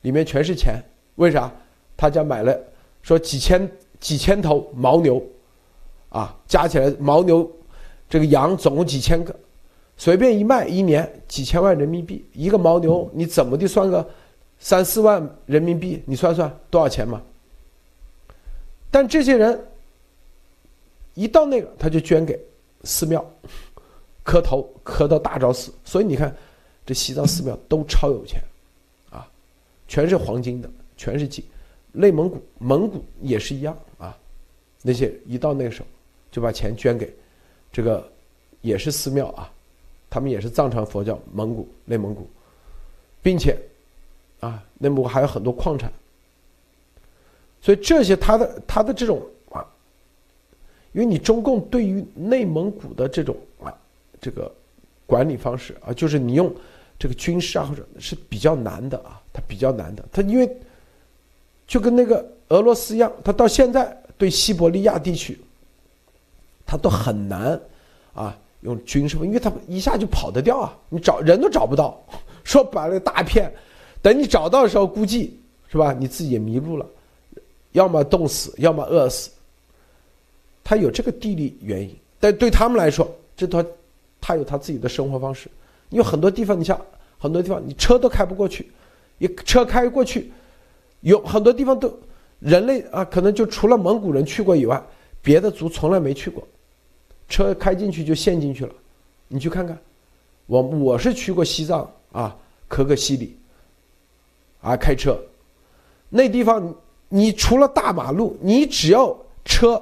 [0.03, 0.81] 里面全是钱，
[1.15, 1.51] 为啥？
[1.97, 2.57] 他家买了，
[3.01, 3.69] 说几千
[3.99, 5.21] 几千头牦牛，
[6.07, 7.51] 啊，加起来牦牛
[8.09, 9.35] 这个羊总共几千个，
[9.97, 14.07] 随便一卖一年几千万人民币，一个牦牛你怎么的算个？
[14.59, 17.21] 三四万人民币，你算算多少钱嘛？
[18.89, 19.67] 但这些人
[21.13, 22.39] 一到那个，他就捐给
[22.83, 23.23] 寺庙，
[24.23, 25.71] 磕头磕到大昭寺。
[25.85, 26.35] 所以你看，
[26.85, 28.41] 这西藏寺庙都超有钱，
[29.11, 29.29] 啊，
[29.87, 31.43] 全是黄金的，全是金。
[31.91, 34.17] 内蒙古、蒙古也是一样啊，
[34.81, 35.87] 那些一到那个时候，
[36.31, 37.13] 就把钱捐给
[37.71, 38.09] 这个
[38.61, 39.51] 也是寺庙啊，
[40.09, 42.27] 他们也是藏传佛教，蒙古、内蒙古，
[43.21, 43.55] 并且。
[44.39, 45.91] 啊，内蒙古还有很多矿产，
[47.59, 49.19] 所以这些他的他的这种
[49.49, 49.65] 啊，
[50.91, 53.73] 因为你中共对于内蒙古的这种啊
[54.21, 54.51] 这个
[55.07, 56.53] 管理方式啊，就是你用
[56.99, 60.55] 这个军事啊或者是比较难的啊，它比较难的，它因为
[61.65, 65.39] 就跟那个俄罗斯一样，它到现在对西伯利亚地区，
[66.63, 67.59] 它都很难
[68.13, 71.99] 啊用军事，因为它一下就跑得掉啊，你找人都找不到，
[72.43, 73.51] 说白了大片。
[74.07, 75.37] 等你找到的时候，估计
[75.69, 75.91] 是吧？
[75.91, 76.85] 你自己也迷路了，
[77.73, 79.29] 要么冻死，要么饿死。
[80.63, 83.65] 他有这个地理原因，但对他们来说，这他
[84.21, 85.49] 他有他自己的生活方式。
[85.89, 86.79] 有很多地方，你像
[87.17, 88.71] 很多地方，你车都开不过去，
[89.17, 90.31] 一车开过去，
[91.01, 91.93] 有很多地方都
[92.39, 94.81] 人类啊，可能就除了蒙古人去过以外，
[95.21, 96.47] 别的族从来没去过，
[97.27, 98.73] 车开进去就陷进去了。
[99.27, 99.77] 你去看看，
[100.45, 102.33] 我我是去过西藏啊，
[102.69, 103.37] 可可西里，
[104.67, 105.17] 啊，开车，
[106.09, 106.75] 那地方
[107.07, 109.81] 你除了大马路，你只要车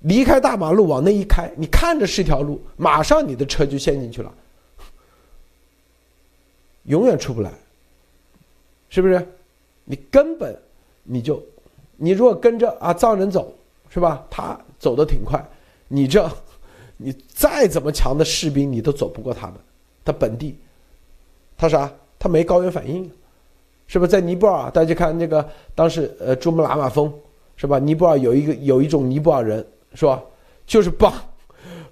[0.00, 4.32] 离开大马路往那一开，你看着是条路，马上你的车就陷进去了。
[6.84, 7.50] 永远出不来，
[8.88, 9.26] 是不是？
[9.84, 10.54] 你根本
[11.02, 11.42] 你就，
[11.96, 13.54] 你如果跟着啊藏人走，
[13.88, 14.26] 是吧？
[14.30, 15.42] 他走的挺快，
[15.88, 16.30] 你这，
[16.96, 19.56] 你再怎么强的士兵，你都走不过他们。
[20.04, 20.58] 他本地，
[21.56, 21.90] 他啥？
[22.18, 23.10] 他没高原反应，
[23.90, 24.12] 是不是？
[24.12, 25.44] 在尼泊尔，大家看那个
[25.74, 27.12] 当时呃珠穆朗玛峰，
[27.56, 27.76] 是吧？
[27.80, 30.22] 尼泊尔有一个有一种尼泊尔人，是吧？
[30.64, 31.12] 就是帮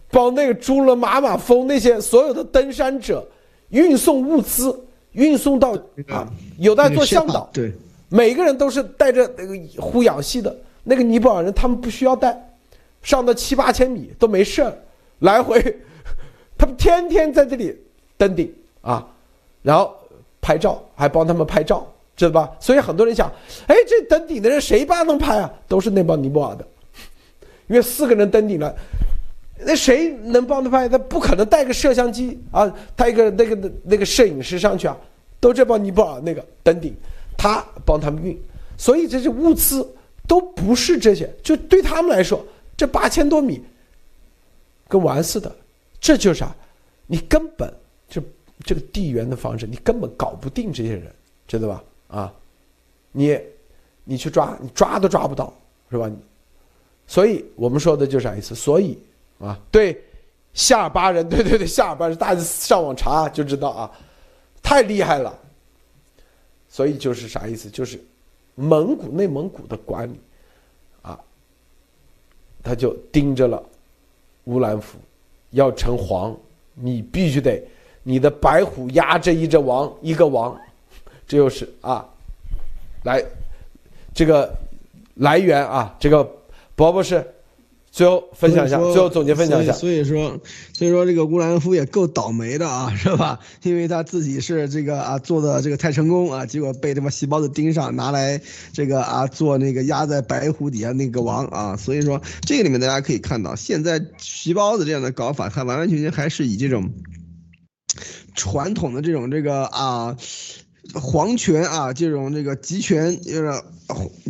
[0.08, 3.26] 帮那个珠穆朗玛峰那些所有的登山者。
[3.70, 4.74] 运送物资，
[5.12, 5.76] 运送到
[6.06, 6.26] 啊，
[6.56, 7.70] 有的做向导，对，
[8.08, 10.56] 每个人都是带着那个呼氧系的。
[10.84, 12.34] 那个尼泊尔人他们不需要带，
[13.02, 14.72] 上到七八千米都没事儿，
[15.18, 15.60] 来回，
[16.56, 17.78] 他们天天在这里
[18.16, 18.50] 登顶
[18.80, 19.06] 啊，
[19.60, 19.94] 然后
[20.48, 22.50] 拍照，还帮他们拍照，知道吧？
[22.58, 23.30] 所以很多人想，
[23.66, 25.52] 哎，这登顶的人谁帮能拍啊？
[25.66, 26.66] 都是那帮尼泊尔的，
[27.66, 28.74] 因为四个人登顶了。
[29.58, 30.88] 那谁能帮他拍？
[30.88, 34.96] 他不可能带个摄像机啊，带一个那个那个摄影师上去啊，
[35.38, 36.96] 都这帮尼泊尔那个登顶，
[37.36, 38.40] 他帮他们运，
[38.78, 39.86] 所以这些物资
[40.26, 42.42] 都不是这些，就对他们来说，
[42.74, 43.62] 这八千多米
[44.88, 45.54] 跟玩似的，
[46.00, 46.50] 这就是啥？
[47.06, 47.70] 你根本
[48.08, 48.22] 就
[48.64, 51.14] 这个地缘的方式，你根本搞不定这些人，
[51.46, 51.84] 知道吧？
[52.08, 52.34] 啊，
[53.12, 53.38] 你
[54.04, 55.52] 你去抓，你抓都抓不到，
[55.90, 56.10] 是吧？
[57.06, 58.54] 所以我们说的就是啥意思？
[58.54, 58.98] 所以。
[59.38, 59.96] 啊，对，
[60.52, 63.92] 夏尔巴人，对 对对，夏尔巴人，大家上网查就知道啊，
[64.60, 65.32] 太厉害了。
[66.68, 67.70] 所以就是啥意思？
[67.70, 68.02] 就是
[68.56, 70.18] 蒙古、内蒙古的管理
[71.02, 71.16] 啊，
[72.64, 73.64] 他就盯着了
[74.46, 74.98] 乌兰夫，
[75.50, 76.36] 要成皇，
[76.74, 77.62] 你必须得
[78.08, 80.58] 你的白虎压着一只王，一个王，
[81.26, 82.06] 这就是啊，
[83.02, 83.22] 来
[84.14, 84.50] 这个
[85.14, 86.26] 来源啊，这个
[86.74, 87.22] 伯伯是。
[87.90, 89.72] 最后分享一下，最后总结分享一下。
[89.72, 90.38] 所以说，
[90.72, 93.40] 所以说这个乌兰夫也够倒霉的啊， 是吧？
[93.62, 98.40] 因为他自己是这个啊做的这个太成功啊，结果被他妈细胞子盯上，拿来
[98.72, 101.76] 这个啊做那个压在白虎底下那个王啊。
[101.76, 106.88] 所以说这个里面大家可以看到，现在细胞子这样的搞法，它完完全全还是以这种
[108.38, 110.16] 传统的这种这个啊
[110.94, 113.52] 皇权啊这种这个集权就是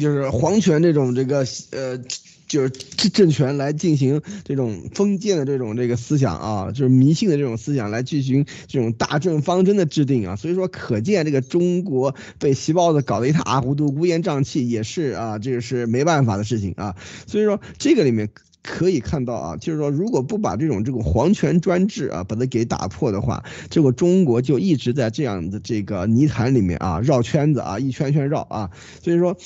[0.01, 2.01] 就是皇权这种这个呃。
[2.49, 16.97] 就是政权来进行这种封建的这种这个思想啊，就是迷信的这种思想来进行这种大政方针的制定啊，所以说可见这个中国被细胞子搞得一塌糊涂、乌烟瘴气也是啊，这个是没办法的事情啊。
[17.27, 18.31] 所以说这个里面
[18.63, 28.71] 可以看到啊，就是说如果不把这种这种皇权专制啊把它给打破的话，这个中国就一直在这样的这个泥潭里面啊绕圈子啊一圈圈绕啊，
[29.03, 29.37] 所以说。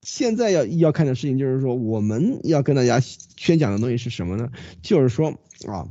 [0.00, 2.98] 现在要要看的事情就是说，我们要跟大家
[3.36, 4.48] 宣讲的东西是什么呢？
[4.80, 5.34] 就是说
[5.66, 5.86] 啊，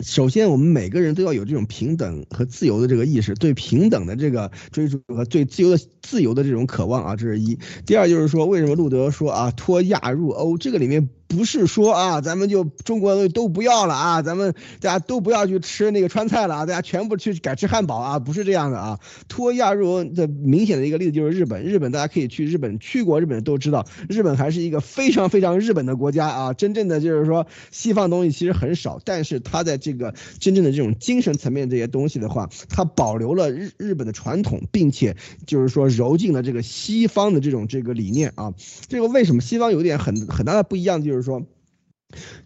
[0.00, 7.56] 首先我们每个人都要有这种平等和自由的这个意识，对平等的这个追逐和对自由的自由的这种渴望啊，这是一。
[7.86, 11.08] 第二就是说，为什么路德说啊，脱亚入欧这个里面。
[11.28, 18.98] 不是说啊，咱们就中国的都不要了啊，咱们大家都不要去吃那个川菜了啊，大家全部去改吃汉堡啊，不是这样的啊。
[19.28, 26.54] 脱亚入欧的明显的一个例子就是日本，日本大家可以去日本，去过日本都知道，日本还是一个非常非常日本的国家啊。
[26.54, 35.14] 真正的就是说西方东西其实很少，但是它在这个真正的这种精神层面这些东西的话，它保留了日日本的传统，并且
[35.46, 38.54] 就是说揉进了这个西方的这种这个理念啊。
[38.88, 41.17] 这个为什么西方有点很很大的不一样，就是。
[41.18, 41.57] 就是说。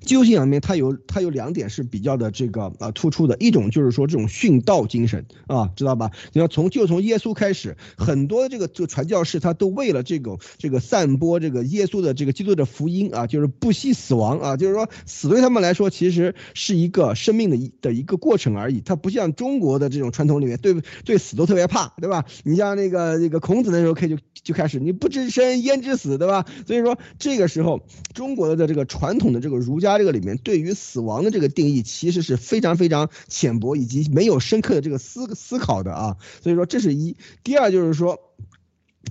[0.00, 6.10] 基督信仰里面，它有它有两点是比较的这个啊突出的，一种就是说这种殉道精神啊，知道吧？
[6.32, 20.74] 你要从就从耶稣开始，很多这个这个传教士他都为了这个这个散播这个耶稣的这个基督的福音啊，就是不惜死亡啊，就是说死对他们来说其实是一个生命的一的一个过程而已，它不像中国的这种传统里面对
[21.04, 22.24] 对死都特别怕，对吧？
[22.42, 26.44] 你像那个那个孔子那时候可以就就开始你不知生焉知死，对吧？
[26.66, 27.80] 所以说这个时候
[28.12, 29.51] 中国的这个传统的这个。
[29.56, 37.16] 儒家这个里面对于死亡的这个定义，其实是非常非常浅薄以及没有深刻的这个思思考的啊，所以说这是一。
[37.42, 38.18] 第二就是说。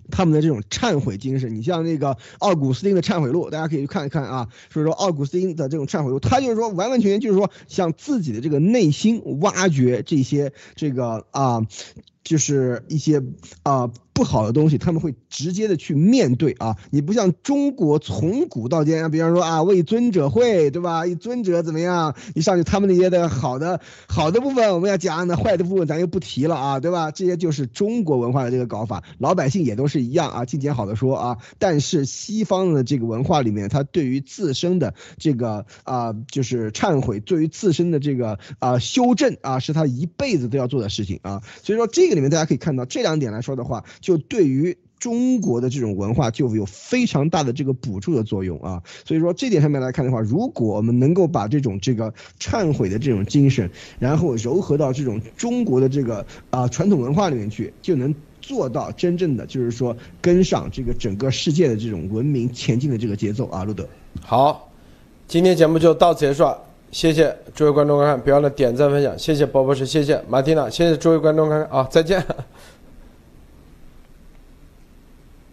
[0.09, 1.53] 他们的这种忏悔精神。
[1.53, 4.47] 你像那个奥古斯丁的忏悔录，大家可以去看一看啊。
[4.69, 11.68] 所以说奥古斯丁的这种忏悔录，他就是说完完全全就是说向自己的这个内心挖掘这些这个啊。
[12.23, 13.23] 就是一些
[13.63, 13.91] 啊
[14.22, 16.77] 不好的东西，他们会直接的去面对啊。
[16.91, 21.07] 你不像中国从古到今，比方说啊为尊者会，对吧？
[21.07, 22.15] 一尊者怎么样？
[22.35, 27.10] 你上去他们那些的好的好的部分我们要讲，那坏的部分咱就不提了啊，对吧？
[27.10, 31.38] 这些就是中国文化的这个搞法，老百姓也都是一样啊，尽捡好的说啊。
[31.57, 41.41] 但是西方的这个文化里面，他对于自身的这个啊就是忏悔，对于自身的这个啊修正啊，是他一辈子都要做的事情啊。
[41.64, 42.11] 所以说这。
[42.11, 48.83] 个里面大家可以看到这两点来说的话，就就对于中国的这种文化就有非常大的这个补助的作用啊。
[49.05, 53.69] 所以说这点上面来看的话，如果我们能够把这种这个忏悔的这种精神，
[53.99, 63.63] 然后糅合到这种中国的这个啊传统文化里面去，就能做到真正的就是说跟上这个整个世界的这种文明前进的这个节奏啊。
[63.63, 63.88] 路德，
[64.21, 64.69] 好，
[65.25, 66.45] 今天节目就到此结束。
[66.91, 69.17] 谢谢诸位观众观看，别忘了点赞分享。
[69.17, 72.21] 谢谢宝博士，谢谢马蒂娜，谢谢诸位观众观看啊，再见。